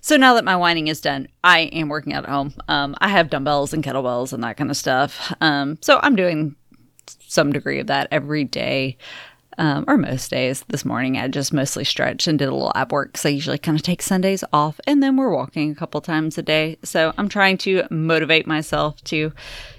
so 0.00 0.16
now 0.16 0.34
that 0.34 0.44
my 0.44 0.56
whining 0.56 0.88
is 0.88 1.00
done, 1.00 1.28
I 1.44 1.60
am 1.60 1.88
working 1.88 2.12
out 2.12 2.24
at 2.24 2.30
home. 2.30 2.54
Um, 2.68 2.94
I 3.00 3.08
have 3.08 3.30
dumbbells 3.30 3.72
and 3.72 3.84
kettlebells 3.84 4.32
and 4.32 4.42
that 4.44 4.56
kind 4.56 4.70
of 4.70 4.76
stuff. 4.76 5.32
Um, 5.40 5.78
so 5.80 6.00
I'm 6.02 6.16
doing 6.16 6.56
some 7.06 7.52
degree 7.52 7.80
of 7.80 7.86
that 7.86 8.08
every 8.10 8.44
day 8.44 8.96
um, 9.62 9.84
or 9.86 9.96
most 9.96 10.28
days. 10.28 10.64
This 10.66 10.84
morning, 10.84 11.16
I 11.16 11.28
just 11.28 11.52
mostly 11.52 11.84
stretched 11.84 12.26
and 12.26 12.36
did 12.36 12.48
a 12.48 12.52
little 12.52 12.72
ab 12.74 12.90
work 12.90 13.12
because 13.12 13.24
I 13.24 13.28
usually 13.28 13.58
kind 13.58 13.78
of 13.78 13.82
take 13.82 14.02
Sundays 14.02 14.42
off, 14.52 14.80
and 14.88 15.00
then 15.00 15.16
we're 15.16 15.32
walking 15.32 15.70
a 15.70 15.74
couple 15.76 16.00
times 16.00 16.36
a 16.36 16.42
day. 16.42 16.78
So 16.82 17.14
I'm 17.16 17.28
trying 17.28 17.58
to 17.58 17.84
motivate 17.88 18.44
myself 18.44 19.00
to 19.04 19.32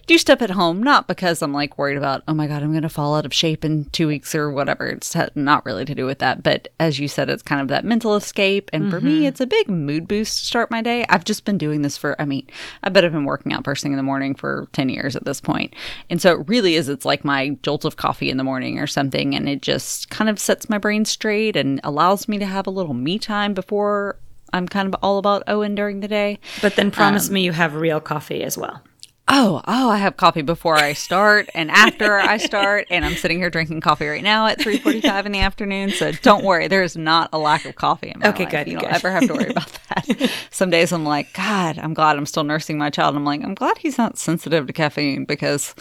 do 0.06 0.18
stuff 0.18 0.42
at 0.42 0.50
home, 0.50 0.84
not 0.84 1.08
because 1.08 1.42
I'm 1.42 1.54
like 1.54 1.78
worried 1.78 1.98
about, 1.98 2.24
oh 2.28 2.34
my 2.34 2.48
God, 2.48 2.62
I'm 2.62 2.72
going 2.72 2.82
to 2.84 2.90
fall 2.90 3.16
out 3.16 3.26
of 3.26 3.34
shape 3.34 3.64
in 3.64 3.86
two 3.86 4.08
weeks 4.08 4.36
or 4.36 4.52
whatever. 4.52 4.88
It's 4.88 5.16
not 5.36 5.66
really 5.66 5.86
to 5.86 5.96
do 5.96 6.06
with 6.06 6.20
that. 6.20 6.44
But 6.44 6.68
as 6.80 7.00
you 7.00 7.08
said, 7.08 7.30
it's 7.30 7.44
kind 7.44 7.62
of 7.62 7.70
that 7.70 7.86
mental 7.86 8.16
escape. 8.16 8.70
And 8.74 8.84
mm-hmm. 8.84 8.92
for 8.92 9.02
me, 9.02 9.18
mm-hmm. 9.20 9.28
it's 9.28 9.40
a 9.40 9.48
big 9.48 9.70
mood 9.70 10.08
boost 10.08 10.40
to 10.40 10.46
start 10.46 10.70
my 10.70 10.82
day. 10.82 11.06
I've 11.08 11.24
just 11.24 11.46
been 11.46 11.58
doing 11.58 11.84
this 11.84 11.98
for, 11.98 12.20
I 12.22 12.26
mean, 12.26 12.48
I 12.84 12.90
bet 12.90 13.06
I've 13.06 13.14
been 13.14 13.24
working 13.24 13.54
out 13.54 13.64
first 13.64 13.82
thing 13.82 13.94
in 13.94 13.98
the 13.98 14.04
morning 14.04 14.36
for 14.36 14.68
10 14.74 14.90
years 14.90 15.16
at 15.16 15.24
this 15.24 15.40
point. 15.40 15.74
And 16.10 16.22
so 16.22 16.34
it 16.34 16.50
really 16.50 16.76
is, 16.76 16.90
it's 16.90 17.06
like 17.06 17.24
my 17.24 17.58
jolt 17.64 17.86
of 17.86 17.96
coffee 17.96 18.30
in 18.30 18.38
the 18.38 18.44
morning 18.44 18.80
or 18.80 18.88
something. 18.88 19.34
And 19.36 19.48
it 19.48 19.62
just 19.62 20.10
kind 20.10 20.30
of 20.30 20.38
sets 20.38 20.70
my 20.70 20.78
brain 20.78 21.06
straight 21.06 21.56
and 21.56 21.80
allows 21.84 22.28
me 22.28 22.38
to 22.40 22.46
have 22.46 22.68
a 22.68 22.72
little 22.72 22.94
me 22.94 23.20
time 23.20 23.54
before 23.54 24.18
I'm 24.52 24.68
kind 24.68 24.94
of 24.94 25.00
all 25.02 25.18
about 25.18 25.44
Owen 25.48 25.76
during 25.76 26.02
the 26.02 26.08
day. 26.10 26.40
But 26.62 26.76
then 26.76 26.92
promise 26.92 27.30
um, 27.30 27.36
me 27.36 27.44
you 27.44 27.54
have 27.54 27.74
real 27.74 28.02
coffee 28.02 28.44
as 28.44 28.58
well 28.58 28.82
oh, 29.28 29.62
oh, 29.66 29.90
I 29.90 29.98
have 29.98 30.18
coffee 30.18 30.42
before 30.42 30.76
I 30.76 30.94
start 30.94 31.50
and 31.54 31.72
after 31.72 32.18
I 32.18 32.38
start, 32.38 32.88
and 32.90 33.06
I'm 33.06 33.16
sitting 33.16 33.38
here 33.38 33.50
drinking 33.50 33.82
coffee 33.82 34.08
right 34.08 34.24
now 34.24 34.48
at 34.48 34.60
3:45 34.60 35.26
in 35.26 35.32
the 35.32 35.40
afternoon. 35.40 35.92
So 35.92 36.12
don't 36.12 36.44
worry, 36.44 36.68
there 36.68 36.84
is 36.84 36.98
not 36.98 37.30
a 37.32 37.38
lack 37.38 37.66
of 37.66 37.76
coffee 37.76 38.10
in 38.10 38.20
my 38.20 38.30
okay, 38.30 38.44
life. 38.44 38.52
good. 38.52 38.68
You 38.68 38.80
don't 38.80 38.92
ever 38.92 39.12
have 39.12 39.28
to 39.28 39.34
worry 39.34 39.50
about 39.50 39.72
that. 39.90 40.32
Some 40.52 40.70
days 40.70 40.92
I'm 40.92 41.06
like, 41.06 41.34
God, 41.34 41.78
I'm 41.78 41.94
glad 41.94 42.18
I'm 42.18 42.26
still 42.26 42.44
nursing 42.44 42.78
my 42.78 42.90
child. 42.90 43.16
I'm 43.16 43.26
like, 43.26 43.44
I'm 43.44 43.56
glad 43.56 43.78
he's 43.78 43.98
not 43.98 44.18
sensitive 44.18 44.68
to 44.68 44.74
caffeine 44.74 45.26
because 45.26 45.74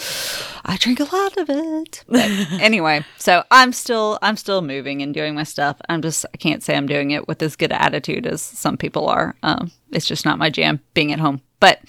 I 0.64 0.76
drink 0.76 1.00
a 1.00 1.14
lot 1.14 1.36
of 1.36 1.50
it. 1.50 2.04
But 2.08 2.30
anyway, 2.60 3.04
so 3.18 3.42
I'm 3.50 3.72
still 3.72 4.18
I'm 4.22 4.36
still 4.36 4.62
moving 4.62 5.02
and 5.02 5.12
doing 5.12 5.34
my 5.34 5.44
stuff. 5.44 5.80
I'm 5.88 6.02
just 6.02 6.24
I 6.32 6.36
can't 6.36 6.62
say 6.62 6.76
I'm 6.76 6.86
doing 6.86 7.10
it 7.10 7.26
with 7.26 7.42
as 7.42 7.56
good 7.56 7.72
attitude 7.72 8.26
as 8.26 8.40
some 8.40 8.76
people 8.76 9.08
are. 9.08 9.34
Um, 9.42 9.72
it's 9.90 10.06
just 10.06 10.24
not 10.24 10.38
my 10.38 10.48
jam 10.48 10.80
being 10.94 11.12
at 11.12 11.20
home, 11.20 11.40
but 11.60 11.80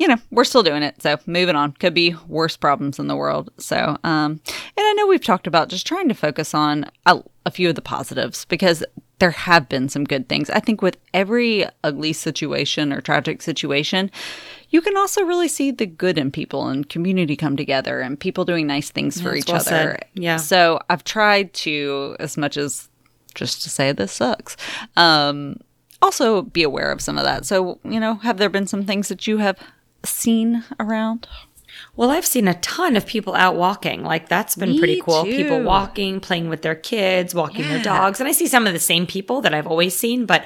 you 0.00 0.08
know, 0.08 0.16
we're 0.30 0.44
still 0.44 0.62
doing 0.62 0.82
it. 0.82 1.00
So 1.02 1.18
moving 1.26 1.56
on. 1.56 1.72
Could 1.72 1.92
be 1.92 2.16
worse 2.26 2.56
problems 2.56 2.98
in 2.98 3.06
the 3.06 3.14
world. 3.14 3.50
So, 3.58 3.98
um, 4.02 4.40
and 4.46 4.78
I 4.78 4.94
know 4.96 5.06
we've 5.06 5.22
talked 5.22 5.46
about 5.46 5.68
just 5.68 5.86
trying 5.86 6.08
to 6.08 6.14
focus 6.14 6.54
on 6.54 6.86
a, 7.04 7.22
a 7.44 7.50
few 7.50 7.68
of 7.68 7.74
the 7.74 7.82
positives 7.82 8.46
because 8.46 8.82
there 9.18 9.30
have 9.30 9.68
been 9.68 9.90
some 9.90 10.04
good 10.04 10.26
things. 10.26 10.48
I 10.48 10.60
think 10.60 10.80
with 10.80 10.96
every 11.12 11.66
ugly 11.84 12.14
situation 12.14 12.94
or 12.94 13.02
tragic 13.02 13.42
situation, 13.42 14.10
you 14.70 14.80
can 14.80 14.96
also 14.96 15.22
really 15.22 15.48
see 15.48 15.70
the 15.70 15.84
good 15.84 16.16
in 16.16 16.30
people 16.30 16.68
and 16.68 16.88
community 16.88 17.36
come 17.36 17.54
together 17.54 18.00
and 18.00 18.18
people 18.18 18.46
doing 18.46 18.66
nice 18.66 18.88
things 18.88 19.20
for 19.20 19.34
each 19.34 19.48
well 19.48 19.56
other. 19.56 19.98
Said. 20.00 20.04
Yeah. 20.14 20.36
So 20.38 20.80
I've 20.88 21.04
tried 21.04 21.52
to, 21.54 22.16
as 22.18 22.38
much 22.38 22.56
as 22.56 22.88
just 23.34 23.62
to 23.64 23.68
say 23.68 23.92
this 23.92 24.12
sucks, 24.12 24.56
um, 24.96 25.60
also 26.00 26.40
be 26.40 26.62
aware 26.62 26.90
of 26.90 27.02
some 27.02 27.18
of 27.18 27.24
that. 27.24 27.44
So, 27.44 27.78
you 27.84 28.00
know, 28.00 28.14
have 28.14 28.38
there 28.38 28.48
been 28.48 28.66
some 28.66 28.86
things 28.86 29.08
that 29.08 29.26
you 29.26 29.36
have 29.36 29.58
seen 30.04 30.64
around? 30.78 31.28
Well, 31.96 32.10
I've 32.10 32.26
seen 32.26 32.48
a 32.48 32.54
ton 32.54 32.96
of 32.96 33.06
people 33.06 33.34
out 33.34 33.56
walking. 33.56 34.02
Like 34.02 34.28
that's 34.28 34.56
been 34.56 34.70
Me 34.70 34.78
pretty 34.78 35.00
cool. 35.00 35.24
Too. 35.24 35.36
People 35.36 35.62
walking, 35.62 36.20
playing 36.20 36.48
with 36.48 36.62
their 36.62 36.74
kids, 36.74 37.34
walking 37.34 37.64
yeah. 37.64 37.74
their 37.74 37.82
dogs. 37.82 38.20
And 38.20 38.28
I 38.28 38.32
see 38.32 38.46
some 38.46 38.66
of 38.66 38.72
the 38.72 38.78
same 38.78 39.06
people 39.06 39.40
that 39.42 39.54
I've 39.54 39.66
always 39.66 39.96
seen, 39.96 40.26
but 40.26 40.44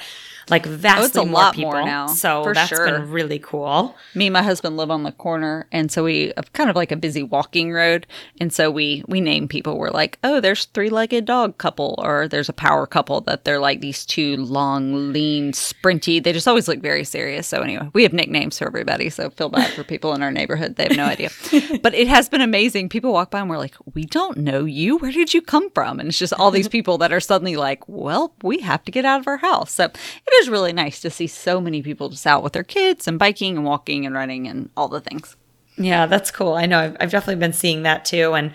like 0.50 0.66
oh, 0.66 0.70
vastly 0.70 1.22
oh, 1.22 1.26
more 1.26 1.52
people 1.52 1.72
more 1.72 1.85
now. 1.85 2.07
So 2.07 2.52
that's 2.52 2.68
sure. 2.68 2.85
been 2.87 3.11
really 3.11 3.38
cool. 3.38 3.96
Me 4.14 4.26
and 4.26 4.33
my 4.33 4.42
husband 4.42 4.76
live 4.76 4.90
on 4.90 5.02
the 5.02 5.12
corner, 5.12 5.66
and 5.72 5.90
so 5.90 6.04
we 6.04 6.33
have 6.37 6.52
kind 6.52 6.70
of 6.70 6.76
like 6.76 6.92
a 6.92 6.96
busy 6.96 7.22
walking 7.22 7.72
road, 7.72 8.07
and 8.40 8.52
so 8.52 8.70
we 8.70 9.04
we 9.09 9.20
name 9.20 9.48
people. 9.48 9.78
We're 9.78 9.90
like, 9.90 10.18
oh, 10.24 10.40
there's 10.40 10.66
three 10.66 10.90
legged 10.90 11.24
dog 11.24 11.59
couple, 11.59 11.94
or 11.98 12.28
there's 12.28 12.48
a 12.48 12.52
power 12.52 12.87
couple 12.87 13.20
that 13.22 13.44
they're 13.44 13.61
like 13.61 13.80
these 13.80 14.04
two 14.04 14.37
long, 14.37 15.12
lean, 15.12 15.52
sprinty. 15.52 16.22
They 16.22 16.33
just 16.33 16.48
always 16.48 16.68
look 16.68 16.80
very 16.80 17.04
serious. 17.04 17.46
So 17.46 17.61
anyway, 17.61 17.88
we 17.92 18.02
have 18.02 18.12
nicknames 18.12 18.59
for 18.59 18.66
everybody. 18.66 19.11
So 19.11 19.30
feel 19.30 19.48
bad 19.48 19.72
for 19.72 19.85
people 19.85 20.14
in 20.14 20.22
our 20.22 20.33
neighborhood; 20.33 20.76
they 20.76 20.85
have 20.85 20.96
no 20.96 21.07
idea. 21.07 21.30
but 21.83 21.94
it 21.94 22.09
has 22.09 22.28
been 22.28 22.40
amazing. 22.40 22.88
People 22.88 23.12
walk 23.12 23.30
by 23.30 23.40
and 23.40 23.50
we're 23.50 23.59
like, 23.59 23.76
we 23.94 24.04
don't 24.04 24.38
know 24.38 24.64
you. 24.64 24.98
Where 24.98 25.12
did 25.12 25.35
you 25.35 25.42
come 25.42 25.70
from? 25.70 26.00
And 26.00 26.09
it's 26.09 26.18
just 26.18 26.33
all 26.33 26.50
these 26.50 26.68
people 26.68 26.98
that 26.98 27.12
are 27.12 27.20
suddenly 27.20 27.57
like, 27.57 27.87
well, 27.88 28.35
we 28.42 28.59
have 28.61 28.85
to 28.85 28.92
get 28.92 29.04
out 29.04 29.20
of 29.20 29.28
our 29.28 29.37
house. 29.37 29.72
So 29.72 29.85
it 29.85 30.34
is 30.40 30.49
really 30.49 30.73
nice 30.73 31.01
to 31.01 31.11
see 31.11 31.27
so 31.27 31.61
many 31.61 31.83
people 31.83 32.09
just 32.09 32.27
out 32.27 32.42
with 32.42 32.53
their 32.53 32.64
kids 32.64 33.09
and 33.09 33.18
biking 33.18 33.57
and 33.57 33.66
walking 33.66 34.07
and 34.07 34.14
running 34.14 34.47
and 34.47 34.70
all 34.77 34.88
the 34.88 35.01
things. 35.01 35.37
Yeah, 35.77 36.07
that's 36.07 36.31
cool. 36.31 36.55
I 36.55 36.66
know 36.66 36.79
I've, 36.79 36.97
I've 37.01 37.11
definitely 37.11 37.40
been 37.40 37.53
seeing 37.53 37.83
that 37.83 38.05
too. 38.05 38.35
And 38.35 38.53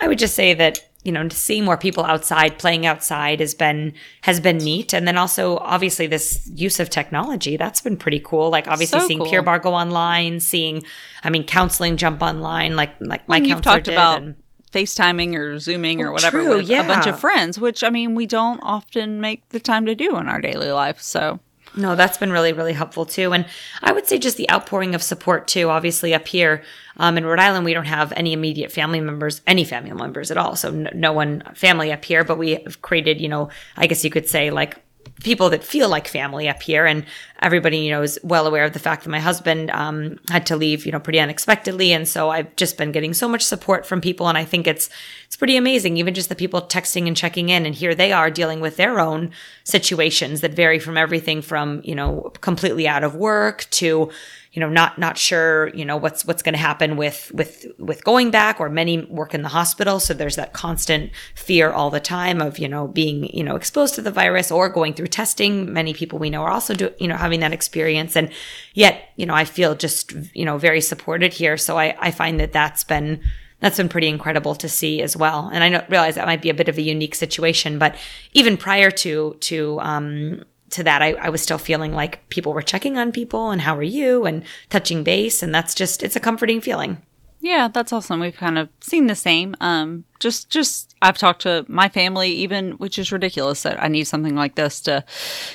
I 0.00 0.08
would 0.08 0.18
just 0.18 0.34
say 0.34 0.54
that 0.54 0.84
you 1.04 1.12
know, 1.12 1.26
to 1.26 1.36
see 1.36 1.60
more 1.60 1.76
people 1.76 2.04
outside 2.04 2.58
playing 2.58 2.84
outside 2.84 3.40
has 3.40 3.54
been 3.54 3.94
has 4.22 4.40
been 4.40 4.58
neat. 4.58 4.92
And 4.92 5.06
then 5.06 5.16
also 5.16 5.56
obviously 5.58 6.06
this 6.06 6.50
use 6.52 6.80
of 6.80 6.90
technology, 6.90 7.56
that's 7.56 7.80
been 7.80 7.96
pretty 7.96 8.20
cool. 8.20 8.50
Like 8.50 8.66
obviously 8.68 9.00
so 9.00 9.06
seeing 9.06 9.20
cool. 9.20 9.28
Pure 9.28 9.42
Barre 9.42 9.60
go 9.60 9.74
online, 9.74 10.40
seeing 10.40 10.82
I 11.22 11.30
mean 11.30 11.44
counseling 11.44 11.96
jump 11.96 12.20
online 12.20 12.76
like 12.76 12.90
like 13.00 13.28
my 13.28 13.40
counselor 13.40 13.80
did. 13.80 13.94
About- 13.94 14.22
and, 14.22 14.36
FaceTiming 14.68 15.34
or 15.34 15.58
Zooming 15.58 16.00
or 16.00 16.08
oh, 16.08 16.12
whatever 16.12 16.42
true, 16.42 16.56
with 16.56 16.68
yeah. 16.68 16.82
a 16.82 16.86
bunch 16.86 17.06
of 17.06 17.18
friends, 17.18 17.58
which 17.58 17.82
I 17.82 17.90
mean, 17.90 18.14
we 18.14 18.26
don't 18.26 18.60
often 18.60 19.20
make 19.20 19.48
the 19.50 19.60
time 19.60 19.86
to 19.86 19.94
do 19.94 20.16
in 20.16 20.28
our 20.28 20.40
daily 20.40 20.70
life. 20.70 21.00
So, 21.00 21.40
no, 21.76 21.96
that's 21.96 22.18
been 22.18 22.32
really, 22.32 22.52
really 22.52 22.72
helpful 22.72 23.06
too. 23.06 23.32
And 23.32 23.46
I 23.82 23.92
would 23.92 24.06
say 24.06 24.18
just 24.18 24.36
the 24.36 24.50
outpouring 24.50 24.94
of 24.94 25.02
support 25.02 25.48
too. 25.48 25.68
Obviously, 25.68 26.14
up 26.14 26.26
here 26.26 26.62
um, 26.96 27.18
in 27.18 27.24
Rhode 27.24 27.40
Island, 27.40 27.64
we 27.64 27.74
don't 27.74 27.84
have 27.84 28.12
any 28.16 28.32
immediate 28.32 28.72
family 28.72 29.00
members, 29.00 29.40
any 29.46 29.64
family 29.64 29.92
members 29.92 30.30
at 30.30 30.38
all. 30.38 30.56
So, 30.56 30.70
no, 30.70 30.90
no 30.94 31.12
one 31.12 31.42
family 31.54 31.92
up 31.92 32.04
here, 32.04 32.24
but 32.24 32.38
we 32.38 32.56
have 32.56 32.82
created, 32.82 33.20
you 33.20 33.28
know, 33.28 33.50
I 33.76 33.86
guess 33.86 34.04
you 34.04 34.10
could 34.10 34.28
say 34.28 34.50
like 34.50 34.78
people 35.22 35.50
that 35.50 35.64
feel 35.64 35.88
like 35.88 36.08
family 36.08 36.48
up 36.48 36.62
here. 36.62 36.86
And 36.86 37.04
everybody, 37.40 37.78
you 37.78 37.90
know, 37.90 38.02
is 38.02 38.18
well 38.22 38.46
aware 38.46 38.64
of 38.64 38.72
the 38.72 38.78
fact 38.78 39.04
that 39.04 39.10
my 39.10 39.20
husband 39.20 39.70
um, 39.70 40.18
had 40.30 40.46
to 40.46 40.56
leave, 40.56 40.86
you 40.86 40.92
know, 40.92 41.00
pretty 41.00 41.20
unexpectedly. 41.20 41.92
And 41.92 42.06
so 42.06 42.30
I've 42.30 42.54
just 42.56 42.76
been 42.76 42.92
getting 42.92 43.14
so 43.14 43.28
much 43.28 43.44
support 43.44 43.86
from 43.86 44.00
people. 44.00 44.28
And 44.28 44.38
I 44.38 44.44
think 44.44 44.66
it's, 44.66 44.90
it's 45.26 45.36
pretty 45.36 45.56
amazing. 45.56 45.96
Even 45.96 46.14
just 46.14 46.28
the 46.28 46.34
people 46.34 46.62
texting 46.62 47.06
and 47.06 47.16
checking 47.16 47.48
in. 47.48 47.66
And 47.66 47.74
here 47.74 47.94
they 47.94 48.12
are 48.12 48.30
dealing 48.30 48.60
with 48.60 48.76
their 48.76 49.00
own 49.00 49.30
situations 49.64 50.40
that 50.40 50.54
vary 50.54 50.78
from 50.78 50.96
everything 50.96 51.42
from, 51.42 51.80
you 51.84 51.94
know, 51.94 52.32
completely 52.40 52.88
out 52.88 53.04
of 53.04 53.14
work 53.14 53.66
to, 53.70 54.10
you 54.52 54.60
know 54.60 54.68
not 54.68 54.98
not 54.98 55.18
sure 55.18 55.68
you 55.74 55.84
know 55.84 55.96
what's 55.96 56.24
what's 56.24 56.42
going 56.42 56.54
to 56.54 56.58
happen 56.58 56.96
with 56.96 57.30
with 57.34 57.66
with 57.78 58.04
going 58.04 58.30
back 58.30 58.60
or 58.60 58.68
many 58.68 59.02
work 59.04 59.34
in 59.34 59.42
the 59.42 59.48
hospital. 59.48 60.00
So 60.00 60.14
there's 60.14 60.36
that 60.36 60.52
constant 60.52 61.10
fear 61.34 61.70
all 61.70 61.90
the 61.90 62.00
time 62.00 62.40
of 62.40 62.58
you 62.58 62.68
know 62.68 62.88
being 62.88 63.24
you 63.34 63.44
know 63.44 63.56
exposed 63.56 63.94
to 63.96 64.02
the 64.02 64.10
virus 64.10 64.50
or 64.50 64.68
going 64.68 64.94
through 64.94 65.08
testing. 65.08 65.72
Many 65.72 65.94
people 65.94 66.18
we 66.18 66.30
know 66.30 66.42
are 66.42 66.50
also 66.50 66.74
do, 66.74 66.90
you 66.98 67.08
know 67.08 67.16
having 67.16 67.40
that 67.40 67.52
experience. 67.52 68.16
And 68.16 68.30
yet 68.74 69.10
you 69.16 69.26
know 69.26 69.34
I 69.34 69.44
feel 69.44 69.74
just 69.74 70.12
you 70.34 70.44
know 70.44 70.58
very 70.58 70.80
supported 70.80 71.34
here. 71.34 71.56
So 71.56 71.78
I 71.78 71.96
I 72.00 72.10
find 72.10 72.40
that 72.40 72.52
that's 72.52 72.84
been 72.84 73.20
that's 73.60 73.76
been 73.76 73.88
pretty 73.88 74.08
incredible 74.08 74.54
to 74.54 74.68
see 74.68 75.02
as 75.02 75.16
well. 75.16 75.50
And 75.52 75.64
I 75.64 75.84
realize 75.88 76.14
that 76.14 76.26
might 76.26 76.42
be 76.42 76.50
a 76.50 76.54
bit 76.54 76.68
of 76.68 76.78
a 76.78 76.82
unique 76.82 77.14
situation, 77.14 77.78
but 77.78 77.96
even 78.32 78.56
prior 78.56 78.90
to 78.90 79.36
to 79.40 79.80
um, 79.80 80.44
to 80.70 80.84
that, 80.84 81.02
I, 81.02 81.12
I 81.14 81.28
was 81.28 81.42
still 81.42 81.58
feeling 81.58 81.92
like 81.92 82.28
people 82.28 82.52
were 82.52 82.62
checking 82.62 82.98
on 82.98 83.12
people 83.12 83.50
and 83.50 83.60
how 83.60 83.76
are 83.76 83.82
you 83.82 84.26
and 84.26 84.44
touching 84.70 85.04
base. 85.04 85.42
And 85.42 85.54
that's 85.54 85.74
just, 85.74 86.02
it's 86.02 86.16
a 86.16 86.20
comforting 86.20 86.60
feeling. 86.60 87.02
Yeah, 87.40 87.68
that's 87.68 87.92
awesome. 87.92 88.18
We've 88.18 88.36
kind 88.36 88.58
of 88.58 88.68
seen 88.80 89.06
the 89.06 89.14
same. 89.14 89.54
Um, 89.60 90.04
just, 90.18 90.50
just 90.50 90.96
I've 91.00 91.16
talked 91.16 91.42
to 91.42 91.64
my 91.68 91.88
family, 91.88 92.30
even 92.30 92.72
which 92.72 92.98
is 92.98 93.12
ridiculous 93.12 93.62
that 93.62 93.80
I 93.80 93.86
need 93.86 94.04
something 94.04 94.34
like 94.34 94.56
this 94.56 94.80
to, 94.82 95.04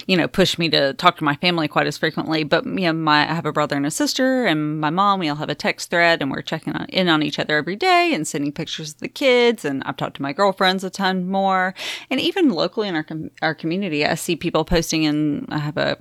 you 0.07 0.15
know, 0.15 0.29
push 0.29 0.57
me 0.57 0.69
to 0.69 0.93
talk 0.93 1.17
to 1.17 1.25
my 1.25 1.35
family 1.35 1.67
quite 1.67 1.85
as 1.85 1.97
frequently. 1.97 2.45
But 2.45 2.65
you 2.65 2.71
know, 2.71 2.93
my 2.93 3.29
I 3.29 3.33
have 3.33 3.45
a 3.45 3.51
brother 3.51 3.75
and 3.75 3.85
a 3.85 3.91
sister, 3.91 4.45
and 4.45 4.79
my 4.79 4.89
mom. 4.89 5.19
We 5.19 5.27
all 5.27 5.35
have 5.35 5.49
a 5.49 5.55
text 5.55 5.89
thread, 5.89 6.21
and 6.21 6.31
we're 6.31 6.41
checking 6.41 6.73
on, 6.73 6.85
in 6.85 7.09
on 7.09 7.21
each 7.21 7.37
other 7.37 7.57
every 7.57 7.75
day 7.75 8.13
and 8.13 8.25
sending 8.25 8.53
pictures 8.53 8.93
of 8.93 8.99
the 8.99 9.09
kids. 9.09 9.65
And 9.65 9.83
I've 9.85 9.97
talked 9.97 10.15
to 10.17 10.21
my 10.21 10.31
girlfriends 10.31 10.85
a 10.85 10.89
ton 10.89 11.27
more, 11.27 11.73
and 12.09 12.21
even 12.21 12.49
locally 12.49 12.87
in 12.87 12.95
our 12.95 13.03
com- 13.03 13.31
our 13.41 13.53
community, 13.53 14.05
I 14.05 14.15
see 14.15 14.37
people 14.37 14.63
posting. 14.63 15.03
In 15.03 15.45
I 15.49 15.57
have 15.57 15.75
a 15.77 15.97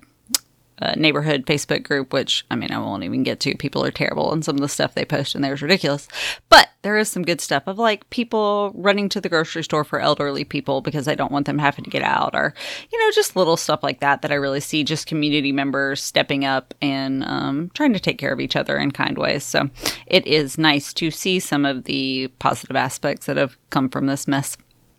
uh, 0.82 0.94
neighborhood 0.96 1.46
Facebook 1.46 1.84
group, 1.84 2.12
which 2.12 2.44
I 2.50 2.56
mean, 2.56 2.72
I 2.72 2.78
won't 2.78 3.04
even 3.04 3.22
get 3.22 3.38
to. 3.40 3.56
People 3.56 3.84
are 3.84 3.92
terrible, 3.92 4.32
and 4.32 4.44
some 4.44 4.56
of 4.56 4.60
the 4.60 4.68
stuff 4.68 4.94
they 4.94 5.04
post 5.04 5.34
in 5.34 5.42
there 5.42 5.54
is 5.54 5.62
ridiculous. 5.62 6.08
But 6.48 6.68
there 6.82 6.98
is 6.98 7.08
some 7.08 7.22
good 7.22 7.40
stuff 7.40 7.62
of 7.66 7.78
like 7.78 8.08
people 8.10 8.72
running 8.74 9.08
to 9.10 9.20
the 9.20 9.28
grocery 9.28 9.62
store 9.62 9.84
for 9.84 10.00
elderly 10.00 10.44
people 10.44 10.80
because 10.80 11.04
they 11.04 11.14
don't 11.14 11.30
want 11.30 11.46
them 11.46 11.58
having 11.58 11.84
to 11.84 11.90
get 11.90 12.02
out, 12.02 12.34
or 12.34 12.52
you 12.90 12.98
know, 12.98 13.10
just 13.12 13.36
little 13.36 13.56
stuff 13.56 13.82
like 13.82 14.00
that 14.00 14.22
that 14.22 14.32
I 14.32 14.34
really 14.34 14.60
see 14.60 14.82
just 14.82 15.06
community 15.06 15.52
members 15.52 16.02
stepping 16.02 16.44
up 16.44 16.74
and 16.82 17.22
um, 17.24 17.70
trying 17.74 17.92
to 17.92 18.00
take 18.00 18.18
care 18.18 18.32
of 18.32 18.40
each 18.40 18.56
other 18.56 18.76
in 18.76 18.90
kind 18.90 19.16
ways. 19.16 19.44
So 19.44 19.70
it 20.06 20.26
is 20.26 20.58
nice 20.58 20.92
to 20.94 21.10
see 21.12 21.38
some 21.38 21.64
of 21.64 21.84
the 21.84 22.28
positive 22.40 22.76
aspects 22.76 23.26
that 23.26 23.36
have 23.36 23.56
come 23.70 23.88
from 23.88 24.06
this 24.06 24.26
mess. 24.26 24.56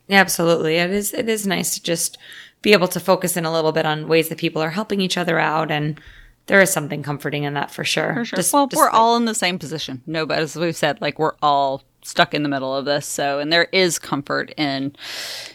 Absolutely, 0.10 0.76
it 0.78 0.92
is. 0.92 1.14
It 1.14 1.30
is 1.30 1.48
nice 1.48 1.76
to 1.76 1.84
just 1.84 2.18
be 2.64 2.74
able 2.74 2.88
to 2.88 3.00
focus 3.00 3.38
in 3.38 3.46
a 3.46 3.54
little 3.54 3.72
bit 3.72 3.86
on 3.86 4.08
ways 4.08 4.30
that 4.30 4.40
people 4.40 4.62
are 4.64 4.72
helping 4.72 5.00
each 5.00 5.18
other 5.18 5.38
out 5.38 5.70
and 5.70 6.02
there 6.48 6.62
is 6.62 6.72
something 6.72 7.04
comforting 7.04 7.44
in 7.44 7.54
that 7.54 7.72
for 7.72 7.84
sure. 7.84 8.16
For 8.16 8.26
sure. 8.26 8.38
Just, 8.38 8.54
well, 8.54 8.68
just 8.68 8.78
we're 8.78 8.86
like, 8.86 8.94
all 8.94 9.16
in 9.16 9.26
the 9.26 9.36
same 9.36 9.60
position. 9.60 10.02
No, 10.08 10.26
but 10.26 10.40
as 10.40 10.56
we've 10.56 10.76
said, 10.76 11.00
like 11.00 11.20
we're 11.20 11.36
all 11.42 11.84
stuck 12.02 12.34
in 12.34 12.44
the 12.44 12.50
middle 12.50 12.76
of 12.76 12.86
this. 12.86 13.06
So, 13.06 13.40
and 13.40 13.52
there 13.52 13.70
is 13.72 13.98
comfort 14.00 14.54
in, 14.58 14.96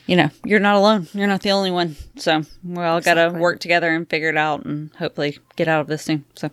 you 0.07 0.16
know, 0.16 0.31
you're 0.44 0.61
not 0.61 0.77
alone. 0.77 1.09
You're 1.12 1.27
not 1.27 1.42
the 1.42 1.51
only 1.51 1.71
one. 1.71 1.97
So 2.16 2.42
we 2.64 2.83
all 2.83 2.99
exactly. 2.99 3.23
got 3.23 3.33
to 3.33 3.38
work 3.38 3.61
together 3.61 3.94
and 3.94 4.09
figure 4.09 4.31
it 4.31 4.37
out 4.37 4.64
and 4.64 4.94
hopefully 4.97 5.38
get 5.57 5.68
out 5.68 5.83
of 5.83 5.87
this 5.88 6.05
soon. 6.05 6.25
So. 6.35 6.51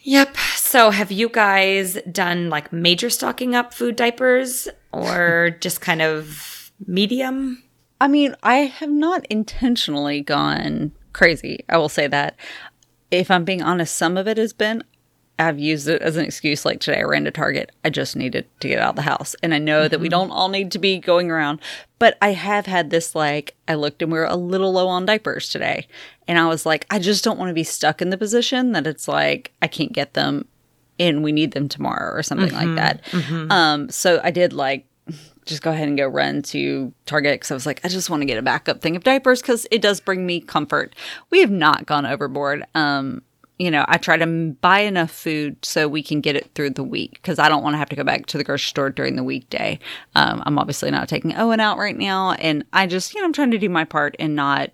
Yep. 0.00 0.36
So, 0.56 0.90
have 0.90 1.10
you 1.10 1.28
guys 1.28 1.98
done 2.10 2.50
like 2.50 2.72
major 2.72 3.10
stocking 3.10 3.54
up 3.54 3.72
food 3.72 3.96
diapers 3.96 4.68
or 4.92 5.56
just 5.60 5.80
kind 5.80 6.02
of 6.02 6.70
medium? 6.86 7.62
I 8.00 8.08
mean, 8.08 8.34
I 8.42 8.56
have 8.58 8.90
not 8.90 9.26
intentionally 9.26 10.20
gone 10.20 10.92
crazy. 11.12 11.64
I 11.68 11.78
will 11.78 11.88
say 11.88 12.06
that. 12.06 12.36
If 13.10 13.30
I'm 13.30 13.44
being 13.44 13.62
honest, 13.62 13.96
some 13.96 14.16
of 14.16 14.28
it 14.28 14.36
has 14.36 14.52
been 14.52 14.84
I've 15.38 15.58
used 15.58 15.86
it 15.86 16.02
as 16.02 16.16
an 16.16 16.24
excuse. 16.24 16.64
Like 16.64 16.80
today, 16.80 16.98
I 16.98 17.04
ran 17.04 17.24
to 17.24 17.30
Target. 17.30 17.70
I 17.84 17.90
just 17.90 18.16
needed 18.16 18.46
to 18.60 18.68
get 18.68 18.80
out 18.80 18.90
of 18.90 18.96
the 18.96 19.02
house. 19.02 19.36
And 19.42 19.54
I 19.54 19.58
know 19.58 19.82
mm-hmm. 19.82 19.90
that 19.90 20.00
we 20.00 20.08
mm-hmm. 20.08 20.10
don't 20.10 20.30
all 20.30 20.48
need 20.48 20.72
to 20.72 20.78
be 20.78 20.98
going 20.98 21.30
around, 21.30 21.60
but 21.98 22.18
I 22.20 22.32
have 22.32 22.66
had 22.66 22.90
this 22.90 23.14
like, 23.14 23.54
I 23.68 23.74
looked 23.74 24.02
and 24.02 24.10
we 24.10 24.18
are 24.18 24.26
a 24.26 24.36
little 24.36 24.72
low 24.72 24.88
on 24.88 25.06
diapers 25.06 25.48
today. 25.48 25.86
And 26.26 26.38
I 26.38 26.48
was 26.48 26.66
like, 26.66 26.86
I 26.90 26.98
just 26.98 27.22
don't 27.22 27.38
want 27.38 27.50
to 27.50 27.54
be 27.54 27.64
stuck 27.64 28.02
in 28.02 28.10
the 28.10 28.18
position 28.18 28.72
that 28.72 28.86
it's 28.86 29.06
like, 29.06 29.52
I 29.62 29.68
can't 29.68 29.92
get 29.92 30.14
them 30.14 30.48
and 30.98 31.22
we 31.22 31.30
need 31.30 31.52
them 31.52 31.68
tomorrow 31.68 32.12
or 32.12 32.24
something 32.24 32.48
mm-hmm. 32.48 32.74
like 32.74 32.76
that. 32.76 33.04
Mm-hmm. 33.04 33.52
Um, 33.52 33.88
so 33.90 34.20
I 34.24 34.32
did 34.32 34.52
like 34.52 34.87
just 35.48 35.62
go 35.62 35.70
ahead 35.70 35.88
and 35.88 35.96
go 35.96 36.06
run 36.06 36.42
to 36.42 36.92
Target 37.06 37.34
because 37.34 37.50
I 37.50 37.54
was 37.54 37.66
like, 37.66 37.80
I 37.84 37.88
just 37.88 38.10
want 38.10 38.22
to 38.22 38.26
get 38.26 38.38
a 38.38 38.42
backup 38.42 38.80
thing 38.80 38.94
of 38.94 39.02
diapers 39.02 39.40
because 39.40 39.66
it 39.70 39.82
does 39.82 40.00
bring 40.00 40.26
me 40.26 40.40
comfort. 40.40 40.94
We 41.30 41.40
have 41.40 41.50
not 41.50 41.86
gone 41.86 42.06
overboard. 42.06 42.64
Um, 42.74 43.22
you 43.58 43.70
know, 43.70 43.84
I 43.88 43.98
try 43.98 44.16
to 44.16 44.54
buy 44.60 44.80
enough 44.80 45.10
food 45.10 45.56
so 45.64 45.88
we 45.88 46.02
can 46.02 46.20
get 46.20 46.36
it 46.36 46.50
through 46.54 46.70
the 46.70 46.84
week 46.84 47.14
because 47.14 47.40
I 47.40 47.48
don't 47.48 47.64
want 47.64 47.74
to 47.74 47.78
have 47.78 47.88
to 47.88 47.96
go 47.96 48.04
back 48.04 48.26
to 48.26 48.38
the 48.38 48.44
grocery 48.44 48.68
store 48.68 48.90
during 48.90 49.16
the 49.16 49.24
weekday. 49.24 49.80
Um, 50.14 50.42
I'm 50.46 50.58
obviously 50.58 50.90
not 50.92 51.08
taking 51.08 51.34
Owen 51.34 51.58
out 51.58 51.78
right 51.78 51.96
now, 51.96 52.32
and 52.32 52.64
I 52.72 52.86
just, 52.86 53.14
you 53.14 53.20
know, 53.20 53.26
I'm 53.26 53.32
trying 53.32 53.50
to 53.50 53.58
do 53.58 53.68
my 53.68 53.84
part 53.84 54.14
and 54.20 54.36
not 54.36 54.70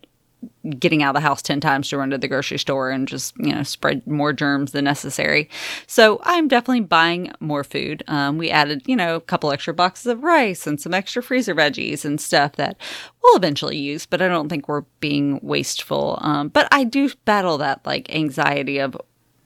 getting 0.78 1.02
out 1.02 1.10
of 1.10 1.20
the 1.20 1.26
house 1.26 1.42
10 1.42 1.60
times 1.60 1.88
to 1.88 1.98
run 1.98 2.10
to 2.10 2.18
the 2.18 2.28
grocery 2.28 2.58
store 2.58 2.90
and 2.90 3.06
just, 3.06 3.36
you 3.38 3.54
know, 3.54 3.62
spread 3.62 4.06
more 4.06 4.32
germs 4.32 4.72
than 4.72 4.84
necessary. 4.84 5.48
So 5.86 6.20
I'm 6.24 6.48
definitely 6.48 6.80
buying 6.80 7.32
more 7.40 7.64
food. 7.64 8.02
Um, 8.08 8.38
we 8.38 8.50
added, 8.50 8.82
you 8.86 8.96
know, 8.96 9.16
a 9.16 9.20
couple 9.20 9.52
extra 9.52 9.74
boxes 9.74 10.06
of 10.06 10.22
rice 10.22 10.66
and 10.66 10.80
some 10.80 10.94
extra 10.94 11.22
freezer 11.22 11.54
veggies 11.54 12.04
and 12.04 12.20
stuff 12.20 12.52
that 12.56 12.76
we'll 13.22 13.36
eventually 13.36 13.76
use, 13.76 14.06
but 14.06 14.22
I 14.22 14.28
don't 14.28 14.48
think 14.48 14.68
we're 14.68 14.84
being 15.00 15.40
wasteful. 15.42 16.18
Um, 16.20 16.48
but 16.48 16.68
I 16.72 16.84
do 16.84 17.10
battle 17.24 17.58
that 17.58 17.84
like 17.84 18.14
anxiety 18.14 18.78
of 18.78 18.96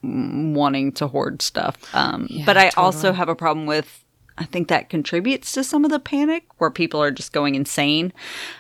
wanting 0.03 0.93
to 0.93 1.07
hoard 1.07 1.43
stuff. 1.43 1.77
Um, 1.95 2.27
yeah, 2.31 2.45
but 2.45 2.57
I 2.57 2.71
totally. 2.71 2.85
also 2.85 3.13
have 3.13 3.29
a 3.29 3.35
problem 3.35 3.67
with 3.67 4.05
I 4.39 4.45
think 4.45 4.69
that 4.69 4.89
contributes 4.89 5.53
to 5.53 5.65
some 5.65 5.85
of 5.85 5.91
the 5.91 5.99
panic 5.99 6.45
where 6.59 6.71
people 6.71 7.03
are 7.03 7.11
just 7.11 7.33
going 7.33 7.55
insane. 7.55 8.13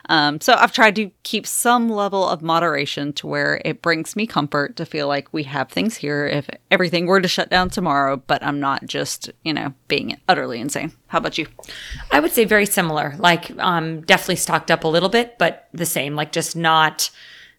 Um, 0.08 0.40
so 0.40 0.54
I've 0.54 0.72
tried 0.72 0.96
to 0.96 1.10
keep 1.22 1.46
some 1.46 1.88
level 1.88 2.28
of 2.28 2.42
moderation 2.42 3.12
to 3.14 3.26
where 3.26 3.62
it 3.64 3.80
brings 3.80 4.16
me 4.16 4.26
comfort 4.26 4.76
to 4.76 4.84
feel 4.84 5.06
like 5.06 5.32
we 5.32 5.44
have 5.44 5.68
things 5.68 5.96
here 5.96 6.26
if 6.26 6.48
everything 6.70 7.06
were 7.06 7.20
to 7.20 7.28
shut 7.28 7.48
down 7.48 7.70
tomorrow, 7.70 8.16
but 8.26 8.42
I'm 8.42 8.58
not 8.60 8.86
just, 8.86 9.30
you 9.44 9.54
know, 9.54 9.72
being 9.86 10.18
utterly 10.28 10.60
insane. 10.60 10.92
How 11.06 11.18
about 11.18 11.38
you? 11.38 11.46
I 12.10 12.20
would 12.20 12.32
say 12.32 12.44
very 12.44 12.66
similar. 12.66 13.14
Like, 13.18 13.50
um, 13.58 14.00
definitely 14.02 14.36
stocked 14.36 14.70
up 14.70 14.84
a 14.84 14.88
little 14.88 15.08
bit, 15.08 15.38
but 15.38 15.68
the 15.72 15.86
same, 15.86 16.16
like 16.16 16.32
just 16.32 16.56
not, 16.56 17.10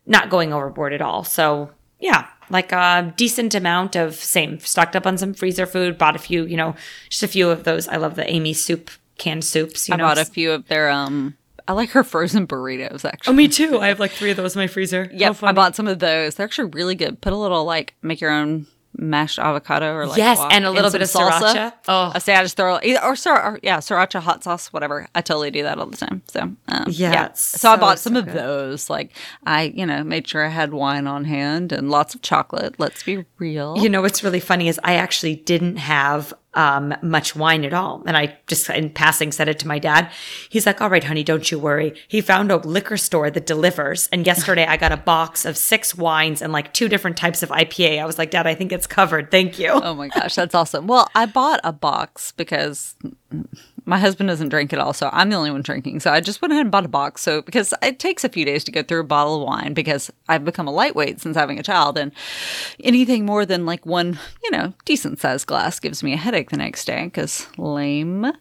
not 0.06 0.30
going 0.30 0.52
overboard 0.52 0.94
at 0.94 1.02
all. 1.02 1.24
So 1.24 1.72
yeah, 2.00 2.28
like 2.50 2.72
a 2.72 3.14
decent 3.18 3.56
amount 3.56 3.96
of 3.96 4.16
same 4.16 4.60
stocked 4.60 4.96
up 4.96 5.06
on 5.06 5.18
some 5.18 5.34
freezer 5.34 5.66
food 5.66 5.98
bought 5.98 6.16
a 6.16 6.20
few 6.20 6.46
you 6.46 6.58
know 6.58 6.76
just 7.10 7.24
a 7.24 7.28
few 7.28 7.50
of 7.50 7.64
those 7.64 7.88
i 7.88 7.98
love 7.98 8.16
the 8.16 8.30
amy 8.30 8.54
soup 8.54 8.90
canned 9.18 9.44
soups 9.44 9.88
you 9.88 9.94
i 9.94 9.98
know. 9.98 10.06
bought 10.06 10.18
a 10.18 10.26
few 10.26 10.52
of 10.52 10.68
their 10.68 10.90
um 10.90 11.36
I 11.68 11.74
like 11.74 11.92
her 11.92 12.04
frozen 12.04 12.48
burritos 12.48 13.06
actually. 13.06 13.32
Oh, 13.32 13.36
me 13.36 13.48
too. 13.48 13.78
I 13.78 13.90
have 13.90 14.00
like 14.00 14.10
three 14.10 14.32
of 14.32 14.38
those 14.38 14.56
in 14.56 14.60
my 14.60 14.66
freezer. 14.66 15.08
Yep, 15.14 15.44
I 15.44 15.52
bought 15.52 15.76
some 15.76 15.88
of 15.88 16.00
those. 16.00 16.34
They're 16.34 16.44
actually 16.44 16.72
really 16.72 16.96
good. 16.96 17.22
Put 17.22 17.32
a 17.32 17.36
little 17.36 17.64
like 17.64 17.94
make 18.02 18.20
your 18.20 18.32
own 18.32 18.66
mashed 19.00 19.40
avocado 19.40 19.94
or 19.94 20.06
like 20.08 20.18
yes, 20.18 20.40
and 20.52 20.66
a 20.66 20.72
little 20.72 20.92
bit 20.92 21.02
of 21.02 21.08
salsa. 21.08 21.40
Sriracha. 21.40 21.74
Oh, 21.88 22.12
I 22.14 22.20
say 22.20 22.36
I 22.36 22.44
just 22.44 22.58
throw 22.58 22.80
either 22.84 23.02
or, 23.02 23.16
or 23.28 23.60
yeah, 23.64 23.78
sriracha 23.78 24.20
hot 24.20 24.44
sauce, 24.44 24.72
whatever. 24.74 25.08
I 25.16 25.22
totally 25.22 25.52
do 25.52 25.64
that 25.64 25.78
all 25.78 25.88
the 25.88 25.98
time. 25.98 26.22
So 26.28 26.42
um, 26.42 26.58
yeah, 26.88 27.12
yeah. 27.12 27.34
So, 27.34 27.58
so, 27.58 27.72
I 27.72 27.76
bought 27.78 28.00
some 28.00 28.14
so 28.14 28.20
of 28.20 28.26
good. 28.26 28.36
those. 28.36 28.90
Like 28.90 29.12
I, 29.46 29.64
you 29.76 29.86
know, 29.86 30.04
made 30.04 30.28
sure 30.28 30.46
I 30.46 30.50
had 30.50 30.74
wine 30.74 31.08
on 31.08 31.26
hand 31.26 31.72
and 31.72 31.90
lots 31.90 32.16
of 32.16 32.22
chocolate. 32.22 32.76
Let's 32.78 33.04
be 33.04 33.26
real. 33.38 33.78
You 33.78 33.90
know 33.90 34.02
what's 34.02 34.24
really 34.24 34.40
funny 34.40 34.68
is 34.68 34.80
I 34.84 34.96
actually 34.96 35.36
didn't 35.36 35.78
have 35.78 36.34
um, 36.54 36.96
much 37.02 37.36
wine 37.36 37.64
at 37.64 37.74
all. 37.74 38.04
And 38.06 38.18
I 38.18 38.38
just 38.48 38.70
in 38.70 38.90
passing 38.90 39.32
said 39.32 39.48
it 39.48 39.60
to 39.60 39.68
my 39.68 39.80
dad. 39.80 40.12
He's 40.50 40.66
like, 40.66 40.82
all 40.82 40.90
right, 40.90 41.04
honey, 41.04 41.24
don't 41.24 41.50
you 41.52 41.60
worry. 41.60 41.96
He 42.08 42.22
found 42.22 42.52
a 42.52 42.58
liquor 42.58 42.98
store 42.98 43.30
that 43.30 43.46
delivers. 43.46 44.08
And 44.12 44.26
yesterday 44.26 44.66
I 44.66 44.78
got 44.78 44.92
a 44.92 44.98
box 44.98 45.46
of 45.46 45.58
six 45.58 45.96
wines 45.96 46.42
and 46.42 46.52
like 46.52 46.74
two 46.74 46.90
different 46.90 47.18
types 47.18 47.44
of 47.44 47.50
IPA. 47.50 48.02
I 48.02 48.06
was 48.06 48.18
like, 48.18 48.32
dad, 48.32 48.48
I 48.48 48.56
think 48.56 48.72
it's 48.72 48.88
covered. 48.88 49.32
Thank 49.32 49.60
you. 49.60 49.70
Oh 49.70 49.94
my 49.94 50.08
gosh. 50.08 50.36
That's 50.36 50.56
awesome. 50.56 50.88
Well, 50.88 51.10
I 51.14 51.26
bought 51.26 51.60
a 51.64 51.72
box 51.72 52.32
because 52.34 52.96
my 53.90 53.98
husband 53.98 54.28
doesn't 54.30 54.50
drink 54.50 54.72
at 54.72 54.78
all, 54.78 54.94
so 54.94 55.10
I'm 55.12 55.32
the 55.32 55.36
only 55.36 55.50
one 55.50 55.64
drinking. 55.64 56.00
So 56.00 56.12
I 56.12 56.20
just 56.20 56.44
went 56.44 56.52
ahead 56.52 56.66
and 56.66 56.72
bought 56.72 56.86
a 56.86 56.90
box. 56.90 57.24
So 57.24 57.42
because 57.42 57.74
it 57.82 57.98
takes 57.98 58.24
a 58.24 58.30
few 58.30 58.46
days 58.46 58.64
to 58.66 58.72
go 58.72 58.84
through 58.84 59.00
a 59.00 59.04
bottle 59.04 59.42
of 59.42 59.48
wine 59.48 59.74
because 59.74 60.12
I've 60.28 60.46
become 60.46 60.68
a 60.68 60.72
lightweight 60.72 61.20
since 61.20 61.36
having 61.36 61.58
a 61.58 61.64
child, 61.64 61.98
and 61.98 62.12
anything 62.84 63.26
more 63.26 63.48
than 63.48 63.66
like 63.66 63.88
one, 63.88 64.20
you 64.44 64.52
know, 64.52 64.74
decent 64.86 65.20
sized 65.20 65.48
glass 65.48 65.80
gives 65.80 66.04
me 66.04 66.14
a 66.14 66.18
headache 66.18 66.52
the 66.52 66.58
next 66.58 66.86
day 66.86 67.06
because 67.06 67.48
lame. 67.58 68.32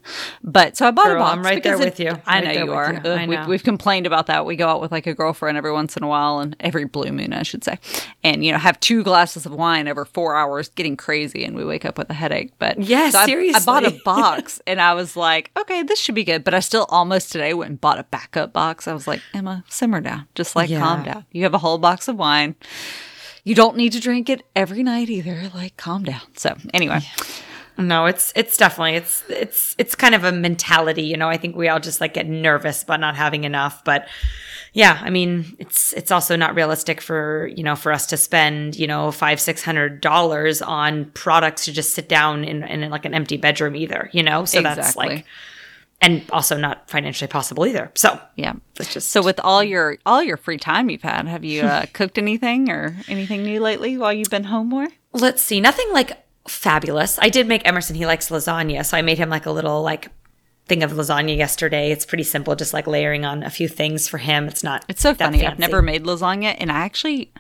But 0.45 0.77
so 0.77 0.87
I 0.87 0.91
bought 0.91 1.07
Girl, 1.07 1.17
a 1.17 1.19
box. 1.21 1.39
I'm 1.39 1.43
right 1.43 1.63
there 1.63 1.79
with 1.79 1.99
you. 1.99 2.21
I 2.27 2.41
know 2.43 2.53
you 2.53 2.73
are. 2.73 2.93
You. 2.93 3.11
I 3.11 3.25
know. 3.25 3.31
We've, 3.31 3.47
we've 3.47 3.65
complained 3.65 4.07
about 4.07 4.27
that. 4.27 4.45
We 4.45 4.55
go 4.55 4.69
out 4.69 4.83
with 4.83 4.93
like 4.93 5.07
a 5.07 5.15
girlfriend 5.15 5.57
every 5.57 5.73
once 5.73 5.97
in 5.97 6.03
a 6.03 6.09
while, 6.09 6.41
and 6.41 6.57
every 6.61 6.85
blue 6.85 7.11
moon, 7.11 7.33
I 7.33 7.43
should 7.43 7.65
say, 7.65 7.79
and 8.23 8.45
you 8.45 8.53
know, 8.53 8.59
have 8.59 8.79
two 8.81 9.03
glasses 9.03 9.47
of 9.47 9.53
wine 9.53 9.89
over 9.89 10.05
four 10.05 10.37
hours, 10.37 10.69
getting 10.69 10.97
crazy, 10.97 11.43
and 11.43 11.57
we 11.57 11.65
wake 11.65 11.87
up 11.87 11.97
with 11.97 12.11
a 12.11 12.15
headache. 12.15 12.53
But 12.59 12.83
yeah, 12.83 13.09
so 13.09 13.25
seriously, 13.25 13.55
I, 13.59 13.63
I 13.63 13.65
bought 13.65 13.87
a 13.87 13.99
box, 14.05 14.61
and 14.67 14.79
I 14.79 14.93
was 14.93 15.17
like, 15.17 15.38
okay, 15.57 15.83
this 15.83 15.99
should 15.99 16.15
be 16.15 16.25
good. 16.25 16.45
But 16.45 16.55
I 16.55 16.61
still 16.61 16.87
almost 16.89 17.33
today 17.33 17.55
went 17.55 17.71
and 17.71 17.81
bought 17.81 17.99
a 17.99 18.05
backup 18.05 18.53
box. 18.53 18.89
I 18.89 18.93
was 18.93 19.07
like, 19.07 19.21
Emma, 19.35 19.65
simmer 19.69 20.01
down. 20.01 20.27
Just 20.35 20.57
like 20.57 20.71
yeah. 20.71 20.81
calm 20.81 21.05
down. 21.05 21.25
You 21.33 21.45
have 21.45 21.55
a 21.55 21.59
whole 21.59 21.79
box 21.79 22.09
of 22.09 22.17
wine. 22.17 22.55
You 23.45 23.55
don't 23.55 23.77
need 23.77 23.93
to 23.93 24.01
drink 24.01 24.29
it 24.29 24.43
every 24.55 24.83
night 24.83 25.09
either. 25.09 25.51
Like, 25.55 25.77
calm 25.77 26.05
down. 26.05 26.23
So 26.37 26.57
anyway. 26.75 27.01
Yeah. 27.03 27.25
No, 27.79 28.07
it's 28.07 28.33
it's 28.35 28.57
definitely 28.57 28.97
it's 28.97 29.23
it's 29.29 29.77
it's 29.79 29.95
kind 29.95 30.17
of 30.17 30.25
a 30.25 30.33
mentality, 30.33 31.03
you 31.03 31.17
know. 31.17 31.29
I 31.29 31.37
think 31.37 31.55
we 31.55 31.69
all 31.69 31.79
just 31.79 32.01
like 32.01 32.15
get 32.15 32.27
nervous 32.27 32.83
about 32.83 32.99
not 32.99 33.15
having 33.15 33.45
enough, 33.45 33.85
but 33.85 34.09
yeah, 34.73 35.01
I 35.01 35.11
mean, 35.11 35.57
it's 35.61 35.93
it's 35.93 36.11
also 36.11 36.35
not 36.35 36.57
realistic 36.57 37.01
for 37.01 37.49
you 37.55 37.63
know 37.63 37.77
for 37.77 37.93
us 37.93 38.07
to 38.07 38.17
spend 38.17 38.77
you 38.77 38.89
know 38.89 39.13
five 39.13 39.41
six 39.41 39.63
hundred 39.63 40.01
dollars 40.01 40.61
on 40.61 41.07
products 41.13 41.67
to 41.67 41.73
just 41.73 41.95
sit 41.95 42.09
down 42.09 42.45
in, 42.45 42.65
in 42.65 42.91
like 42.91 43.05
an 43.05 43.15
empty 43.15 43.37
bedroom 43.37 43.77
either, 43.77 44.11
you 44.13 44.25
know. 44.25 44.45
So 44.45 44.59
exactly. 44.59 44.83
that's 44.83 44.97
like 44.97 45.25
and 46.01 46.23
also 46.33 46.57
not 46.57 46.91
financially 46.91 47.29
possible 47.29 47.65
either. 47.65 47.93
So 47.95 48.21
yeah, 48.35 48.55
it's 48.75 48.93
just 48.93 49.11
so 49.11 49.23
with 49.23 49.39
all 49.41 49.63
your 49.63 49.99
all 50.05 50.23
your 50.23 50.37
free 50.37 50.59
time 50.59 50.91
you've 50.91 51.03
had, 51.03 51.29
have 51.29 51.45
you 51.45 51.63
uh, 51.63 51.87
cooked 51.93 52.19
anything 52.19 52.71
or 52.71 52.97
anything 53.07 53.45
new 53.45 53.61
lately 53.61 53.97
while 53.97 54.13
you've 54.13 54.31
been 54.31 54.45
home 54.45 54.69
more? 54.69 54.89
Let's 55.13 55.43
see, 55.43 55.61
nothing 55.61 55.93
like 55.93 56.25
fabulous. 56.49 57.19
I 57.21 57.29
did 57.29 57.47
make 57.47 57.67
Emerson. 57.67 57.97
He 57.97 58.07
likes 58.07 58.31
lasagna, 58.31 58.85
so 58.85 58.97
I 58.97 59.03
made 59.03 59.19
him 59.19 59.31
like 59.31 59.47
a 59.47 59.51
little 59.51 59.83
like 59.83 60.09
thing 60.67 60.83
of 60.83 60.93
lasagna 60.93 61.37
yesterday. 61.37 61.91
It's 61.91 62.07
pretty 62.07 62.25
simple, 62.25 62.55
just 62.55 62.73
like 62.73 62.87
layering 62.87 63.25
on 63.25 63.43
a 63.43 63.51
few 63.51 63.69
things 63.69 64.07
for 64.09 64.19
him. 64.19 64.47
It's 64.47 64.63
not. 64.63 64.85
It's 64.89 65.01
so 65.01 65.15
funny. 65.15 65.39
Fancy. 65.39 65.53
I've 65.53 65.59
never 65.59 65.83
made 65.83 66.05
lasagna, 66.05 66.55
and 66.59 66.71
I 66.71 66.77
actually, 66.81 67.33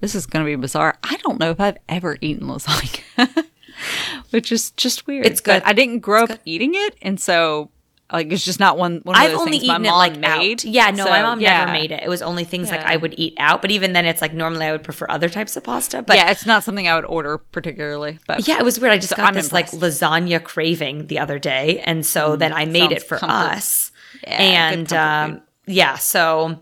this 0.00 0.14
is 0.14 0.26
going 0.26 0.44
to 0.44 0.50
be 0.50 0.56
bizarre. 0.56 0.98
I 1.02 1.16
don't 1.18 1.38
know 1.38 1.50
if 1.50 1.60
I've 1.60 1.78
ever 1.88 2.16
eaten 2.20 2.48
lasagna, 2.48 3.44
which 4.30 4.50
is 4.50 4.70
just 4.72 5.06
weird. 5.06 5.26
It's 5.26 5.40
good. 5.40 5.62
But 5.62 5.68
I 5.68 5.72
didn't 5.72 6.00
grow 6.00 6.24
it's 6.24 6.32
up 6.32 6.38
good. 6.38 6.50
eating 6.50 6.72
it, 6.74 6.96
and 7.02 7.20
so 7.20 7.70
like 8.12 8.32
it's 8.32 8.44
just 8.44 8.58
not 8.58 8.76
one. 8.76 9.00
one 9.04 9.16
I've 9.16 9.34
only 9.34 9.58
eaten 9.58 9.84
it 9.84 9.90
like 9.90 10.18
made. 10.18 10.60
Out. 10.60 10.64
Yeah, 10.64 10.90
no, 10.90 11.04
so, 11.04 11.10
my 11.10 11.22
mom 11.22 11.40
yeah. 11.40 11.64
never 11.64 11.72
made 11.72 11.92
it. 11.92 12.02
It 12.02 12.08
was 12.08 12.22
only 12.22 12.44
things 12.44 12.68
yeah. 12.68 12.76
like 12.76 12.86
I 12.86 12.96
would 12.96 13.14
eat 13.16 13.34
out. 13.38 13.62
But 13.62 13.70
even 13.70 13.92
then, 13.92 14.04
it's 14.04 14.20
like 14.20 14.34
normally 14.34 14.66
I 14.66 14.72
would 14.72 14.82
prefer 14.82 15.06
other 15.08 15.28
types 15.28 15.56
of 15.56 15.64
pasta. 15.64 16.02
But 16.02 16.16
yeah, 16.16 16.30
it's 16.30 16.46
not 16.46 16.64
something 16.64 16.88
I 16.88 16.96
would 16.96 17.04
order 17.04 17.38
particularly. 17.38 18.18
But 18.26 18.48
yeah, 18.48 18.58
it 18.58 18.64
was 18.64 18.80
weird. 18.80 18.92
I 18.92 18.96
just 18.96 19.10
so 19.10 19.16
got 19.16 19.28
I'm 19.28 19.34
this 19.34 19.46
impressed. 19.46 19.74
like 19.74 19.82
lasagna 19.82 20.42
craving 20.42 21.06
the 21.06 21.18
other 21.18 21.38
day, 21.38 21.80
and 21.80 22.04
so 22.04 22.36
mm, 22.36 22.38
then 22.38 22.52
I 22.52 22.64
made 22.64 22.92
it 22.92 23.02
for 23.02 23.18
comfort. 23.18 23.56
us. 23.56 23.92
Yeah, 24.22 24.70
and 24.70 24.92
um, 24.92 25.42
yeah, 25.66 25.96
so 25.96 26.58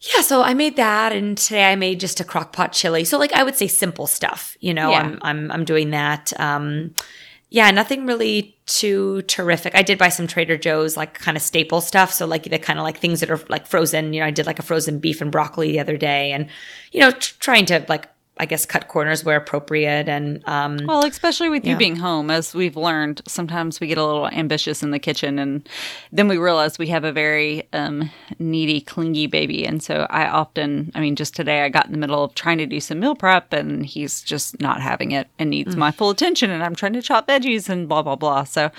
yeah, 0.00 0.20
so 0.20 0.42
I 0.42 0.54
made 0.54 0.76
that, 0.76 1.12
and 1.12 1.36
today 1.36 1.72
I 1.72 1.76
made 1.76 1.98
just 1.98 2.20
a 2.20 2.24
crock 2.24 2.52
pot 2.52 2.72
chili. 2.72 3.04
So 3.04 3.18
like 3.18 3.32
I 3.32 3.42
would 3.42 3.56
say 3.56 3.66
simple 3.66 4.06
stuff. 4.06 4.56
You 4.60 4.74
know. 4.74 4.92
I'm 4.92 5.18
I'm 5.22 5.50
I'm 5.50 5.64
doing 5.64 5.90
that. 5.90 6.38
Um, 6.38 6.94
yeah, 7.50 7.70
nothing 7.70 8.04
really 8.04 8.58
too 8.66 9.22
terrific. 9.22 9.74
I 9.74 9.82
did 9.82 9.98
buy 9.98 10.10
some 10.10 10.26
Trader 10.26 10.58
Joe's 10.58 10.96
like 10.96 11.14
kind 11.14 11.36
of 11.36 11.42
staple 11.42 11.80
stuff. 11.80 12.12
So 12.12 12.26
like 12.26 12.44
the 12.44 12.58
kind 12.58 12.78
of 12.78 12.82
like 12.82 12.98
things 12.98 13.20
that 13.20 13.30
are 13.30 13.40
like 13.48 13.66
frozen. 13.66 14.12
You 14.12 14.20
know, 14.20 14.26
I 14.26 14.30
did 14.30 14.44
like 14.46 14.58
a 14.58 14.62
frozen 14.62 14.98
beef 14.98 15.22
and 15.22 15.32
broccoli 15.32 15.72
the 15.72 15.80
other 15.80 15.96
day, 15.96 16.32
and 16.32 16.48
you 16.92 17.00
know, 17.00 17.10
t- 17.12 17.32
trying 17.40 17.64
to 17.66 17.84
like 17.88 18.08
I 18.40 18.46
guess 18.46 18.66
cut 18.66 18.88
corners 18.88 19.24
where 19.24 19.36
appropriate 19.36 20.08
and 20.08 20.42
um 20.46 20.78
well 20.86 21.04
especially 21.04 21.48
with 21.48 21.64
yeah. 21.64 21.72
you 21.72 21.76
being 21.76 21.96
home 21.96 22.30
as 22.30 22.54
we've 22.54 22.76
learned 22.76 23.22
sometimes 23.26 23.80
we 23.80 23.86
get 23.86 23.98
a 23.98 24.04
little 24.04 24.28
ambitious 24.28 24.82
in 24.82 24.90
the 24.90 24.98
kitchen 24.98 25.38
and 25.38 25.68
then 26.12 26.28
we 26.28 26.38
realize 26.38 26.78
we 26.78 26.88
have 26.88 27.04
a 27.04 27.12
very 27.12 27.68
um 27.72 28.10
needy 28.38 28.80
clingy 28.80 29.26
baby 29.26 29.66
and 29.66 29.82
so 29.82 30.06
I 30.10 30.28
often 30.28 30.92
I 30.94 31.00
mean 31.00 31.16
just 31.16 31.34
today 31.34 31.62
I 31.62 31.68
got 31.68 31.86
in 31.86 31.92
the 31.92 31.98
middle 31.98 32.24
of 32.24 32.34
trying 32.34 32.58
to 32.58 32.66
do 32.66 32.80
some 32.80 33.00
meal 33.00 33.14
prep 33.14 33.52
and 33.52 33.84
he's 33.84 34.22
just 34.22 34.60
not 34.60 34.80
having 34.80 35.12
it 35.12 35.28
and 35.38 35.50
needs 35.50 35.74
mm. 35.74 35.78
my 35.78 35.90
full 35.90 36.10
attention 36.10 36.50
and 36.50 36.62
I'm 36.62 36.74
trying 36.74 36.92
to 36.94 37.02
chop 37.02 37.28
veggies 37.28 37.68
and 37.68 37.88
blah 37.88 38.02
blah 38.02 38.16
blah 38.16 38.44
so 38.44 38.70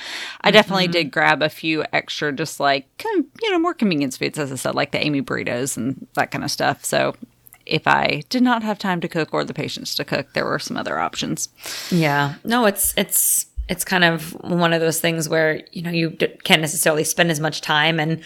I 0.42 0.52
definitely 0.52 0.86
mm-hmm. 0.86 0.92
did 0.94 1.12
grab 1.12 1.42
a 1.42 1.50
few 1.50 1.84
extra 1.94 2.32
just 2.32 2.60
like 2.60 2.88
you 3.04 3.52
know 3.52 3.60
more 3.60 3.74
convenience 3.74 4.18
foods 4.18 4.40
as 4.40 4.52
I 4.52 4.56
said 4.56 4.76
like 4.76 4.92
the 4.92 5.04
Amy 5.04 5.22
burritos 5.22 5.78
and 5.78 6.08
that 6.14 6.32
kind 6.32 6.44
of 6.44 6.52
stuff 6.52 6.86
so 6.86 7.16
if 7.70 7.88
I 7.88 8.24
did 8.30 8.42
not 8.42 8.64
have 8.64 8.80
time 8.80 9.02
to 9.02 9.08
cook 9.08 9.34
or 9.34 9.44
the 9.44 9.54
patience 9.54 9.96
to 9.96 10.06
cook, 10.06 10.34
there 10.34 10.46
were 10.46 10.60
some 10.60 10.78
other 10.78 11.00
options. 11.00 11.50
Yeah. 11.92 12.36
No, 12.44 12.66
it's 12.66 12.94
it's 12.98 13.48
it's 13.70 13.86
kind 13.86 14.04
of 14.04 14.32
one 14.44 14.74
of 14.74 14.82
those 14.82 15.00
things 15.00 15.30
where 15.30 15.62
you 15.72 15.82
know 15.82 15.92
you 15.92 16.12
can't 16.44 16.62
necessarily 16.62 17.04
spend 17.04 17.32
as 17.32 17.40
much 17.40 17.62
time 17.62 18.00
and 18.00 18.22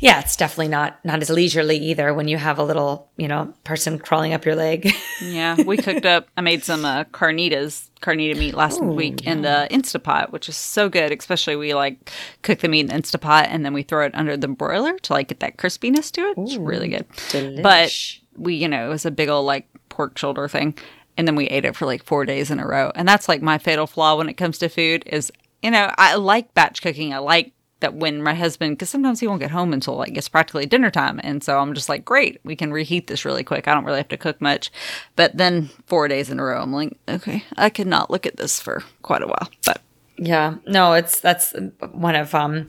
yeah 0.00 0.20
it's 0.20 0.36
definitely 0.36 0.68
not 0.68 0.98
not 1.04 1.20
as 1.20 1.28
leisurely 1.30 1.76
either 1.76 2.14
when 2.14 2.28
you 2.28 2.36
have 2.36 2.58
a 2.58 2.62
little 2.64 3.08
you 3.16 3.28
know 3.28 3.52
person 3.64 3.98
crawling 3.98 4.32
up 4.32 4.44
your 4.44 4.54
leg 4.54 4.90
yeah 5.22 5.60
we 5.62 5.76
cooked 5.76 6.06
up 6.06 6.28
i 6.36 6.40
made 6.40 6.64
some 6.64 6.84
uh, 6.84 7.04
carnitas 7.04 7.88
carnita 8.00 8.36
meat 8.38 8.54
last 8.54 8.80
Ooh, 8.80 8.86
week 8.86 9.24
yeah. 9.24 9.32
in 9.32 9.42
the 9.42 9.68
instapot 9.70 10.30
which 10.30 10.48
is 10.48 10.56
so 10.56 10.88
good 10.88 11.12
especially 11.12 11.56
we 11.56 11.74
like 11.74 12.10
cook 12.42 12.60
the 12.60 12.68
meat 12.68 12.80
in 12.80 12.86
the 12.86 12.94
instapot 12.94 13.46
and 13.48 13.64
then 13.64 13.72
we 13.74 13.82
throw 13.82 14.06
it 14.06 14.14
under 14.14 14.36
the 14.36 14.48
broiler 14.48 14.98
to 15.00 15.12
like 15.12 15.28
get 15.28 15.40
that 15.40 15.56
crispiness 15.56 16.10
to 16.12 16.22
it 16.22 16.38
Ooh, 16.38 16.44
it's 16.44 16.56
really 16.56 16.88
good 16.88 17.08
delish. 17.30 17.62
but 17.62 17.92
we, 18.38 18.54
you 18.54 18.68
know, 18.68 18.86
it 18.86 18.88
was 18.90 19.06
a 19.06 19.10
big 19.10 19.28
old 19.28 19.46
like 19.46 19.66
pork 19.88 20.16
shoulder 20.18 20.48
thing. 20.48 20.76
And 21.16 21.26
then 21.26 21.34
we 21.34 21.46
ate 21.46 21.64
it 21.64 21.74
for 21.74 21.84
like 21.84 22.04
four 22.04 22.24
days 22.24 22.50
in 22.50 22.60
a 22.60 22.66
row. 22.66 22.92
And 22.94 23.08
that's 23.08 23.28
like 23.28 23.42
my 23.42 23.58
fatal 23.58 23.88
flaw 23.88 24.16
when 24.16 24.28
it 24.28 24.34
comes 24.34 24.58
to 24.58 24.68
food 24.68 25.02
is, 25.06 25.32
you 25.62 25.70
know, 25.70 25.92
I 25.98 26.14
like 26.14 26.54
batch 26.54 26.80
cooking. 26.80 27.12
I 27.12 27.18
like 27.18 27.52
that 27.80 27.94
when 27.94 28.22
my 28.22 28.34
husband, 28.34 28.76
because 28.76 28.90
sometimes 28.90 29.20
he 29.20 29.26
won't 29.26 29.40
get 29.40 29.50
home 29.50 29.72
until 29.72 29.96
like 29.96 30.16
it's 30.16 30.28
practically 30.28 30.66
dinner 30.66 30.90
time. 30.90 31.20
And 31.22 31.42
so 31.42 31.58
I'm 31.58 31.74
just 31.74 31.88
like, 31.88 32.04
great, 32.04 32.40
we 32.44 32.56
can 32.56 32.72
reheat 32.72 33.06
this 33.08 33.24
really 33.24 33.44
quick. 33.44 33.66
I 33.66 33.74
don't 33.74 33.84
really 33.84 33.98
have 33.98 34.08
to 34.08 34.16
cook 34.16 34.40
much. 34.40 34.70
But 35.16 35.36
then 35.36 35.70
four 35.86 36.08
days 36.08 36.30
in 36.30 36.38
a 36.38 36.44
row, 36.44 36.62
I'm 36.62 36.72
like, 36.72 36.96
okay, 37.08 37.44
I 37.56 37.70
cannot 37.70 38.10
look 38.10 38.26
at 38.26 38.36
this 38.36 38.60
for 38.60 38.82
quite 39.02 39.22
a 39.22 39.26
while. 39.26 39.48
But 39.64 39.82
yeah, 40.16 40.56
no, 40.66 40.94
it's 40.94 41.20
that's 41.20 41.54
one 41.92 42.16
of 42.16 42.34
um 42.34 42.68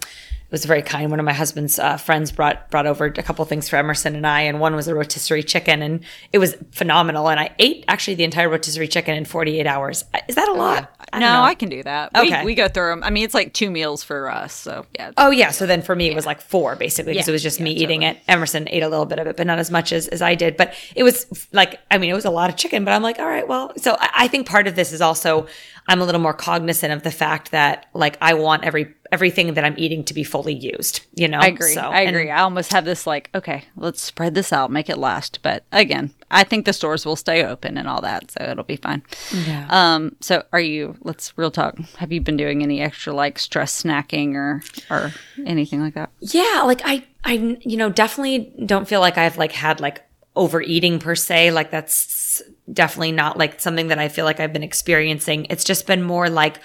was 0.52 0.66
very 0.66 0.82
kind. 0.82 1.10
One 1.12 1.20
of 1.20 1.26
my 1.26 1.34
husband's 1.34 1.78
uh, 1.78 1.98
friends 1.98 2.32
brought 2.32 2.70
brought 2.72 2.88
over 2.88 3.06
a 3.06 3.24
couple 3.24 3.46
things 3.46 3.70
for 3.70 3.76
Emerson 3.76 4.16
and 4.16 4.26
I, 4.26 4.42
and 4.42 4.60
one 4.60 4.76
was 4.76 4.88
a 4.88 4.96
rotisserie 4.96 5.44
chicken, 5.44 5.82
and 5.82 6.04
it 6.34 6.40
was 6.40 6.56
phenomenal. 6.72 7.30
And 7.30 7.40
I 7.40 7.52
ate 7.60 7.86
actually 7.88 8.16
the 8.16 8.24
entire 8.24 8.50
rotisserie 8.50 8.88
chicken 8.88 9.16
in 9.16 9.26
48 9.26 9.68
hours. 9.68 10.06
Is 10.28 10.36
that 10.36 10.48
a 10.48 10.54
lot? 10.54 10.92
I 11.14 11.20
no, 11.20 11.42
I 11.42 11.56
can 11.56 11.70
do 11.70 11.84
that. 11.84 12.16
Okay, 12.16 12.40
we, 12.42 12.48
we, 12.48 12.56
go 12.56 12.68
through 12.68 12.90
them. 12.90 13.04
I 13.04 13.10
mean, 13.10 13.24
it's 13.24 13.34
like 13.34 13.54
two 13.54 13.70
meals 13.70 14.04
for 14.04 14.30
us, 14.30 14.54
so 14.54 14.86
yeah. 14.96 15.12
Oh 15.18 15.32
yeah, 15.32 15.52
so 15.52 15.66
then 15.66 15.82
for 15.82 15.96
me 15.96 16.06
yeah. 16.06 16.12
it 16.12 16.16
was 16.16 16.26
like 16.26 16.42
four 16.42 16.76
basically 16.76 17.14
because 17.14 17.28
yeah. 17.28 17.32
it 17.32 17.34
was 17.34 17.44
just 17.44 17.60
yeah, 17.60 17.66
me 17.66 17.72
totally. 17.72 17.84
eating 17.84 18.02
it. 18.04 18.18
Emerson 18.28 18.68
ate 18.70 18.84
a 18.84 18.90
little 18.90 19.06
bit 19.06 19.20
of 19.20 19.28
it, 19.28 19.38
but 19.38 19.48
not 19.48 19.60
as 19.60 19.72
much 19.72 19.92
as 19.92 20.08
as 20.08 20.22
I 20.22 20.36
did. 20.36 20.58
But 20.58 20.74
it 20.96 21.04
was 21.04 21.48
like, 21.54 21.80
I 21.92 21.98
mean, 21.98 22.10
it 22.10 22.16
was 22.16 22.26
a 22.26 22.32
lot 22.32 22.50
of 22.50 22.56
chicken. 22.56 22.86
But 22.86 22.92
I'm 22.92 23.04
like, 23.04 23.20
all 23.20 23.28
right, 23.28 23.48
well, 23.48 23.74
so 23.78 23.96
I, 24.00 24.10
I 24.16 24.28
think 24.28 24.48
part 24.48 24.68
of 24.68 24.76
this 24.76 24.92
is 24.92 25.02
also 25.02 25.48
I'm 25.88 26.02
a 26.02 26.06
little 26.06 26.22
more 26.22 26.34
cognizant 26.34 26.94
of 26.94 27.02
the 27.02 27.12
fact 27.12 27.52
that 27.52 27.88
like 27.94 28.18
I 28.22 28.36
want 28.36 28.64
every 28.64 28.94
everything 29.12 29.54
that 29.54 29.64
I'm 29.64 29.76
eating 29.78 30.04
to 30.06 30.14
be 30.14 30.24
fully 30.24 30.54
used. 30.54 31.02
You 31.16 31.28
know, 31.28 31.40
I 31.40 31.48
agree. 31.48 31.74
So, 31.74 31.82
I 31.82 32.02
agree. 32.02 32.30
And, 32.30 32.38
I 32.38 32.42
almost 32.42 32.72
have 32.74 32.86
this 32.86 33.08
like, 33.08 33.30
okay, 33.34 33.66
let's 33.76 34.02
spread 34.02 34.36
this 34.36 34.54
out, 34.54 34.72
make 34.72 34.90
it 34.90 34.98
last. 34.98 35.40
But 35.42 35.64
again, 35.72 36.14
I 36.32 36.44
think 36.44 36.66
the 36.66 36.74
stores 36.74 37.06
will 37.06 37.16
stay 37.16 37.44
open 37.44 37.78
and 37.78 37.88
all 37.88 38.02
that, 38.02 38.32
so 38.32 38.44
it'll 38.44 38.64
be 38.64 38.76
fine. 38.76 39.02
Yeah. 39.34 39.68
Um. 39.70 40.16
So, 40.22 40.44
are 40.54 40.60
you? 40.60 40.96
Let's 41.02 41.38
real 41.38 41.52
talk. 41.52 41.78
Have 41.98 42.12
you 42.12 42.22
been 42.22 42.38
doing 42.38 42.64
any 42.64 42.82
extra 42.82 43.14
like 43.14 43.40
stress 43.40 43.84
snacking 43.84 44.36
or 44.36 44.62
or 44.90 45.14
anything 45.46 45.82
like 45.82 45.96
that? 45.96 46.12
Yeah. 46.20 46.64
Like 46.66 46.82
I, 46.86 47.06
I, 47.24 47.58
you 47.62 47.78
know, 47.78 47.90
definitely 47.90 48.54
don't 48.66 48.88
feel 48.88 49.00
like 49.00 49.18
I've 49.18 49.38
like 49.38 49.52
had 49.52 49.80
like 49.80 50.04
overeating 50.36 51.00
per 51.00 51.16
se. 51.16 51.52
Like 51.52 51.72
that's 51.72 52.42
definitely 52.72 53.12
not 53.12 53.38
like 53.38 53.60
something 53.60 53.88
that 53.88 54.00
I 54.00 54.08
feel 54.08 54.26
like 54.26 54.40
I've 54.40 54.54
been 54.54 54.64
experiencing. 54.64 55.48
It's 55.50 55.64
just 55.64 55.88
been 55.88 56.04
more 56.04 56.30
like 56.30 56.60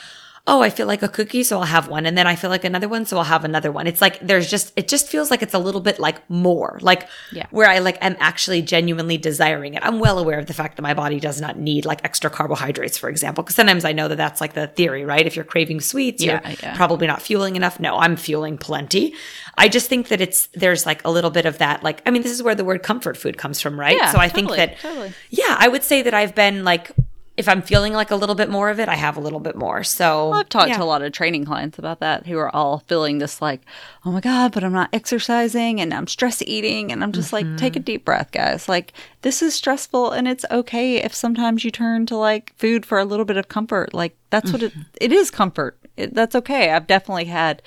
oh, 0.46 0.60
I 0.60 0.68
feel 0.68 0.86
like 0.86 1.02
a 1.02 1.08
cookie, 1.08 1.42
so 1.42 1.58
I'll 1.58 1.64
have 1.64 1.88
one. 1.88 2.04
And 2.04 2.18
then 2.18 2.26
I 2.26 2.36
feel 2.36 2.50
like 2.50 2.64
another 2.64 2.86
one, 2.86 3.06
so 3.06 3.16
I'll 3.16 3.24
have 3.24 3.44
another 3.44 3.72
one. 3.72 3.86
It's 3.86 4.02
like 4.02 4.20
there's 4.20 4.50
just, 4.50 4.74
it 4.76 4.88
just 4.88 5.08
feels 5.08 5.30
like 5.30 5.40
it's 5.40 5.54
a 5.54 5.58
little 5.58 5.80
bit 5.80 5.98
like 5.98 6.28
more, 6.28 6.78
like 6.82 7.08
yeah. 7.32 7.46
where 7.50 7.68
I 7.68 7.78
like 7.78 7.96
am 8.02 8.14
actually 8.20 8.60
genuinely 8.60 9.16
desiring 9.16 9.72
it. 9.72 9.82
I'm 9.82 10.00
well 10.00 10.18
aware 10.18 10.38
of 10.38 10.44
the 10.44 10.52
fact 10.52 10.76
that 10.76 10.82
my 10.82 10.92
body 10.92 11.18
does 11.18 11.40
not 11.40 11.56
need 11.56 11.86
like 11.86 12.04
extra 12.04 12.28
carbohydrates, 12.28 12.98
for 12.98 13.08
example, 13.08 13.42
because 13.42 13.56
sometimes 13.56 13.86
I 13.86 13.92
know 13.92 14.06
that 14.08 14.16
that's 14.16 14.42
like 14.42 14.52
the 14.52 14.66
theory, 14.66 15.06
right? 15.06 15.26
If 15.26 15.34
you're 15.34 15.46
craving 15.46 15.80
sweets, 15.80 16.22
yeah, 16.22 16.46
you're 16.46 16.56
yeah. 16.62 16.76
probably 16.76 17.06
not 17.06 17.22
fueling 17.22 17.56
enough. 17.56 17.80
No, 17.80 17.96
I'm 17.96 18.16
fueling 18.16 18.58
plenty. 18.58 19.14
I 19.56 19.70
just 19.70 19.88
think 19.88 20.08
that 20.08 20.20
it's, 20.20 20.48
there's 20.48 20.84
like 20.84 21.02
a 21.06 21.10
little 21.10 21.30
bit 21.30 21.46
of 21.46 21.56
that, 21.56 21.82
like, 21.82 22.02
I 22.04 22.10
mean, 22.10 22.20
this 22.20 22.32
is 22.32 22.42
where 22.42 22.54
the 22.54 22.66
word 22.66 22.82
comfort 22.82 23.16
food 23.16 23.38
comes 23.38 23.62
from, 23.62 23.80
right? 23.80 23.96
Yeah, 23.96 24.12
so 24.12 24.18
I 24.18 24.28
totally, 24.28 24.56
think 24.56 24.56
that, 24.58 24.80
totally. 24.80 25.14
yeah, 25.30 25.56
I 25.58 25.68
would 25.68 25.82
say 25.82 26.02
that 26.02 26.12
I've 26.12 26.34
been 26.34 26.64
like 26.64 26.90
if 27.36 27.48
I'm 27.48 27.62
feeling 27.62 27.92
like 27.92 28.12
a 28.12 28.16
little 28.16 28.36
bit 28.36 28.48
more 28.48 28.70
of 28.70 28.78
it, 28.78 28.88
I 28.88 28.94
have 28.94 29.16
a 29.16 29.20
little 29.20 29.40
bit 29.40 29.56
more. 29.56 29.82
So 29.82 30.30
well, 30.30 30.38
I've 30.40 30.48
talked 30.48 30.68
yeah. 30.68 30.76
to 30.76 30.82
a 30.82 30.84
lot 30.84 31.02
of 31.02 31.12
training 31.12 31.44
clients 31.44 31.78
about 31.80 31.98
that 31.98 32.26
who 32.26 32.38
are 32.38 32.54
all 32.54 32.84
feeling 32.86 33.18
this 33.18 33.42
like, 33.42 33.60
oh 34.04 34.12
my 34.12 34.20
God, 34.20 34.52
but 34.52 34.62
I'm 34.62 34.72
not 34.72 34.90
exercising 34.92 35.80
and 35.80 35.92
I'm 35.92 36.06
stress 36.06 36.42
eating. 36.42 36.92
And 36.92 37.02
I'm 37.02 37.10
just 37.10 37.32
mm-hmm. 37.32 37.50
like, 37.50 37.58
take 37.58 37.74
a 37.74 37.80
deep 37.80 38.04
breath, 38.04 38.30
guys. 38.30 38.68
Like, 38.68 38.92
this 39.22 39.42
is 39.42 39.52
stressful 39.54 40.12
and 40.12 40.28
it's 40.28 40.44
okay 40.48 41.02
if 41.02 41.12
sometimes 41.12 41.64
you 41.64 41.72
turn 41.72 42.06
to 42.06 42.16
like 42.16 42.54
food 42.56 42.86
for 42.86 42.98
a 43.00 43.04
little 43.04 43.24
bit 43.24 43.36
of 43.36 43.48
comfort. 43.48 43.92
Like, 43.92 44.16
that's 44.30 44.52
mm-hmm. 44.52 44.52
what 44.52 44.62
it, 44.62 44.72
mm-hmm. 44.72 44.82
it 45.00 45.12
is 45.12 45.32
comfort. 45.32 45.76
It, 45.96 46.14
that's 46.14 46.34
okay. 46.34 46.70
I've 46.70 46.88
definitely 46.88 47.26
had, 47.26 47.62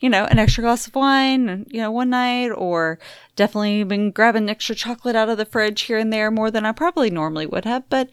you 0.00 0.08
know, 0.08 0.24
an 0.24 0.38
extra 0.38 0.62
glass 0.62 0.86
of 0.86 0.94
wine, 0.94 1.66
you 1.70 1.80
know, 1.80 1.90
one 1.90 2.10
night, 2.10 2.48
or 2.48 2.98
definitely 3.34 3.84
been 3.84 4.10
grabbing 4.10 4.48
extra 4.48 4.74
chocolate 4.74 5.14
out 5.14 5.28
of 5.28 5.36
the 5.36 5.44
fridge 5.44 5.82
here 5.82 5.98
and 5.98 6.10
there 6.10 6.30
more 6.30 6.50
than 6.50 6.64
I 6.64 6.72
probably 6.72 7.10
normally 7.10 7.44
would 7.44 7.66
have. 7.66 7.86
But 7.90 8.08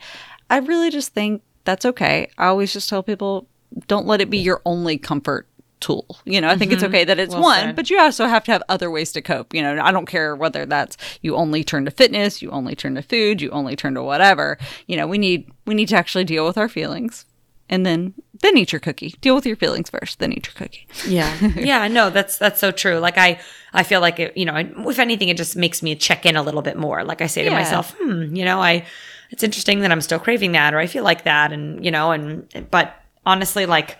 I 0.53 0.57
really 0.57 0.91
just 0.91 1.15
think 1.15 1.41
that's 1.63 1.83
okay. 1.83 2.29
I 2.37 2.45
always 2.45 2.71
just 2.71 2.87
tell 2.87 3.01
people 3.01 3.47
don't 3.87 4.05
let 4.05 4.21
it 4.21 4.29
be 4.29 4.37
your 4.37 4.61
only 4.65 4.99
comfort 4.99 5.47
tool. 5.79 6.19
You 6.25 6.41
know, 6.41 6.47
I 6.47 6.55
think 6.55 6.69
mm-hmm. 6.69 6.75
it's 6.75 6.83
okay 6.83 7.03
that 7.05 7.17
it's 7.17 7.33
well 7.33 7.41
one, 7.41 7.59
said. 7.59 7.75
but 7.75 7.89
you 7.89 7.99
also 7.99 8.27
have 8.27 8.43
to 8.43 8.51
have 8.51 8.61
other 8.69 8.91
ways 8.91 9.11
to 9.13 9.21
cope. 9.23 9.51
You 9.51 9.63
know, 9.63 9.81
I 9.81 9.91
don't 9.91 10.05
care 10.05 10.35
whether 10.35 10.67
that's 10.67 10.95
you 11.23 11.35
only 11.35 11.63
turn 11.63 11.85
to 11.85 11.91
fitness, 11.91 12.39
you 12.39 12.51
only 12.51 12.75
turn 12.75 12.93
to 12.93 13.01
food, 13.01 13.41
you 13.41 13.49
only 13.49 13.75
turn 13.75 13.95
to 13.95 14.03
whatever. 14.03 14.59
You 14.85 14.95
know, 14.95 15.07
we 15.07 15.17
need 15.17 15.49
we 15.65 15.73
need 15.73 15.87
to 15.87 15.97
actually 15.97 16.25
deal 16.25 16.45
with 16.45 16.59
our 16.59 16.69
feelings 16.69 17.25
and 17.67 17.83
then 17.83 18.13
then 18.43 18.55
eat 18.55 18.71
your 18.71 18.79
cookie. 18.79 19.15
Deal 19.21 19.33
with 19.33 19.47
your 19.47 19.55
feelings 19.55 19.89
first, 19.89 20.19
then 20.19 20.33
eat 20.33 20.45
your 20.45 20.53
cookie. 20.53 20.87
Yeah. 21.07 21.35
yeah, 21.55 21.87
no, 21.87 22.11
that's 22.11 22.37
that's 22.37 22.59
so 22.59 22.71
true. 22.71 22.99
Like 22.99 23.17
I 23.17 23.39
I 23.73 23.81
feel 23.81 24.01
like 24.01 24.19
it, 24.19 24.37
you 24.37 24.45
know, 24.45 24.55
if 24.55 24.99
anything 24.99 25.29
it 25.29 25.37
just 25.37 25.55
makes 25.55 25.81
me 25.81 25.95
check 25.95 26.27
in 26.27 26.35
a 26.35 26.43
little 26.43 26.61
bit 26.61 26.77
more. 26.77 27.03
Like 27.03 27.23
I 27.23 27.27
say 27.27 27.43
to 27.43 27.49
yeah. 27.49 27.57
myself, 27.57 27.95
"Hmm, 27.99 28.35
you 28.35 28.45
know, 28.45 28.61
I 28.61 28.85
it's 29.33 29.43
interesting 29.43 29.79
that 29.79 29.91
I'm 29.91 29.99
still 29.99 30.19
craving 30.19 30.51
that 30.51 30.75
or 30.75 30.79
I 30.79 30.85
feel 30.85 31.03
like 31.03 31.23
that 31.23 31.51
and 31.51 31.83
you 31.83 31.89
know 31.89 32.11
and 32.11 32.47
but 32.69 32.95
honestly 33.25 33.65
like 33.65 33.97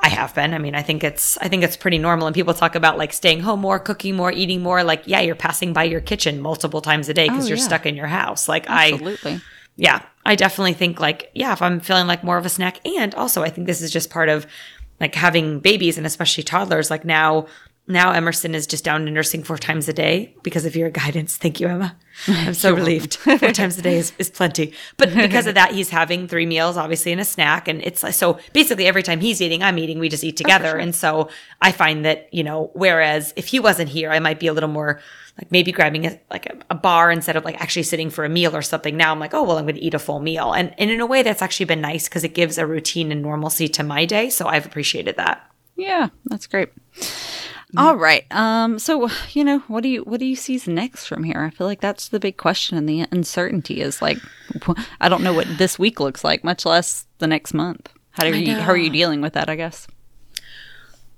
I 0.00 0.10
have 0.10 0.32
been. 0.32 0.54
I 0.54 0.58
mean, 0.58 0.76
I 0.76 0.82
think 0.82 1.02
it's 1.02 1.36
I 1.38 1.48
think 1.48 1.64
it's 1.64 1.76
pretty 1.76 1.98
normal 1.98 2.28
and 2.28 2.34
people 2.34 2.54
talk 2.54 2.76
about 2.76 2.98
like 2.98 3.12
staying 3.12 3.40
home 3.40 3.58
more, 3.58 3.80
cooking 3.80 4.14
more, 4.14 4.30
eating 4.30 4.62
more 4.62 4.84
like 4.84 5.02
yeah, 5.06 5.20
you're 5.20 5.34
passing 5.34 5.72
by 5.72 5.82
your 5.82 6.00
kitchen 6.00 6.40
multiple 6.40 6.80
times 6.80 7.08
a 7.08 7.14
day 7.14 7.28
cuz 7.28 7.46
oh, 7.46 7.48
you're 7.48 7.58
yeah. 7.58 7.64
stuck 7.64 7.84
in 7.84 7.96
your 7.96 8.06
house. 8.06 8.48
Like 8.48 8.70
Absolutely. 8.70 9.32
I 9.32 9.40
Yeah, 9.74 10.02
I 10.24 10.36
definitely 10.36 10.74
think 10.74 11.00
like 11.00 11.32
yeah, 11.34 11.52
if 11.52 11.60
I'm 11.60 11.80
feeling 11.80 12.06
like 12.06 12.22
more 12.22 12.38
of 12.38 12.46
a 12.46 12.48
snack 12.48 12.86
and 12.86 13.12
also 13.16 13.42
I 13.42 13.50
think 13.50 13.66
this 13.66 13.82
is 13.82 13.90
just 13.90 14.08
part 14.08 14.28
of 14.28 14.46
like 15.00 15.16
having 15.16 15.58
babies 15.58 15.98
and 15.98 16.06
especially 16.06 16.44
toddlers 16.44 16.92
like 16.92 17.04
now 17.04 17.46
now 17.88 18.12
Emerson 18.12 18.54
is 18.54 18.66
just 18.66 18.84
down 18.84 19.06
to 19.06 19.10
nursing 19.10 19.42
four 19.42 19.56
times 19.56 19.88
a 19.88 19.92
day 19.94 20.34
because 20.42 20.66
of 20.66 20.76
your 20.76 20.90
guidance. 20.90 21.36
Thank 21.36 21.58
you, 21.58 21.68
Emma. 21.68 21.96
I'm 22.26 22.52
so 22.52 22.74
relieved. 22.74 23.14
four 23.16 23.52
times 23.52 23.78
a 23.78 23.82
day 23.82 23.96
is, 23.96 24.12
is 24.18 24.28
plenty. 24.28 24.74
But 24.98 25.14
because 25.14 25.46
of 25.46 25.54
that, 25.54 25.72
he's 25.72 25.88
having 25.88 26.28
three 26.28 26.44
meals, 26.44 26.76
obviously, 26.76 27.12
and 27.12 27.20
a 27.20 27.24
snack. 27.24 27.66
And 27.66 27.82
it's 27.82 28.04
so 28.14 28.38
basically 28.52 28.86
every 28.86 29.02
time 29.02 29.20
he's 29.20 29.40
eating, 29.40 29.62
I'm 29.62 29.78
eating. 29.78 29.98
We 29.98 30.10
just 30.10 30.22
eat 30.22 30.36
together. 30.36 30.68
Oh, 30.68 30.72
sure. 30.72 30.80
And 30.80 30.94
so 30.94 31.30
I 31.62 31.72
find 31.72 32.04
that, 32.04 32.28
you 32.32 32.44
know, 32.44 32.70
whereas 32.74 33.32
if 33.36 33.46
he 33.46 33.58
wasn't 33.58 33.88
here, 33.88 34.10
I 34.10 34.18
might 34.18 34.38
be 34.38 34.48
a 34.48 34.52
little 34.52 34.68
more 34.68 35.00
like 35.38 35.50
maybe 35.50 35.72
grabbing 35.72 36.04
a, 36.04 36.20
like 36.30 36.46
a, 36.46 36.58
a 36.68 36.74
bar 36.74 37.10
instead 37.10 37.36
of 37.36 37.44
like 37.44 37.58
actually 37.60 37.84
sitting 37.84 38.10
for 38.10 38.24
a 38.24 38.28
meal 38.28 38.54
or 38.54 38.62
something. 38.62 38.96
Now 38.96 39.12
I'm 39.12 39.20
like, 39.20 39.32
oh, 39.32 39.44
well, 39.44 39.56
I'm 39.56 39.64
going 39.64 39.76
to 39.76 39.82
eat 39.82 39.94
a 39.94 39.98
full 39.98 40.20
meal. 40.20 40.52
And, 40.52 40.74
and 40.76 40.90
in 40.90 41.00
a 41.00 41.06
way, 41.06 41.22
that's 41.22 41.40
actually 41.40 41.66
been 41.66 41.80
nice 41.80 42.08
because 42.08 42.24
it 42.24 42.34
gives 42.34 42.58
a 42.58 42.66
routine 42.66 43.12
and 43.12 43.22
normalcy 43.22 43.68
to 43.68 43.82
my 43.82 44.04
day. 44.04 44.28
So 44.28 44.46
I've 44.46 44.66
appreciated 44.66 45.16
that. 45.16 45.50
Yeah, 45.76 46.08
that's 46.26 46.48
great. 46.48 46.70
All 47.76 47.96
right. 47.96 48.24
Um. 48.30 48.78
So 48.78 49.08
you 49.32 49.44
know, 49.44 49.58
what 49.68 49.82
do 49.82 49.88
you 49.88 50.02
what 50.02 50.20
do 50.20 50.26
you 50.26 50.36
see 50.36 50.60
next 50.66 51.06
from 51.06 51.22
here? 51.22 51.40
I 51.40 51.50
feel 51.50 51.66
like 51.66 51.80
that's 51.80 52.08
the 52.08 52.20
big 52.20 52.36
question, 52.38 52.78
and 52.78 52.88
the 52.88 53.06
uncertainty 53.10 53.80
is 53.80 54.00
like, 54.00 54.18
I 55.00 55.08
don't 55.08 55.22
know 55.22 55.34
what 55.34 55.46
this 55.58 55.78
week 55.78 56.00
looks 56.00 56.24
like, 56.24 56.44
much 56.44 56.64
less 56.64 57.06
the 57.18 57.26
next 57.26 57.52
month. 57.52 57.92
How 58.12 58.24
do 58.24 58.36
you 58.36 58.54
how 58.54 58.72
are 58.72 58.76
you 58.76 58.90
dealing 58.90 59.20
with 59.20 59.34
that? 59.34 59.50
I 59.50 59.56
guess. 59.56 59.86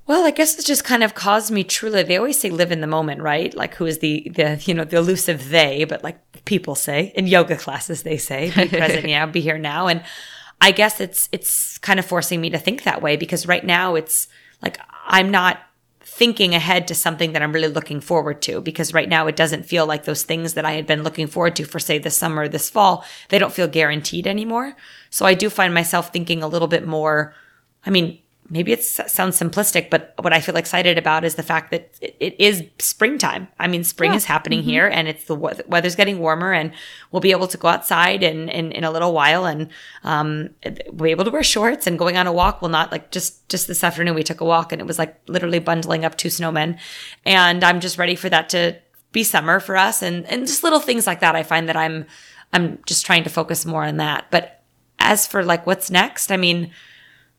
Well, 0.07 0.27
I 0.27 0.33
guess 0.33 0.57
it's 0.57 0.67
just 0.67 0.83
kind 0.83 1.05
of 1.05 1.15
caused 1.15 1.53
me 1.53 1.63
truly. 1.63 2.03
They 2.03 2.17
always 2.17 2.41
say 2.41 2.51
live 2.51 2.73
in 2.73 2.81
the 2.81 2.89
moment, 2.89 3.23
right? 3.23 3.55
Like 3.55 3.77
who 3.77 3.87
is 3.87 4.01
the 4.01 4.29
the 4.35 4.61
you 4.65 4.75
know 4.75 4.83
the 4.83 4.97
elusive 4.97 5.51
they, 5.51 5.85
but 5.85 6.03
like 6.03 6.19
people 6.47 6.75
say 6.75 7.13
in 7.15 7.29
yoga 7.29 7.57
classes 7.57 8.03
they 8.03 8.17
say 8.17 8.51
be 8.57 8.69
present, 8.77 9.09
yeah, 9.09 9.25
be 9.27 9.41
here 9.41 9.59
now, 9.59 9.87
and 9.87 10.03
I 10.61 10.73
guess 10.73 11.01
it's 11.01 11.29
it's 11.31 11.79
kind 11.79 12.01
of 12.01 12.07
forcing 12.07 12.41
me 12.41 12.51
to 12.51 12.59
think 12.59 12.83
that 12.83 13.03
way 13.03 13.17
because 13.17 13.47
right 13.47 13.65
now 13.65 13.95
it's 13.95 14.27
like 14.63 14.81
I'm 15.07 15.31
not 15.31 15.61
thinking 16.13 16.57
ahead 16.57 16.89
to 16.89 16.95
something 16.95 17.33
that 17.33 17.41
I'm 17.41 17.53
really 17.53 17.69
looking 17.69 18.01
forward 18.01 18.43
to 18.43 18.61
because 18.61 18.93
right 18.93 19.09
now 19.09 19.29
it 19.29 19.37
doesn't 19.37 19.65
feel 19.65 19.87
like 19.87 20.05
those 20.05 20.25
things 20.25 20.55
that 20.55 20.67
I 20.67 20.73
had 20.73 20.85
been 20.85 21.05
looking 21.05 21.29
forward 21.29 21.55
to 21.57 21.65
for 21.65 21.79
say 21.79 21.99
this 21.99 22.17
summer, 22.17 22.49
this 22.49 22.69
fall, 22.69 23.05
they 23.29 23.39
don't 23.39 23.53
feel 23.53 23.69
guaranteed 23.69 24.27
anymore. 24.27 24.75
So 25.09 25.25
I 25.25 25.35
do 25.35 25.49
find 25.49 25.73
myself 25.73 26.13
thinking 26.13 26.43
a 26.43 26.49
little 26.49 26.67
bit 26.67 26.85
more, 26.85 27.33
I 27.87 27.91
mean, 27.91 28.19
maybe 28.51 28.73
it 28.73 28.83
sounds 28.83 29.39
simplistic, 29.39 29.91
but 29.91 30.13
what 30.21 30.33
I 30.33 30.41
feel 30.41 30.57
excited 30.57 30.99
about 30.99 31.25
is 31.25 31.37
the 31.37 31.43
fact 31.43 31.71
that 31.71 31.95
it 32.01 32.35
is 32.39 32.65
springtime. 32.81 33.47
I 33.61 33.69
mean, 33.69 33.85
spring 33.85 34.11
yeah. 34.11 34.17
is 34.17 34.25
happening 34.25 34.61
mm-hmm. 34.61 34.69
here 34.69 34.89
and 34.89 35.07
it's 35.07 35.25
the 35.25 35.37
weather's 35.37 35.95
getting 35.95 36.19
warmer 36.19 36.53
and 36.53 36.73
we'll 37.13 37.21
be 37.21 37.31
able 37.31 37.47
to 37.47 37.57
go 37.57 37.69
outside 37.69 38.25
and 38.25 38.51
in, 38.51 38.73
in 38.73 38.83
a 38.83 38.91
little 38.91 39.13
while 39.13 39.47
and 39.47 39.69
um, 40.03 40.51
we'll 40.89 41.05
be 41.05 41.11
able 41.13 41.25
to 41.25 41.31
wear 41.31 41.45
shorts 41.45 41.87
and 41.87 41.99
going 41.99 42.17
on 42.17 42.27
a 42.27 42.33
walk 42.33 42.61
will 42.61 42.69
not 42.69 42.91
like 42.91 43.13
just, 43.13 43.49
just 43.49 43.69
this 43.69 43.85
afternoon 43.85 44.17
we 44.17 44.25
took 44.25 44.41
a 44.41 44.45
walk 44.45 44.73
and 44.73 44.81
it 44.81 44.87
was 44.87 44.99
like 44.99 45.17
literally 45.29 45.61
bundling 45.61 46.05
up 46.05 46.19
two 46.19 46.29
snowmen. 46.29 46.77
And 47.25 47.63
I'm 47.63 47.79
just 47.79 47.99
ready 47.99 48.17
for 48.17 48.29
that 48.31 48.49
to 48.51 48.77
be 49.13 49.23
summer 49.23 49.61
for 49.61 49.77
us 49.77 50.03
and, 50.03 50.27
and 50.27 50.47
just 50.47 50.65
little 50.65 50.81
things 50.81 51.07
like 51.07 51.21
that. 51.21 51.37
I 51.37 51.45
find 51.45 51.69
that 51.69 51.77
I'm, 51.77 52.05
I'm 52.53 52.81
just 52.85 53.07
trying 53.07 53.23
to 53.23 53.31
focus 53.31 53.65
more 53.65 53.85
on 53.85 53.99
that. 53.99 54.27
But 54.33 54.65
as 54.99 55.25
for 55.25 55.45
like 55.45 55.69
what's 55.69 55.89
next, 55.89 56.33
I 56.33 56.37
mean, 56.37 56.73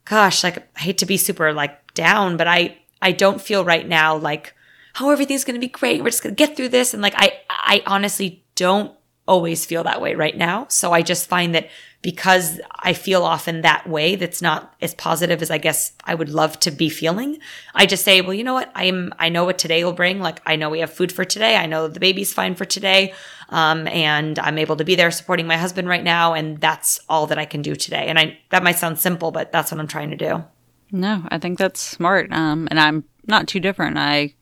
gosh, 0.05 0.43
like 0.43 0.57
I 0.75 0.79
hate 0.79 0.97
to 0.99 1.05
be 1.05 1.17
super 1.17 1.53
like 1.53 1.93
down, 1.93 2.37
but 2.37 2.47
I 2.47 2.77
I 3.01 3.11
don't 3.11 3.41
feel 3.41 3.65
right 3.65 3.87
now 3.87 4.15
like 4.15 4.55
oh 4.99 5.09
everything's 5.09 5.43
going 5.43 5.55
to 5.55 5.65
be 5.65 5.71
great. 5.71 6.01
We're 6.01 6.09
just 6.09 6.23
going 6.23 6.35
to 6.35 6.45
get 6.47 6.57
through 6.57 6.69
this 6.69 6.93
and 6.93 7.01
like 7.01 7.15
I 7.15 7.39
I 7.49 7.83
honestly 7.85 8.43
don't 8.55 8.93
always 9.27 9.65
feel 9.65 9.83
that 9.83 10.01
way 10.01 10.15
right 10.15 10.35
now. 10.35 10.65
So 10.67 10.91
I 10.91 11.01
just 11.01 11.27
find 11.27 11.55
that 11.55 11.69
because 12.01 12.59
I 12.79 12.93
feel 12.93 13.23
often 13.23 13.61
that 13.61 13.87
way, 13.87 14.15
that's 14.15 14.41
not 14.41 14.73
as 14.81 14.95
positive 14.95 15.41
as 15.41 15.51
I 15.51 15.59
guess 15.59 15.93
I 16.03 16.15
would 16.15 16.29
love 16.29 16.59
to 16.61 16.71
be 16.71 16.89
feeling. 16.89 17.37
I 17.75 17.85
just 17.85 18.03
say, 18.03 18.21
well, 18.21 18.33
you 18.33 18.43
know 18.43 18.55
what? 18.55 18.71
I'm, 18.73 19.13
I 19.19 19.29
know 19.29 19.45
what 19.45 19.59
today 19.59 19.83
will 19.83 19.93
bring. 19.93 20.19
Like, 20.19 20.41
I 20.45 20.55
know 20.55 20.69
we 20.69 20.79
have 20.79 20.91
food 20.91 21.11
for 21.11 21.23
today. 21.23 21.55
I 21.55 21.67
know 21.67 21.87
the 21.87 21.99
baby's 21.99 22.33
fine 22.33 22.55
for 22.55 22.65
today. 22.65 23.13
Um, 23.51 23.87
and 23.87 24.39
I'm 24.39 24.57
able 24.57 24.77
to 24.77 24.83
be 24.83 24.95
there 24.95 25.11
supporting 25.11 25.45
my 25.45 25.57
husband 25.57 25.87
right 25.87 26.03
now. 26.03 26.33
And 26.33 26.57
that's 26.59 26.99
all 27.07 27.27
that 27.27 27.37
I 27.37 27.45
can 27.45 27.61
do 27.61 27.75
today. 27.75 28.07
And 28.07 28.17
I, 28.17 28.39
that 28.49 28.63
might 28.63 28.77
sound 28.77 28.97
simple, 28.97 29.31
but 29.31 29.51
that's 29.51 29.71
what 29.71 29.79
I'm 29.79 29.87
trying 29.87 30.09
to 30.11 30.17
do. 30.17 30.43
No, 30.91 31.23
I 31.29 31.37
think 31.37 31.57
that's 31.57 31.79
smart. 31.79 32.31
Um, 32.31 32.67
and 32.71 32.79
I'm 32.79 33.03
not 33.27 33.47
too 33.47 33.59
different. 33.59 33.97
I, 33.97 34.33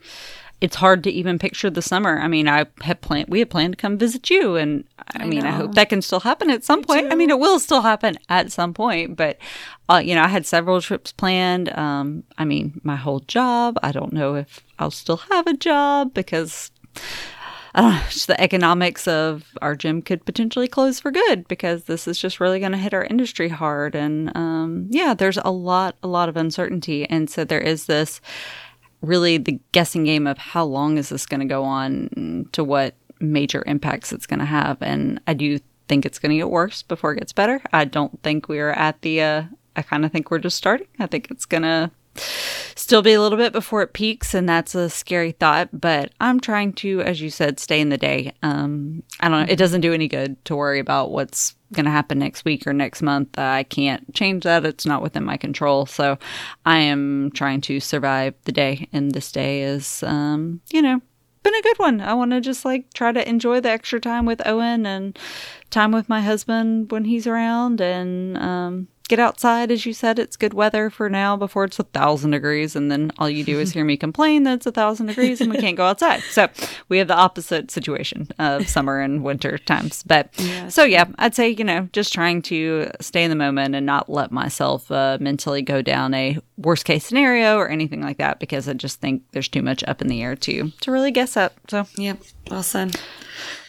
it's 0.62 0.76
hard 0.76 1.04
to 1.06 1.12
even 1.12 1.40
picture 1.40 1.70
the 1.70 1.82
summer. 1.82 2.20
I 2.20 2.28
mean, 2.28 2.48
I 2.48 2.66
had 2.82 3.02
planned, 3.02 3.30
we 3.30 3.40
had 3.40 3.50
planned 3.50 3.74
to 3.74 3.78
come 3.78 3.98
visit 3.98 4.30
you, 4.30 4.56
and 4.56 4.84
I, 5.16 5.24
I 5.24 5.26
mean, 5.26 5.40
know. 5.40 5.48
I 5.48 5.52
hope 5.52 5.76
that 5.76 5.90
can 5.90 6.02
still 6.02 6.20
happen 6.20 6.50
at 6.50 6.64
some 6.64 6.80
Me 6.80 6.86
point. 6.86 7.06
Too. 7.08 7.12
I 7.12 7.16
mean, 7.16 7.30
it 7.30 7.40
will 7.40 7.60
still 7.60 7.82
happen 7.82 8.18
at 8.28 8.52
some 8.52 8.74
point, 8.74 9.16
but 9.16 9.38
uh, 9.90 10.02
you 10.04 10.16
know, 10.16 10.22
I 10.22 10.28
had 10.28 10.46
several 10.46 10.82
trips 10.82 11.12
planned. 11.14 11.70
Um, 11.78 12.24
I 12.38 12.46
mean, 12.46 12.82
my 12.84 12.98
whole 12.98 13.22
job. 13.22 13.80
I 13.82 13.92
don't 13.92 14.12
know 14.12 14.36
if 14.36 14.60
I'll 14.78 14.92
still 14.92 15.18
have 15.18 15.48
a 15.48 15.54
job 15.54 16.14
because. 16.14 16.72
Just 17.76 18.28
the 18.28 18.40
economics 18.40 19.08
of 19.08 19.46
our 19.62 19.76
gym 19.76 20.02
could 20.02 20.26
potentially 20.26 20.68
close 20.68 21.00
for 21.00 21.12
good 21.12 21.48
because 21.48 21.84
this 21.84 22.08
is 22.08 22.20
just 22.20 22.40
really 22.40 22.60
going 22.60 22.72
to 22.72 22.78
hit 22.78 22.94
our 22.94 23.06
industry 23.06 23.50
hard. 23.50 23.96
And 23.96 24.36
um, 24.36 24.88
yeah, 24.90 25.14
there's 25.14 25.38
a 25.38 25.52
lot, 25.52 25.96
a 26.04 26.08
lot 26.08 26.30
of 26.30 26.38
uncertainty. 26.38 27.06
And 27.10 27.30
so 27.30 27.44
there 27.44 27.62
is 27.62 27.86
this 27.86 28.22
really 29.02 29.38
the 29.38 29.60
guessing 29.72 30.04
game 30.04 30.28
of 30.28 30.38
how 30.38 30.66
long 30.66 30.98
is 30.98 31.10
this 31.10 31.26
going 31.26 31.40
to 31.40 31.46
go 31.46 31.64
on 31.64 32.48
to 32.52 32.64
what 32.64 32.96
major 33.20 33.64
impacts 33.66 34.12
it's 34.12 34.28
going 34.28 34.40
to 34.40 34.46
have. 34.46 34.82
And 34.82 35.22
I 35.28 35.34
do 35.34 35.60
think 35.88 36.06
it's 36.06 36.20
going 36.20 36.32
to 36.32 36.38
get 36.38 36.50
worse 36.50 36.84
before 36.84 37.14
it 37.14 37.20
gets 37.20 37.34
better. 37.34 37.62
I 37.72 37.86
don't 37.86 38.22
think 38.24 38.50
we're 38.50 38.72
at 38.72 39.02
the, 39.02 39.22
uh, 39.22 39.44
I 39.76 39.82
kind 39.82 40.06
of 40.06 40.12
think 40.12 40.30
we're 40.32 40.40
just 40.40 40.58
starting. 40.58 40.88
I 41.00 41.08
think 41.08 41.32
it's 41.32 41.46
going 41.46 41.64
to 41.64 41.92
still 42.16 43.02
be 43.02 43.14
a 43.14 43.22
little 43.22 43.38
bit 43.38 43.54
before 43.54 43.82
it 43.82 43.94
peaks, 43.94 44.34
and 44.34 44.48
that's 44.48 44.76
a 44.76 44.90
scary 44.90 45.32
thought. 45.32 45.70
But 45.72 46.12
I'm 46.20 46.40
trying 46.40 46.74
to, 46.74 47.02
as 47.02 47.22
you 47.22 47.30
said, 47.30 47.60
stay 47.60 47.80
in 47.80 47.90
the 47.90 47.98
day. 47.98 48.34
Um, 48.42 49.04
I 49.20 49.30
don't 49.30 49.46
know. 49.46 49.52
It 49.52 49.58
doesn't 49.58 49.82
do 49.82 49.94
any 49.94 50.08
good 50.08 50.44
to 50.46 50.56
worry 50.56 50.80
about 50.80 51.12
what's 51.12 51.56
going 51.74 51.86
to 51.86 51.92
happen 51.92 52.18
next 52.18 52.46
week 52.46 52.66
or 52.66 52.74
next 52.74 53.02
month. 53.02 53.38
Uh, 53.38 53.44
I 53.44 53.64
can't 53.64 54.14
change 54.16 54.44
that. 54.44 54.66
It's 54.66 54.86
not 54.86 55.04
within 55.04 55.24
my 55.24 55.38
control. 55.38 55.86
So 55.86 56.18
I 56.66 56.78
am 56.78 57.32
trying 57.34 57.62
to 57.62 57.80
survive 57.80 58.34
the 58.46 58.52
day, 58.52 58.88
and 58.92 59.12
this 59.12 59.32
day 59.32 59.62
is, 59.62 60.04
um, 60.04 60.62
you 60.72 60.82
know, 60.82 61.02
been 61.44 61.56
a 61.56 61.62
good 61.62 61.80
one. 61.80 62.02
I 62.02 62.14
want 62.14 62.32
to 62.32 62.42
just 62.42 62.66
like 62.66 62.94
try 62.94 63.12
to 63.12 63.28
enjoy 63.28 63.62
the 63.62 63.70
extra 63.70 64.00
time 64.00 64.26
with 64.26 64.46
Owen 64.46 64.86
and 64.86 65.18
time 65.70 65.92
with 65.92 66.10
my 66.10 66.22
husband 66.22 66.92
when 66.92 67.06
he's 67.06 67.28
around 67.28 67.82
and 67.82 68.38
um, 68.38 68.88
get 69.10 69.20
outside. 69.20 69.72
As 69.72 69.86
you 69.86 69.92
said, 69.92 70.20
it's 70.20 70.38
good 70.38 70.54
weather 70.54 70.90
for 70.90 71.10
now 71.10 71.36
before 71.36 71.66
it's 71.66 71.80
a 71.80 71.84
thousand 71.84 72.32
degrees. 72.32 72.76
And 72.76 72.90
then 72.90 73.12
all 73.18 73.30
you 73.30 73.44
do 73.44 73.60
is 73.60 73.74
hear 73.74 73.84
me 73.84 73.98
complain 74.08 74.44
that 74.44 74.54
it's 74.54 74.66
a 74.66 74.72
thousand 74.72 75.08
degrees 75.08 75.42
and 75.42 75.52
we 75.52 75.58
can't 75.58 75.76
go 75.76 75.86
outside. 75.86 76.22
So 76.30 76.48
we 76.88 77.00
have 77.00 77.08
the 77.08 77.16
opposite 77.16 77.72
situation 77.72 78.30
of 78.40 78.70
summer 78.70 79.02
and 79.02 79.24
winter 79.24 79.58
times. 79.58 80.04
But 80.04 80.30
yes. 80.38 80.74
so, 80.74 80.84
yeah, 80.84 81.06
I'd 81.18 81.36
say, 81.36 81.50
you 81.50 81.64
know, 81.64 81.90
just 81.92 82.14
trying 82.14 82.42
to 82.44 82.92
stay 83.02 83.24
in 83.24 83.30
the 83.30 83.36
moment 83.36 83.76
and 83.76 83.86
not 83.86 84.10
let 84.10 84.32
myself 84.32 84.90
uh, 84.92 85.18
mentally 85.20 85.62
go 85.62 85.82
down 85.82 86.14
a 86.14 86.38
worst 86.60 86.86
case 86.86 87.06
scenario 87.06 87.58
or 87.58 87.70
anything 87.70 88.02
like 88.02 88.18
that 88.18 88.40
because 88.40 88.68
I 88.68 88.74
just 88.74 89.00
think 89.00 89.24
there's 89.32 89.48
too 89.48 89.62
much 89.62 89.84
up 89.88 90.02
in 90.02 90.08
the 90.08 90.22
air 90.22 90.36
to, 90.36 90.72
to 90.82 90.92
really 90.92 91.12
guess 91.12 91.38
up. 91.38 91.54
So, 91.70 91.88
yeah, 91.96 92.16
well 92.52 92.64
said. 92.64 93.00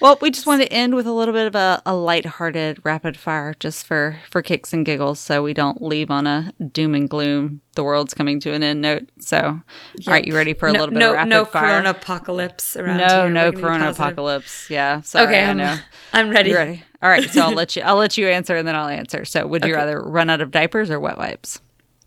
Well, 0.01 0.19
we 0.21 0.31
just 0.31 0.47
wanted 0.47 0.67
to 0.67 0.73
end 0.73 0.95
with 0.95 1.07
a 1.07 1.13
little 1.13 1.33
bit 1.33 1.47
of 1.47 1.55
a, 1.55 1.81
a 1.87 1.95
light-hearted 1.95 2.81
rapid 2.85 3.17
fire 3.17 3.55
just 3.61 3.87
for, 3.87 4.19
for 4.29 4.43
kicks 4.43 4.73
and 4.73 4.85
giggles 4.85 5.21
so 5.21 5.43
we 5.43 5.55
don't 5.55 5.81
leave 5.81 6.11
on 6.11 6.27
a 6.27 6.53
doom 6.73 6.95
and 6.95 7.09
gloom, 7.09 7.61
the 7.75 7.85
world's 7.85 8.13
coming 8.13 8.41
to 8.41 8.53
an 8.53 8.65
end 8.65 8.81
note. 8.81 9.09
So, 9.21 9.37
yep. 9.37 10.09
all 10.09 10.15
right, 10.15 10.25
you 10.25 10.35
ready 10.35 10.55
for 10.55 10.69
a 10.69 10.73
no, 10.73 10.81
little 10.81 10.93
bit 10.93 10.99
no, 10.99 11.11
of 11.11 11.17
rapid 11.17 11.31
no 11.31 11.45
fire? 11.45 11.63
No 11.63 11.69
corona 11.69 11.91
apocalypse 11.91 12.77
around 12.77 12.97
No, 12.97 13.23
here. 13.23 13.31
no 13.31 13.53
corona 13.53 13.91
apocalypse. 13.91 14.69
Yeah. 14.69 15.03
Sorry, 15.03 15.27
okay, 15.27 15.45
I'm, 15.45 15.51
I 15.51 15.53
know. 15.63 15.77
I'm 16.13 16.31
ready. 16.31 16.51
You 16.51 16.57
ready? 16.57 16.83
All 17.03 17.09
right, 17.09 17.31
so 17.31 17.43
I'll 17.43 17.53
let 17.55 17.77
you 17.77 17.83
I'll 17.83 17.97
let 17.97 18.19
you 18.19 18.27
answer 18.27 18.57
and 18.57 18.67
then 18.67 18.75
I'll 18.75 18.89
answer. 18.89 19.25
So, 19.25 19.47
would 19.47 19.65
you 19.65 19.75
rather 19.75 20.03
run 20.03 20.29
out 20.29 20.41
of 20.41 20.51
diapers 20.51 20.91
or 20.91 20.99
wet 20.99 21.17
wipes? 21.17 21.61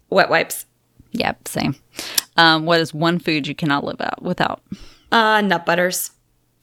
Wet 0.10 0.30
wipes. 0.30 0.66
Yep, 1.14 1.48
same. 1.48 1.76
Um, 2.38 2.66
what 2.66 2.80
is 2.80 2.94
one 2.94 3.20
food 3.20 3.48
you 3.48 3.56
cannot 3.56 3.84
live 3.84 4.02
out 4.02 4.22
without? 4.22 4.62
Uh, 5.12 5.42
nut 5.42 5.66
butters. 5.66 6.12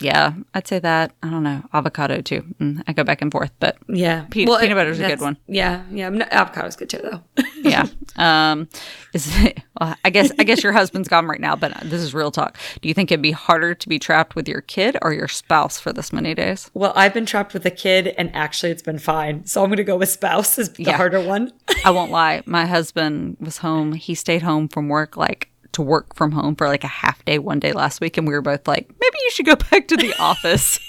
Yeah, 0.00 0.32
I'd 0.54 0.66
say 0.66 0.78
that. 0.78 1.12
I 1.22 1.28
don't 1.28 1.42
know. 1.42 1.62
Avocado 1.74 2.22
too. 2.22 2.42
Mm, 2.58 2.82
I 2.86 2.92
go 2.92 3.04
back 3.04 3.20
and 3.20 3.30
forth, 3.30 3.52
but 3.60 3.76
yeah, 3.88 4.24
pe- 4.30 4.46
well, 4.46 4.58
peanut 4.58 4.76
butter 4.76 4.90
is 4.90 4.98
a 4.98 5.06
good 5.06 5.20
one. 5.20 5.36
Yeah, 5.46 5.84
yeah. 5.90 6.08
Avocado's 6.08 6.74
good 6.74 6.88
too, 6.88 6.98
though. 7.02 7.44
yeah. 7.56 7.86
Um, 8.16 8.68
is 9.12 9.28
it, 9.44 9.60
well, 9.78 9.94
I 10.04 10.10
guess 10.10 10.32
I 10.38 10.44
guess 10.44 10.62
your 10.62 10.72
husband's 10.72 11.08
gone 11.08 11.26
right 11.26 11.40
now, 11.40 11.54
but 11.54 11.78
this 11.82 12.00
is 12.00 12.14
real 12.14 12.30
talk. 12.30 12.58
Do 12.80 12.88
you 12.88 12.94
think 12.94 13.12
it'd 13.12 13.22
be 13.22 13.32
harder 13.32 13.74
to 13.74 13.88
be 13.88 13.98
trapped 13.98 14.34
with 14.34 14.48
your 14.48 14.62
kid 14.62 14.96
or 15.02 15.12
your 15.12 15.28
spouse 15.28 15.78
for 15.78 15.92
this 15.92 16.12
many 16.12 16.34
days? 16.34 16.70
Well, 16.72 16.92
I've 16.96 17.12
been 17.14 17.26
trapped 17.26 17.52
with 17.52 17.66
a 17.66 17.70
kid, 17.70 18.08
and 18.08 18.34
actually, 18.34 18.72
it's 18.72 18.82
been 18.82 18.98
fine. 18.98 19.44
So 19.44 19.62
I'm 19.62 19.68
going 19.68 19.76
to 19.76 19.84
go 19.84 19.96
with 19.96 20.08
spouse 20.08 20.58
is 20.58 20.70
the 20.72 20.84
yeah. 20.84 20.96
harder 20.96 21.20
one. 21.20 21.52
I 21.84 21.90
won't 21.90 22.10
lie. 22.10 22.42
My 22.46 22.64
husband 22.64 23.36
was 23.38 23.58
home. 23.58 23.92
He 23.92 24.14
stayed 24.14 24.42
home 24.42 24.68
from 24.68 24.88
work 24.88 25.16
like 25.16 25.50
to 25.72 25.82
work 25.82 26.14
from 26.14 26.32
home 26.32 26.56
for 26.56 26.66
like 26.66 26.84
a 26.84 26.88
half 26.88 27.24
day 27.24 27.38
one 27.38 27.60
day 27.60 27.72
last 27.72 28.00
week 28.00 28.16
and 28.16 28.26
we 28.26 28.34
were 28.34 28.42
both 28.42 28.66
like 28.66 28.88
maybe 29.00 29.16
you 29.24 29.30
should 29.30 29.46
go 29.46 29.56
back 29.70 29.86
to 29.88 29.96
the 29.96 30.14
office 30.18 30.80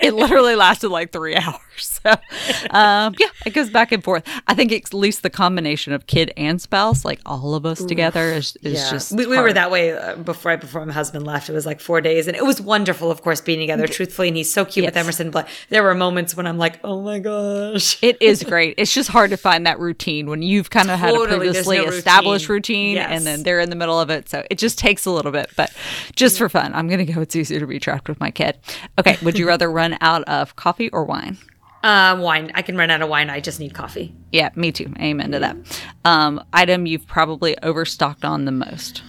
it 0.00 0.14
literally 0.14 0.54
lasted 0.54 0.88
like 0.88 1.12
three 1.12 1.34
hours 1.36 1.60
so 1.78 2.10
um, 2.70 3.14
yeah 3.18 3.26
it 3.44 3.52
goes 3.52 3.70
back 3.70 3.92
and 3.92 4.04
forth 4.04 4.26
i 4.46 4.54
think 4.54 4.72
at 4.72 4.94
least 4.94 5.22
the 5.22 5.30
combination 5.30 5.92
of 5.92 6.06
kid 6.06 6.32
and 6.36 6.60
spouse 6.60 7.04
like 7.04 7.20
all 7.26 7.54
of 7.54 7.66
us 7.66 7.84
together 7.84 8.32
is, 8.32 8.56
is 8.62 8.74
yeah. 8.74 8.90
just 8.90 9.12
we, 9.12 9.26
we, 9.26 9.38
were 9.38 9.52
that 9.52 9.70
way 9.70 9.96
uh, 9.96 10.14
before 10.16 10.52
right 10.52 10.60
before 10.60 10.84
my 10.86 10.92
husband 10.92 11.26
left 11.26 11.48
it 11.48 11.52
was 11.52 11.66
like 11.66 11.80
four 11.80 12.00
days 12.00 12.28
and 12.28 12.36
it 12.36 12.44
was 12.44 12.60
wonderful 12.60 13.10
of 13.10 13.22
course 13.22 13.40
being 13.40 13.58
together 13.58 13.86
truthfully 13.86 14.28
and 14.28 14.36
he's 14.36 14.52
so 14.52 14.64
cute 14.64 14.84
yes. 14.84 14.92
with 14.92 14.96
emerson 14.96 15.30
but 15.30 15.48
there 15.70 15.82
were 15.82 15.94
moments 15.94 16.36
when 16.36 16.46
i'm 16.46 16.58
like 16.58 16.78
oh 16.84 17.00
my 17.00 17.18
gosh 17.18 18.00
it 18.02 18.16
is 18.20 18.42
great 18.44 18.74
it's 18.78 18.92
just 18.92 19.08
hard 19.08 19.30
to 19.30 19.36
find 19.36 19.66
that 19.66 19.78
routine 19.80 20.28
when 20.28 20.42
you've 20.42 20.70
kind 20.70 20.90
of 20.90 21.00
totally. 21.00 21.28
had 21.28 21.32
a 21.32 21.38
previously 21.38 21.78
no 21.78 21.84
established 21.84 22.48
routine, 22.48 22.94
routine 22.94 22.96
yes. 22.96 23.10
and 23.10 23.26
then 23.26 23.42
they're 23.42 23.60
in 23.60 23.70
the 23.70 23.76
middle 23.76 23.98
of 23.98 24.10
it 24.10 24.13
so 24.24 24.44
it 24.50 24.58
just 24.58 24.78
takes 24.78 25.06
a 25.06 25.10
little 25.10 25.32
bit 25.32 25.50
but 25.56 25.72
just 26.14 26.38
for 26.38 26.48
fun 26.48 26.72
i'm 26.74 26.88
gonna 26.88 27.04
go 27.04 27.20
it's 27.20 27.36
easier 27.36 27.60
to 27.60 27.66
be 27.66 27.78
trapped 27.78 28.08
with 28.08 28.20
my 28.20 28.30
kid 28.30 28.58
okay 28.98 29.16
would 29.22 29.38
you 29.38 29.46
rather 29.54 29.70
run 29.70 29.96
out 30.00 30.22
of 30.24 30.56
coffee 30.56 30.88
or 30.90 31.04
wine 31.04 31.36
uh, 31.84 32.16
wine. 32.18 32.50
I 32.54 32.62
can 32.62 32.78
run 32.78 32.90
out 32.90 33.02
of 33.02 33.10
wine. 33.10 33.28
I 33.28 33.40
just 33.40 33.60
need 33.60 33.74
coffee. 33.74 34.14
Yeah, 34.32 34.48
me 34.54 34.72
too. 34.72 34.90
Amen 34.98 35.32
to 35.32 35.38
that. 35.40 35.56
Um, 36.06 36.42
item 36.54 36.86
you've 36.86 37.06
probably 37.06 37.58
overstocked 37.58 38.24
on 38.24 38.46
the 38.46 38.52
most. 38.52 39.02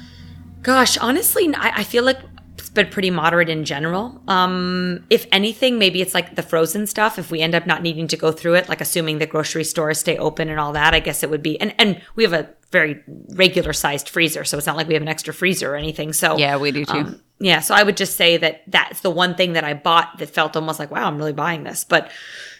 Gosh, 0.62 0.98
honestly, 0.98 1.56
I, 1.56 1.72
I 1.78 1.84
feel 1.86 2.04
like 2.04 2.20
it's 2.58 2.70
been 2.70 2.88
pretty 2.88 3.12
moderate 3.12 3.48
in 3.48 3.64
general. 3.64 4.22
Um, 4.28 5.06
if 5.10 5.26
anything, 5.32 5.80
maybe 5.80 6.02
it's 6.02 6.14
like 6.14 6.36
the 6.36 6.42
frozen 6.42 6.86
stuff. 6.86 7.18
If 7.18 7.32
we 7.32 7.40
end 7.40 7.56
up 7.56 7.66
not 7.66 7.82
needing 7.82 8.10
to 8.10 8.18
go 8.18 8.34
through 8.34 8.56
it, 8.56 8.68
like 8.68 8.82
assuming 8.82 9.20
the 9.20 9.26
grocery 9.26 9.64
stores 9.64 10.00
stay 10.00 10.18
open 10.18 10.50
and 10.50 10.60
all 10.60 10.74
that, 10.74 10.94
I 10.94 11.00
guess 11.00 11.24
it 11.24 11.30
would 11.30 11.44
be. 11.44 11.60
And 11.62 11.74
and 11.78 12.02
we 12.16 12.24
have 12.24 12.34
a 12.34 12.50
very 12.76 13.02
regular 13.30 13.72
sized 13.72 14.10
freezer, 14.10 14.44
so 14.44 14.58
it's 14.58 14.68
not 14.68 14.76
like 14.76 14.88
we 14.88 14.96
have 14.96 15.02
an 15.02 15.08
extra 15.08 15.34
freezer 15.34 15.74
or 15.74 15.78
anything. 15.78 16.12
So 16.12 16.38
yeah, 16.38 16.58
we 16.58 16.72
do 16.72 16.84
too. 16.84 16.94
Um, 16.94 17.22
yeah, 17.40 17.62
so 17.62 17.74
I 17.74 17.84
would 17.84 17.96
just 17.96 18.18
say 18.18 18.38
that 18.38 18.64
that's 18.68 19.00
the 19.00 19.10
one 19.10 19.36
thing 19.36 19.54
that 19.54 19.64
I 19.64 19.74
bought 19.74 20.18
that 20.20 20.30
felt 20.30 20.56
almost 20.56 20.80
like, 20.80 20.92
wow, 20.92 21.08
I'm 21.08 21.18
really 21.18 21.34
buying 21.34 21.64
this. 21.64 21.86
But 21.86 22.12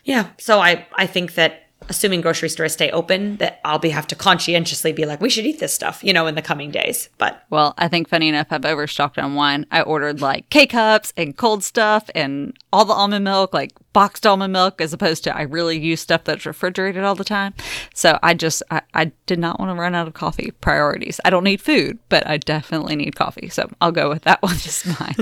yeah, 0.06 0.30
so 0.38 0.60
I 0.60 0.88
I 0.96 1.06
think 1.06 1.36
that 1.36 1.65
assuming 1.90 2.22
grocery 2.22 2.50
stores 2.50 2.74
stay 2.74 2.90
open, 2.92 3.38
that 3.38 3.60
I'll 3.64 3.80
be 3.80 3.90
have 3.90 4.08
to 4.08 4.16
conscientiously 4.16 4.92
be 4.92 5.06
like, 5.06 5.22
we 5.22 5.30
should 5.30 5.46
eat 5.46 5.60
this 5.60 5.74
stuff, 5.74 6.04
you 6.04 6.14
know, 6.14 6.28
in 6.28 6.36
the 6.36 6.42
coming 6.42 6.72
days. 6.72 7.10
But 7.18 7.44
well, 7.50 7.74
I 7.78 7.88
think 7.88 8.10
funny 8.10 8.28
enough, 8.28 8.48
I've 8.50 8.66
overstocked 8.66 9.18
on 9.18 9.36
wine. 9.36 9.66
I 9.72 9.82
ordered 9.82 10.22
like 10.22 10.50
K 10.50 10.66
cups 10.68 11.14
and 11.16 11.38
cold 11.38 11.64
stuff 11.64 12.10
and 12.16 12.58
all 12.74 12.86
the 12.86 12.94
almond 12.94 13.24
milk, 13.24 13.54
like 13.54 13.72
boxed 13.94 14.26
almond 14.26 14.54
milk, 14.54 14.82
as 14.82 14.94
opposed 14.94 15.24
to 15.26 15.36
I 15.36 15.44
really 15.44 15.78
use 15.78 16.02
stuff 16.02 16.24
that's 16.24 16.46
refrigerated 16.46 17.04
all 17.04 17.16
the 17.16 17.24
time. 17.24 17.54
So 17.94 18.20
I 18.24 18.34
just 18.34 18.64
I, 18.72 18.82
I 18.94 19.12
did 19.26 19.40
not 19.40 19.60
want 19.60 19.70
to 19.76 19.80
run 19.80 19.96
out 19.96 20.08
of 20.08 20.14
coffee 20.14 20.52
priorities. 20.62 21.20
I 21.24 21.30
don't 21.30 21.44
need 21.44 21.62
food, 21.62 22.00
but 22.10 22.26
I 22.28 22.38
definitely 22.38 22.96
need 22.96 23.16
coffee. 23.16 23.50
So 23.50 23.70
I'll 23.82 23.92
go 23.92 24.10
with 24.10 24.24
that 24.24 24.42
one 24.44 24.58
just 24.58 24.86
fine. 24.86 25.16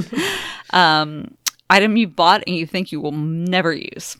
um, 0.71 1.35
item 1.69 1.97
you 1.97 2.07
bought 2.07 2.43
and 2.45 2.55
you 2.55 2.65
think 2.65 2.91
you 2.91 3.01
will 3.01 3.11
never 3.11 3.73
use. 3.73 4.17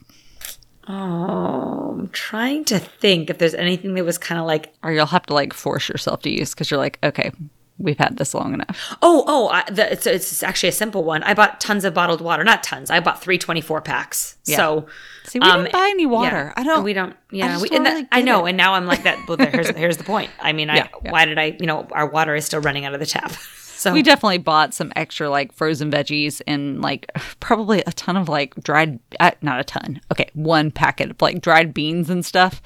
Oh, 0.87 1.95
I'm 1.99 2.09
trying 2.09 2.65
to 2.65 2.79
think 2.79 3.29
if 3.29 3.37
there's 3.37 3.53
anything 3.53 3.93
that 3.93 4.03
was 4.03 4.17
kind 4.17 4.39
of 4.39 4.45
like. 4.45 4.73
Or 4.83 4.91
you'll 4.91 5.05
have 5.05 5.25
to 5.27 5.33
like 5.33 5.53
force 5.53 5.87
yourself 5.89 6.21
to 6.23 6.29
use 6.29 6.53
because 6.53 6.69
you're 6.69 6.79
like, 6.79 6.99
okay, 7.03 7.31
we've 7.77 7.97
had 7.97 8.17
this 8.17 8.33
long 8.33 8.53
enough. 8.53 8.95
Oh, 9.01 9.23
oh, 9.27 9.47
I, 9.49 9.63
the, 9.69 9.91
it's, 9.91 10.05
it's 10.05 10.43
actually 10.43 10.69
a 10.69 10.73
simple 10.73 11.03
one. 11.03 11.23
I 11.23 11.33
bought 11.33 11.59
tons 11.59 11.85
of 11.85 11.93
bottled 11.93 12.21
water. 12.21 12.43
Not 12.43 12.63
tons. 12.63 12.89
I 12.89 12.99
bought 12.99 13.21
three 13.21 13.37
twenty 13.37 13.61
four 13.61 13.81
packs. 13.81 14.37
Yeah. 14.45 14.57
So, 14.57 14.87
see, 15.23 15.39
we 15.39 15.47
um, 15.47 15.63
don't 15.63 15.71
buy 15.71 15.87
any 15.89 16.05
water. 16.05 16.53
Yeah, 16.55 16.61
I 16.61 16.63
don't. 16.63 16.83
We 16.83 16.93
don't. 16.93 17.15
Yeah, 17.31 17.57
I, 17.57 17.61
we, 17.61 17.69
and 17.69 17.85
that, 17.85 18.07
I 18.11 18.21
know. 18.21 18.45
It. 18.45 18.49
And 18.49 18.57
now 18.57 18.73
I'm 18.73 18.85
like 18.85 19.03
that. 19.03 19.27
Well, 19.27 19.37
here's 19.37 19.69
here's 19.69 19.97
the 19.97 20.03
point. 20.03 20.31
I 20.39 20.53
mean, 20.53 20.69
I 20.69 20.89
why 21.09 21.25
did 21.25 21.37
I? 21.37 21.57
You 21.59 21.65
know, 21.67 21.87
our 21.91 22.07
water 22.07 22.35
is 22.35 22.45
still 22.45 22.61
running 22.61 22.85
out 22.85 22.93
of 22.93 22.99
the 22.99 23.05
tap. 23.05 23.31
So 23.83 23.91
we 23.91 24.01
definitely 24.01 24.37
bought 24.37 24.73
some 24.73 24.93
extra 24.95 25.29
like 25.29 25.51
frozen 25.51 25.91
veggies 25.91 26.41
and 26.47 26.81
like 26.81 27.11
probably 27.41 27.83
a 27.85 27.91
ton 27.91 28.15
of 28.15 28.29
like 28.29 28.55
dried, 28.63 28.99
uh, 29.19 29.31
not 29.41 29.59
a 29.59 29.63
ton. 29.63 29.99
Okay, 30.11 30.29
one 30.33 30.71
packet 30.71 31.11
of 31.11 31.21
like 31.21 31.41
dried 31.41 31.73
beans 31.73 32.09
and 32.09 32.25
stuff, 32.25 32.61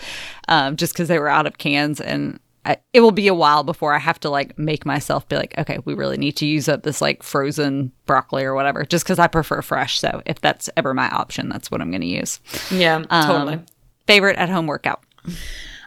um, 0.48 0.76
just 0.76 0.94
because 0.94 1.08
they 1.08 1.20
were 1.20 1.30
out 1.30 1.48
of 1.48 1.58
cans 1.58 2.00
and. 2.00 2.40
I, 2.66 2.76
it 2.92 3.00
will 3.00 3.12
be 3.12 3.30
a 3.30 3.34
while 3.34 3.64
before 3.64 3.94
I 3.94 3.98
have 3.98 4.20
to 4.20 4.30
like 4.30 4.60
make 4.60 4.86
myself 4.86 5.26
be 5.30 5.38
like, 5.38 5.58
okay, 5.58 5.80
we 5.86 5.94
really 5.94 6.18
need 6.18 6.34
to 6.34 6.46
use 6.46 6.68
up 6.68 6.84
this 6.84 7.02
like 7.02 7.24
frozen 7.24 7.94
broccoli 8.06 8.44
or 8.44 8.56
whatever, 8.56 8.84
just 8.84 9.06
because 9.06 9.20
I 9.20 9.28
prefer 9.28 9.62
fresh. 9.62 10.02
So 10.02 10.22
if 10.26 10.42
that's 10.42 10.70
ever 10.76 10.94
my 10.94 11.08
option, 11.12 11.48
that's 11.48 11.72
what 11.72 11.80
I'm 11.80 11.92
going 11.92 12.02
to 12.02 12.08
use. 12.08 12.42
Yeah, 12.70 13.06
um, 13.10 13.26
totally. 13.26 13.60
Favorite 14.06 14.36
at 14.36 14.50
home 14.50 14.68
workout. 14.68 15.02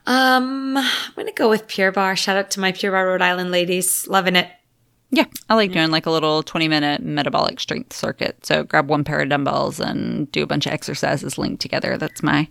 Um, 0.06 0.76
I'm 0.76 1.12
gonna 1.14 1.32
go 1.32 1.50
with 1.50 1.68
Pure 1.68 1.92
Barre. 1.92 2.16
Shout 2.16 2.36
out 2.36 2.50
to 2.52 2.60
my 2.60 2.72
Pure 2.72 2.92
Barre 2.92 3.08
Rhode 3.08 3.22
Island 3.22 3.50
ladies, 3.50 4.08
loving 4.08 4.36
it. 4.36 4.48
Yeah, 5.12 5.24
I 5.48 5.56
like 5.56 5.72
doing 5.72 5.90
like 5.90 6.06
a 6.06 6.11
little 6.11 6.44
20 6.44 6.68
minute 6.68 7.02
metabolic 7.02 7.58
strength 7.58 7.92
circuit. 7.92 8.46
So 8.46 8.62
grab 8.62 8.88
one 8.88 9.02
pair 9.02 9.20
of 9.20 9.28
dumbbells 9.28 9.80
and 9.80 10.30
do 10.30 10.44
a 10.44 10.46
bunch 10.46 10.66
of 10.66 10.72
exercises 10.72 11.36
linked 11.36 11.61
together. 11.61 11.96
That's 11.96 12.22
my 12.22 12.48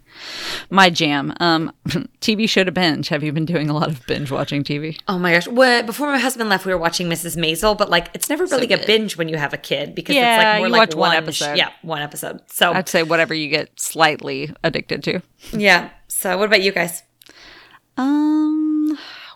my 0.69 0.89
jam. 0.89 1.33
Um 1.39 1.71
TV 2.19 2.49
show 2.49 2.65
to 2.65 2.71
binge. 2.71 3.07
Have 3.09 3.23
you 3.23 3.31
been 3.31 3.45
doing 3.45 3.69
a 3.69 3.73
lot 3.73 3.87
of 3.87 4.05
binge 4.07 4.29
watching 4.29 4.65
TV? 4.65 4.99
Oh 5.07 5.17
my 5.17 5.31
gosh. 5.31 5.47
Well, 5.47 5.83
before 5.83 6.11
my 6.11 6.19
husband 6.19 6.49
left, 6.49 6.65
we 6.65 6.73
were 6.73 6.77
watching 6.77 7.07
Mrs. 7.07 7.37
Maisel, 7.37 7.77
but 7.77 7.89
like 7.89 8.09
it's 8.13 8.29
never 8.29 8.45
really 8.45 8.67
so 8.67 8.75
a 8.75 8.85
binge 8.85 9.15
when 9.15 9.29
you 9.29 9.37
have 9.37 9.53
a 9.53 9.57
kid 9.57 9.95
because 9.95 10.15
yeah, 10.15 10.35
it's 10.35 10.43
like 10.43 10.57
more 10.59 10.69
like 10.69 10.89
one, 10.89 10.99
one 10.99 11.15
episode. 11.15 11.57
Yeah, 11.57 11.69
one 11.81 12.01
episode. 12.01 12.41
So 12.47 12.73
I'd 12.73 12.89
say 12.89 13.03
whatever 13.03 13.33
you 13.33 13.47
get 13.47 13.79
slightly 13.79 14.53
addicted 14.65 15.01
to. 15.03 15.21
Yeah. 15.53 15.91
So 16.09 16.37
what 16.37 16.47
about 16.47 16.61
you 16.61 16.73
guys? 16.73 17.03
Um 17.95 18.68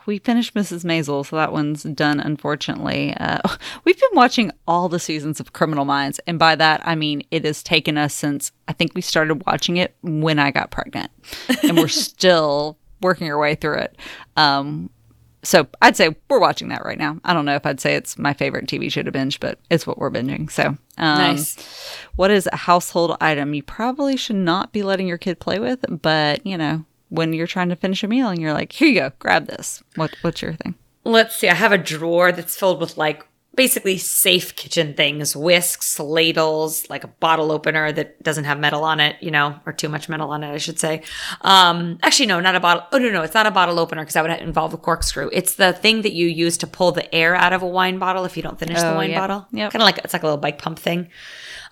we 0.05 0.19
finished 0.19 0.53
Mrs. 0.53 0.83
Maisel, 0.83 1.25
so 1.25 1.35
that 1.35 1.51
one's 1.51 1.83
done, 1.83 2.19
unfortunately. 2.19 3.13
Uh, 3.19 3.39
we've 3.83 3.99
been 3.99 4.09
watching 4.13 4.51
all 4.67 4.89
the 4.89 4.99
seasons 4.99 5.39
of 5.39 5.53
Criminal 5.53 5.85
Minds, 5.85 6.19
and 6.27 6.37
by 6.39 6.55
that, 6.55 6.81
I 6.85 6.95
mean 6.95 7.23
it 7.31 7.45
has 7.45 7.63
taken 7.63 7.97
us 7.97 8.13
since 8.13 8.51
I 8.67 8.73
think 8.73 8.93
we 8.95 9.01
started 9.01 9.45
watching 9.45 9.77
it 9.77 9.95
when 10.01 10.39
I 10.39 10.51
got 10.51 10.71
pregnant, 10.71 11.11
and 11.63 11.77
we're 11.77 11.87
still 11.89 12.77
working 13.01 13.29
our 13.29 13.37
way 13.37 13.55
through 13.55 13.79
it. 13.79 13.97
Um, 14.37 14.89
so 15.43 15.67
I'd 15.81 15.97
say 15.97 16.15
we're 16.29 16.39
watching 16.39 16.69
that 16.69 16.85
right 16.85 16.97
now. 16.97 17.19
I 17.25 17.33
don't 17.33 17.45
know 17.45 17.55
if 17.55 17.65
I'd 17.65 17.81
say 17.81 17.95
it's 17.95 18.17
my 18.17 18.33
favorite 18.33 18.65
TV 18.65 18.89
show 18.91 19.03
to 19.03 19.11
binge, 19.11 19.39
but 19.41 19.59
it's 19.69 19.85
what 19.85 19.97
we're 19.97 20.09
binging. 20.09 20.49
So 20.49 20.67
um, 20.67 20.77
nice. 20.97 21.57
What 22.15 22.31
is 22.31 22.47
a 22.51 22.55
household 22.55 23.17
item 23.19 23.53
you 23.53 23.61
probably 23.61 24.15
should 24.15 24.37
not 24.37 24.71
be 24.71 24.83
letting 24.83 25.07
your 25.07 25.17
kid 25.17 25.39
play 25.39 25.59
with, 25.59 25.83
but 25.89 26.45
you 26.45 26.57
know 26.57 26.85
when 27.13 27.31
you're 27.31 27.45
trying 27.45 27.69
to 27.69 27.75
finish 27.75 28.03
a 28.03 28.07
meal 28.07 28.29
and 28.29 28.41
you're 28.41 28.53
like, 28.53 28.71
here 28.71 28.87
you 28.87 28.99
go, 28.99 29.11
grab 29.19 29.45
this. 29.45 29.83
What 29.95 30.15
what's 30.21 30.41
your 30.41 30.53
thing? 30.53 30.73
Let's 31.03 31.35
see. 31.35 31.47
I 31.47 31.53
have 31.53 31.71
a 31.71 31.77
drawer 31.77 32.31
that's 32.31 32.57
filled 32.57 32.79
with 32.79 32.97
like 32.97 33.25
basically 33.55 33.97
safe 33.97 34.55
kitchen 34.55 34.93
things, 34.93 35.35
whisks, 35.35 35.99
ladles, 35.99 36.89
like 36.89 37.03
a 37.03 37.07
bottle 37.07 37.51
opener 37.51 37.91
that 37.91 38.21
doesn't 38.23 38.45
have 38.45 38.59
metal 38.59 38.83
on 38.83 38.99
it, 38.99 39.15
you 39.21 39.31
know, 39.31 39.59
or 39.65 39.73
too 39.73 39.89
much 39.89 40.09
metal 40.09 40.31
on 40.31 40.43
it, 40.43 40.51
I 40.51 40.57
should 40.57 40.79
say. 40.79 41.03
Um, 41.41 41.99
actually, 42.01 42.25
no, 42.27 42.39
not 42.39 42.55
a 42.55 42.59
bottle. 42.59 42.83
Oh, 42.91 42.97
no, 42.97 43.09
no, 43.09 43.21
it's 43.21 43.33
not 43.33 43.45
a 43.45 43.51
bottle 43.51 43.79
opener 43.79 44.01
because 44.01 44.15
that 44.15 44.23
would 44.23 44.31
involve 44.41 44.73
a 44.73 44.77
corkscrew. 44.77 45.29
It's 45.31 45.55
the 45.55 45.73
thing 45.73 46.01
that 46.01 46.13
you 46.13 46.27
use 46.27 46.57
to 46.57 46.67
pull 46.67 46.91
the 46.91 47.13
air 47.13 47.35
out 47.35 47.53
of 47.53 47.61
a 47.61 47.67
wine 47.67 47.99
bottle 47.99 48.25
if 48.25 48.35
you 48.35 48.43
don't 48.43 48.57
finish 48.57 48.79
oh, 48.79 48.91
the 48.91 48.95
wine 48.95 49.13
bottle. 49.13 49.47
Yeah. 49.51 49.69
Kind 49.69 49.81
of 49.81 49.85
like, 49.85 49.99
it's 49.99 50.13
like 50.13 50.23
a 50.23 50.25
little 50.25 50.37
bike 50.37 50.57
pump 50.57 50.79
thing 50.79 51.09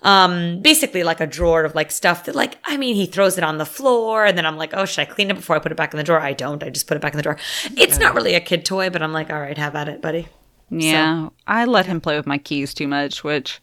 um, 0.02 0.60
basically 0.60 1.04
like 1.04 1.20
a 1.20 1.26
drawer 1.26 1.64
of 1.64 1.74
like 1.74 1.90
stuff 1.90 2.24
that 2.24 2.34
like, 2.34 2.58
I 2.64 2.76
mean, 2.76 2.96
he 2.96 3.06
throws 3.06 3.38
it 3.38 3.44
on 3.44 3.58
the 3.58 3.66
floor 3.66 4.24
and 4.26 4.36
then 4.36 4.46
I'm 4.46 4.56
like, 4.56 4.74
oh, 4.74 4.84
should 4.84 5.02
I 5.02 5.04
clean 5.04 5.30
it 5.30 5.34
before 5.34 5.56
I 5.56 5.58
put 5.58 5.72
it 5.72 5.76
back 5.76 5.94
in 5.94 5.98
the 5.98 6.04
drawer? 6.04 6.20
I 6.20 6.32
don't. 6.32 6.62
I 6.62 6.70
just 6.70 6.86
put 6.86 6.96
it 6.96 7.00
back 7.00 7.12
in 7.12 7.16
the 7.16 7.22
drawer. 7.22 7.38
It's 7.76 7.98
not 7.98 8.14
really 8.14 8.34
a 8.34 8.40
kid 8.40 8.64
toy, 8.64 8.90
but 8.90 9.02
I'm 9.02 9.12
like, 9.12 9.30
all 9.30 9.40
right, 9.40 9.56
have 9.56 9.76
at 9.76 9.88
it, 9.88 10.02
buddy. 10.02 10.28
Yeah. 10.72 11.26
So. 11.26 11.32
I 11.46 11.64
let 11.66 11.86
him 11.86 12.00
play 12.00 12.16
with 12.16 12.26
my 12.26 12.38
keys 12.38 12.72
too 12.72 12.88
much, 12.88 13.22
which 13.22 13.60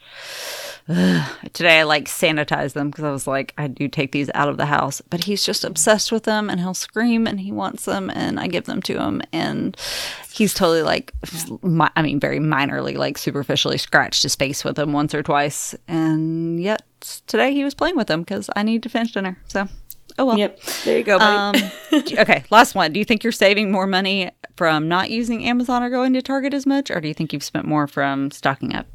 today 1.53 1.79
I 1.79 1.83
like 1.83 2.05
sanitize 2.05 2.73
them 2.73 2.89
because 2.89 3.03
I 3.03 3.11
was 3.11 3.27
like, 3.27 3.53
I 3.57 3.67
do 3.67 3.87
take 3.87 4.11
these 4.11 4.29
out 4.33 4.49
of 4.49 4.57
the 4.57 4.65
house, 4.65 5.01
but 5.09 5.23
he's 5.23 5.43
just 5.43 5.63
obsessed 5.63 6.11
with 6.11 6.23
them 6.23 6.49
and 6.49 6.59
he'll 6.59 6.73
scream 6.73 7.27
and 7.27 7.39
he 7.39 7.51
wants 7.51 7.85
them 7.85 8.09
and 8.09 8.39
I 8.39 8.47
give 8.47 8.65
them 8.65 8.81
to 8.83 8.99
him 8.99 9.21
and 9.31 9.77
he's 10.31 10.53
totally 10.53 10.81
like, 10.81 11.13
I 11.95 12.01
mean, 12.01 12.19
very 12.19 12.39
minorly, 12.39 12.95
like 12.95 13.17
superficially 13.17 13.77
scratched 13.77 14.23
his 14.23 14.35
face 14.35 14.63
with 14.63 14.77
them 14.77 14.93
once 14.93 15.13
or 15.13 15.21
twice. 15.21 15.75
And 15.87 16.59
yet 16.59 16.83
today 17.27 17.53
he 17.53 17.63
was 17.63 17.75
playing 17.75 17.95
with 17.95 18.07
them 18.07 18.21
because 18.21 18.49
I 18.55 18.63
need 18.63 18.81
to 18.83 18.89
finish 18.89 19.11
dinner. 19.11 19.37
So, 19.47 19.67
oh 20.17 20.25
well. 20.25 20.39
Yep. 20.39 20.59
There 20.85 20.97
you 20.97 21.03
go. 21.03 21.17
Um, 21.19 21.55
okay. 21.93 22.43
Last 22.49 22.73
one. 22.73 22.93
Do 22.93 22.99
you 22.99 23.05
think 23.05 23.23
you're 23.23 23.31
saving 23.31 23.71
more 23.71 23.85
money 23.85 24.31
from 24.59 24.89
not 24.89 25.09
using 25.09 25.45
Amazon 25.45 25.83
or 25.83 25.89
going 25.89 26.11
to 26.11 26.21
Target 26.21 26.53
as 26.53 26.65
much, 26.65 26.91
or 26.91 26.99
do 26.99 27.07
you 27.07 27.13
think 27.13 27.31
you've 27.31 27.45
spent 27.45 27.65
more 27.65 27.87
from 27.87 28.29
stocking 28.29 28.75
up? 28.75 28.87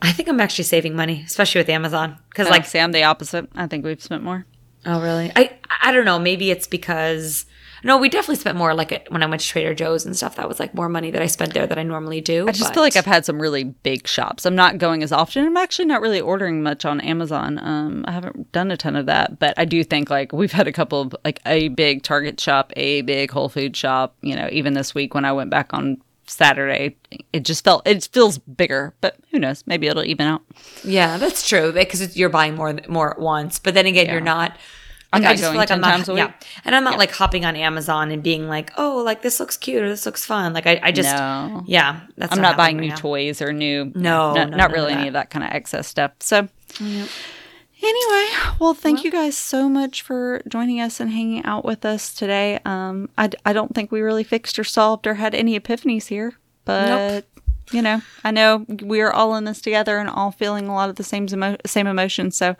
I 0.00 0.12
think 0.12 0.28
I'm 0.28 0.38
actually 0.38 0.66
saving 0.66 0.94
money, 0.94 1.24
especially 1.26 1.58
with 1.58 1.68
Amazon. 1.68 2.16
Because, 2.28 2.46
oh, 2.46 2.50
like, 2.50 2.64
Sam, 2.64 2.92
the 2.92 3.02
opposite. 3.02 3.48
I 3.56 3.66
think 3.66 3.84
we've 3.84 4.00
spent 4.00 4.22
more. 4.22 4.46
Oh, 4.86 5.00
really? 5.00 5.32
I 5.34 5.58
I 5.82 5.92
don't 5.92 6.04
know. 6.04 6.18
Maybe 6.18 6.50
it's 6.50 6.66
because 6.66 7.46
no, 7.84 7.98
we 7.98 8.08
definitely 8.08 8.36
spent 8.36 8.56
more. 8.56 8.74
Like 8.74 8.92
it 8.92 9.12
when 9.12 9.22
I 9.22 9.26
went 9.26 9.42
to 9.42 9.46
Trader 9.46 9.74
Joe's 9.74 10.06
and 10.06 10.16
stuff, 10.16 10.36
that 10.36 10.48
was 10.48 10.58
like 10.58 10.74
more 10.74 10.88
money 10.88 11.10
that 11.10 11.20
I 11.20 11.26
spent 11.26 11.52
there 11.52 11.66
than 11.66 11.78
I 11.78 11.82
normally 11.82 12.22
do. 12.22 12.48
I 12.48 12.52
just 12.52 12.70
but... 12.70 12.74
feel 12.74 12.82
like 12.82 12.96
I've 12.96 13.04
had 13.04 13.26
some 13.26 13.40
really 13.40 13.64
big 13.64 14.08
shops. 14.08 14.46
I'm 14.46 14.54
not 14.54 14.78
going 14.78 15.02
as 15.02 15.12
often. 15.12 15.44
I'm 15.44 15.56
actually 15.58 15.84
not 15.84 16.00
really 16.00 16.20
ordering 16.20 16.62
much 16.62 16.86
on 16.86 17.00
Amazon. 17.02 17.58
Um, 17.58 18.04
I 18.08 18.12
haven't 18.12 18.50
done 18.52 18.70
a 18.70 18.76
ton 18.78 18.96
of 18.96 19.04
that, 19.06 19.38
but 19.38 19.52
I 19.58 19.66
do 19.66 19.84
think 19.84 20.08
like 20.08 20.32
we've 20.32 20.52
had 20.52 20.66
a 20.66 20.72
couple 20.72 21.02
of 21.02 21.14
like 21.26 21.40
a 21.44 21.68
big 21.68 22.02
Target 22.02 22.40
shop, 22.40 22.72
a 22.74 23.02
big 23.02 23.30
Whole 23.30 23.50
Food 23.50 23.76
shop. 23.76 24.16
You 24.22 24.34
know, 24.34 24.48
even 24.50 24.72
this 24.72 24.94
week 24.94 25.14
when 25.14 25.26
I 25.26 25.32
went 25.32 25.50
back 25.50 25.74
on 25.74 26.00
Saturday. 26.26 26.96
It 27.32 27.44
just 27.44 27.64
felt 27.64 27.86
it 27.86 28.08
feels 28.12 28.38
bigger, 28.38 28.94
but 29.00 29.16
who 29.30 29.38
knows? 29.38 29.64
Maybe 29.66 29.86
it'll 29.86 30.04
even 30.04 30.26
out. 30.26 30.42
Yeah, 30.82 31.16
that's 31.16 31.48
true 31.48 31.72
because 31.72 32.16
you're 32.16 32.28
buying 32.28 32.54
more 32.54 32.78
more 32.88 33.12
at 33.12 33.18
once. 33.18 33.58
But 33.58 33.74
then 33.74 33.86
again, 33.86 34.06
yeah. 34.06 34.12
you're 34.12 34.20
not. 34.20 34.56
I'm 35.12 35.22
not 35.22 35.30
I 35.30 35.34
just 35.36 35.44
feel 35.44 35.54
like 35.54 35.70
I'm 35.70 35.80
not, 35.80 36.08
yeah, 36.08 36.32
and 36.64 36.74
I'm 36.74 36.82
not 36.82 36.94
yeah. 36.94 36.98
like 36.98 37.12
hopping 37.12 37.44
on 37.44 37.54
Amazon 37.54 38.10
and 38.10 38.20
being 38.20 38.48
like, 38.48 38.72
oh, 38.76 38.96
like 39.04 39.22
this 39.22 39.38
looks 39.38 39.56
cute 39.56 39.80
or 39.80 39.88
this 39.88 40.04
looks 40.06 40.24
fun. 40.24 40.52
Like 40.52 40.66
I, 40.66 40.80
I 40.82 40.90
just, 40.90 41.14
no. 41.14 41.62
yeah, 41.66 42.00
that's. 42.16 42.32
I'm 42.32 42.42
not, 42.42 42.48
not 42.48 42.56
buying 42.56 42.78
new 42.78 42.88
now. 42.88 42.96
toys 42.96 43.40
or 43.40 43.52
new, 43.52 43.92
no, 43.94 44.34
no, 44.34 44.44
no 44.46 44.56
not 44.56 44.72
really 44.72 44.92
any 44.92 45.06
of 45.06 45.12
that 45.12 45.30
kind 45.30 45.44
of 45.44 45.52
excess 45.52 45.86
stuff. 45.86 46.10
So, 46.18 46.48
yep. 46.80 47.08
Anyway, 47.84 48.56
well, 48.58 48.72
thank 48.72 48.98
well, 48.98 49.04
you 49.04 49.10
guys 49.10 49.36
so 49.36 49.68
much 49.68 50.00
for 50.00 50.40
joining 50.48 50.80
us 50.80 51.00
and 51.00 51.10
hanging 51.10 51.44
out 51.44 51.66
with 51.66 51.84
us 51.84 52.14
today. 52.14 52.58
Um, 52.64 53.10
I, 53.18 53.28
I 53.44 53.52
don't 53.52 53.74
think 53.74 53.92
we 53.92 54.00
really 54.00 54.24
fixed 54.24 54.58
or 54.58 54.64
solved 54.64 55.06
or 55.06 55.14
had 55.14 55.34
any 55.34 55.58
epiphanies 55.58 56.06
here, 56.06 56.32
but 56.64 56.88
nope. 56.88 57.24
You 57.72 57.82
know, 57.82 58.02
I 58.22 58.30
know 58.30 58.66
we 58.82 59.00
are 59.00 59.12
all 59.12 59.34
in 59.36 59.44
this 59.44 59.60
together 59.60 59.98
and 59.98 60.08
all 60.08 60.30
feeling 60.30 60.66
a 60.66 60.74
lot 60.74 60.90
of 60.90 60.96
the 60.96 61.04
same 61.04 61.26
emo- 61.32 61.56
same 61.66 61.86
emotions. 61.86 62.36
So, 62.36 62.56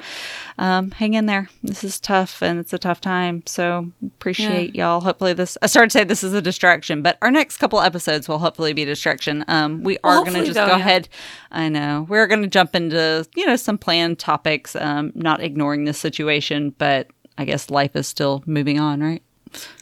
um, 0.58 0.90
hang 0.92 1.14
in 1.14 1.26
there. 1.26 1.48
This 1.62 1.84
is 1.84 2.00
tough 2.00 2.42
and 2.42 2.58
it's 2.58 2.72
a 2.72 2.78
tough 2.78 3.00
time. 3.00 3.42
So 3.46 3.90
appreciate 4.04 4.74
yeah. 4.74 4.86
y'all. 4.86 5.00
Hopefully, 5.00 5.32
this 5.32 5.56
I 5.62 5.66
started 5.66 5.90
to 5.90 5.98
say 5.98 6.04
this 6.04 6.24
is 6.24 6.32
a 6.32 6.42
distraction, 6.42 7.02
but 7.02 7.18
our 7.22 7.30
next 7.30 7.58
couple 7.58 7.80
episodes 7.80 8.28
will 8.28 8.38
hopefully 8.38 8.72
be 8.72 8.82
a 8.82 8.86
distraction. 8.86 9.44
Um, 9.48 9.82
we 9.82 9.98
are 9.98 10.16
well, 10.16 10.24
going 10.24 10.34
to 10.34 10.44
just 10.44 10.54
though, 10.54 10.66
go 10.66 10.72
yeah. 10.72 10.78
ahead 10.78 11.08
I 11.54 11.68
know. 11.68 12.04
We're 12.08 12.26
going 12.26 12.42
to 12.42 12.48
jump 12.48 12.74
into, 12.74 13.26
you 13.36 13.46
know, 13.46 13.54
some 13.56 13.78
planned 13.78 14.18
topics, 14.18 14.74
um, 14.74 15.12
not 15.14 15.40
ignoring 15.40 15.84
this 15.84 15.98
situation, 15.98 16.74
but 16.78 17.08
I 17.38 17.44
guess 17.44 17.70
life 17.70 17.94
is 17.94 18.08
still 18.08 18.42
moving 18.44 18.80
on, 18.80 19.00
right? 19.00 19.22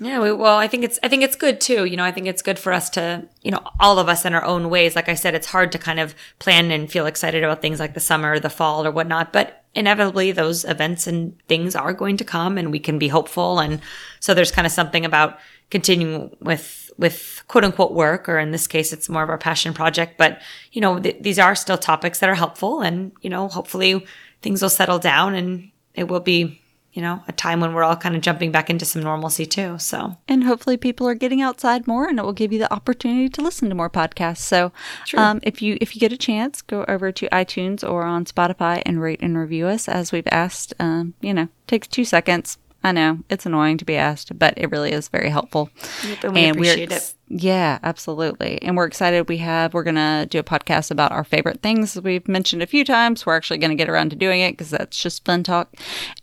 Yeah, 0.01 0.21
we, 0.21 0.33
well, 0.33 0.57
I 0.57 0.69
think 0.69 0.85
it's 0.85 0.99
I 1.03 1.09
think 1.09 1.23
it's 1.23 1.37
good 1.37 1.61
too. 1.61 1.85
You 1.85 1.97
know, 1.97 2.05
I 2.05 2.13
think 2.13 2.27
it's 2.27 2.43
good 2.43 2.59
for 2.59 2.73
us 2.73 2.91
to, 2.91 3.29
you 3.43 3.51
know, 3.51 3.63
all 3.81 3.99
of 3.99 4.09
us 4.09 4.25
in 4.25 4.35
our 4.35 4.45
own 4.45 4.71
ways. 4.71 4.97
Like 4.97 5.09
I 5.09 5.15
said, 5.15 5.35
it's 5.35 5.47
hard 5.47 5.73
to 5.73 5.79
kind 5.79 6.01
of 6.01 6.15
plan 6.39 6.71
and 6.71 6.91
feel 6.91 7.07
excited 7.07 7.45
about 7.45 7.63
things 7.63 7.81
like 7.81 7.95
the 7.95 8.01
summer, 8.01 8.33
or 8.33 8.41
the 8.41 8.51
fall, 8.51 8.87
or 8.87 8.91
whatnot. 8.91 9.33
But 9.33 9.65
inevitably, 9.75 10.33
those 10.33 10.65
events 10.65 11.07
and 11.07 11.37
things 11.49 11.75
are 11.75 11.93
going 11.93 12.17
to 12.19 12.25
come, 12.25 12.59
and 12.59 12.71
we 12.71 12.79
can 12.79 12.99
be 12.99 13.09
hopeful. 13.09 13.59
And 13.59 13.81
so, 14.21 14.35
there's 14.35 14.53
kind 14.53 14.67
of 14.67 14.73
something 14.73 15.05
about 15.05 15.39
continuing 15.71 16.37
with 16.41 16.91
with 16.99 17.43
quote 17.49 17.65
unquote 17.65 17.93
work, 17.93 18.29
or 18.29 18.39
in 18.39 18.51
this 18.51 18.67
case, 18.67 18.93
it's 18.93 19.09
more 19.09 19.23
of 19.23 19.31
our 19.31 19.39
passion 19.39 19.75
project. 19.75 20.19
But, 20.19 20.41
you 20.73 20.81
know, 20.81 20.99
th- 20.99 21.19
these 21.21 21.39
are 21.39 21.55
still 21.55 21.79
topics 21.79 22.19
that 22.21 22.31
are 22.31 22.35
helpful 22.35 22.81
and, 22.81 23.13
you 23.23 23.31
know, 23.31 23.49
hopefully 23.49 24.07
things 24.43 24.63
will 24.63 24.69
settle 24.69 24.99
down 24.99 25.35
and 25.35 25.71
it 25.95 26.09
will 26.09 26.21
be 26.21 26.62
you 26.93 27.01
know, 27.01 27.23
a 27.27 27.33
time 27.33 27.61
when 27.61 27.73
we're 27.73 27.83
all 27.83 27.97
kind 27.97 28.15
of 28.15 28.21
jumping 28.21 28.53
back 28.53 28.69
into 28.69 28.85
some 28.85 29.03
normalcy 29.03 29.47
too. 29.47 29.79
So, 29.79 30.17
and 30.29 30.45
hopefully 30.45 30.77
people 30.77 31.09
are 31.09 31.15
getting 31.15 31.41
outside 31.41 31.87
more, 31.87 32.07
and 32.07 32.19
it 32.19 32.23
will 32.23 32.35
give 32.35 32.53
you 32.53 32.59
the 32.59 32.73
opportunity 32.73 33.29
to 33.31 33.41
listen 33.41 33.69
to 33.71 33.75
more 33.75 33.91
podcasts. 33.91 34.39
So, 34.39 34.73
um, 35.17 35.41
if 35.43 35.63
you 35.63 35.79
if 35.81 35.95
you 35.95 36.01
get 36.01 36.13
a 36.13 36.19
chance, 36.19 36.61
go 36.61 36.85
over 36.89 37.11
to 37.11 37.29
iTunes 37.31 37.89
or 37.89 38.03
on 38.03 38.27
Spotify 38.27 38.83
and 38.85 39.01
rate 39.01 39.21
and 39.23 39.39
review 39.39 39.67
us 39.67 39.89
as 39.89 40.13
we've 40.13 40.29
asked. 40.31 40.75
Um, 40.79 41.15
you 41.21 41.33
know, 41.33 41.49
takes 41.67 41.89
two 41.89 42.05
seconds. 42.05 42.59
I 42.85 42.93
know 42.93 43.21
it's 43.31 43.47
annoying 43.47 43.79
to 43.79 43.85
be 43.85 43.97
asked, 43.97 44.37
but 44.39 44.55
it 44.57 44.71
really 44.71 44.93
is 44.93 45.09
very 45.09 45.31
helpful. 45.31 45.71
Yep, 46.07 46.25
and 46.25 46.35
we 46.35 46.41
and 46.45 46.57
appreciate 46.57 46.91
we're 46.91 46.97
ex- 46.97 47.11
it 47.11 47.17
Yeah, 47.29 47.79
absolutely. 47.83 48.61
And 48.61 48.77
we're 48.77 48.85
excited. 48.85 49.29
We 49.29 49.39
have, 49.39 49.73
we're 49.73 49.85
going 49.85 49.95
to 49.95 50.27
do 50.29 50.39
a 50.39 50.43
podcast 50.43 50.91
about 50.91 51.13
our 51.13 51.25
favorite 51.25 51.63
things 51.63 51.99
we've 52.03 52.29
mentioned 52.29 52.63
a 52.63 52.67
few 52.67 52.85
times. 52.85 53.25
We're 53.25 53.37
actually 53.37 53.57
going 53.59 53.71
to 53.71 53.77
get 53.77 53.89
around 53.89 54.11
to 54.11 54.17
doing 54.17 54.41
it 54.43 54.53
because 54.53 54.69
that's 54.69 55.01
just 55.01 55.25
fun 55.25 55.43
talk. 55.43 55.75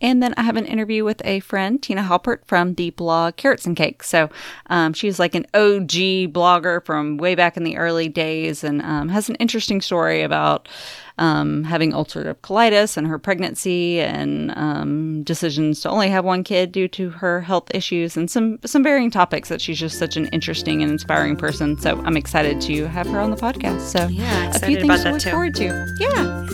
And 0.02 0.22
then 0.22 0.36
I 0.38 0.44
have 0.44 0.56
an 0.56 0.68
interview 0.68 1.04
with 1.04 1.22
a 1.26 1.40
friend, 1.40 1.82
Tina 1.82 2.04
Haupert 2.04 2.46
from 2.46 2.76
the 2.76 2.92
blog 2.92 3.38
Carrots 3.38 3.66
and 3.66 3.76
Cake. 3.76 4.04
So 4.04 4.30
um, 4.68 4.94
she's 4.94 5.18
like 5.18 5.34
an 5.34 5.48
OG 5.56 6.32
blogger 6.32 6.86
from 6.86 7.18
way 7.18 7.34
back 7.34 7.58
in 7.58 7.64
the 7.64 7.78
early 7.78 8.08
days 8.08 8.64
and 8.64 8.82
um, 8.84 9.10
has 9.10 9.30
an 9.30 9.36
interesting 9.36 9.82
story 9.82 10.22
about 10.22 10.68
um, 11.20 11.66
having 11.66 11.92
ulcerative 11.92 12.38
colitis 12.38 12.96
and 12.96 13.06
her 13.06 13.20
pregnancy 13.20 14.00
and 14.00 14.52
um, 14.56 15.22
decisions 15.24 15.82
to 15.82 15.90
only 15.90 16.10
have 16.10 16.24
one 16.24 16.44
kid 16.46 16.72
due 16.72 16.88
to 16.88 17.10
her 17.10 17.42
health 17.42 17.70
issues 17.74 18.16
and 18.16 18.32
some 18.32 18.58
some 18.64 18.84
varying 18.84 19.12
topics 19.12 19.50
that 19.50 19.60
she's 19.60 19.78
just 19.78 20.00
such 20.00 20.16
an 20.16 20.28
interesting 20.28 20.82
and 20.82 20.89
inspiring 20.90 21.36
person. 21.36 21.78
So 21.78 22.02
I'm 22.04 22.18
excited 22.18 22.62
to 22.62 22.86
have 22.88 23.08
her 23.08 23.20
on 23.20 23.32
the 23.32 23.38
podcast. 23.38 23.82
So 23.82 24.08
yeah, 24.08 24.52
a 24.54 24.60
few 24.60 24.80
things 24.80 25.04
to 25.04 25.12
look 25.12 25.22
too. 25.22 25.30
forward 25.30 25.56
to. 25.56 25.96
Yeah. 26.00 26.48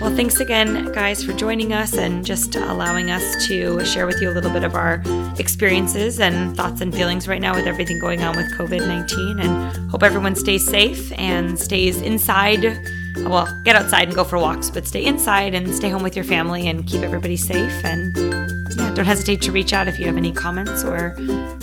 Well, 0.00 0.16
thanks 0.16 0.40
again, 0.40 0.90
guys, 0.92 1.22
for 1.22 1.34
joining 1.34 1.74
us 1.74 1.92
and 1.92 2.24
just 2.24 2.56
allowing 2.56 3.10
us 3.10 3.46
to 3.48 3.84
share 3.84 4.06
with 4.06 4.22
you 4.22 4.30
a 4.30 4.32
little 4.32 4.50
bit 4.50 4.64
of 4.64 4.74
our 4.74 5.02
experiences 5.38 6.20
and 6.20 6.56
thoughts 6.56 6.80
and 6.80 6.94
feelings 6.94 7.28
right 7.28 7.40
now 7.40 7.54
with 7.54 7.66
everything 7.66 7.98
going 7.98 8.22
on 8.22 8.34
with 8.34 8.50
COVID 8.52 8.80
19. 8.80 9.40
And 9.40 9.90
hope 9.90 10.02
everyone 10.02 10.36
stays 10.36 10.66
safe 10.66 11.12
and 11.18 11.58
stays 11.58 12.00
inside 12.00 12.80
well, 13.18 13.48
get 13.64 13.76
outside 13.76 14.04
and 14.04 14.14
go 14.14 14.24
for 14.24 14.38
walks, 14.38 14.70
but 14.70 14.86
stay 14.86 15.04
inside 15.04 15.54
and 15.54 15.74
stay 15.74 15.90
home 15.90 16.02
with 16.02 16.16
your 16.16 16.24
family 16.24 16.68
and 16.68 16.86
keep 16.86 17.02
everybody 17.02 17.36
safe. 17.36 17.84
And 17.84 18.59
yeah, 18.80 18.94
don't 18.94 19.04
hesitate 19.04 19.42
to 19.42 19.52
reach 19.52 19.72
out 19.72 19.88
if 19.88 19.98
you 19.98 20.06
have 20.06 20.16
any 20.16 20.32
comments 20.32 20.84
or 20.84 21.14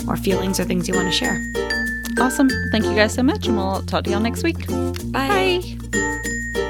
or 0.06 0.16
feelings 0.16 0.58
or 0.60 0.64
things 0.64 0.88
you 0.88 0.94
want 0.94 1.06
to 1.06 1.12
share. 1.12 1.42
Awesome. 2.18 2.48
Thank 2.72 2.84
you 2.84 2.94
guys 2.94 3.14
so 3.14 3.22
much, 3.22 3.46
and 3.46 3.56
we'll 3.56 3.82
talk 3.82 4.04
to 4.04 4.10
y'all 4.10 4.20
next 4.20 4.42
week. 4.42 4.66
Bye. 5.12 5.62
Bye. 5.92 6.34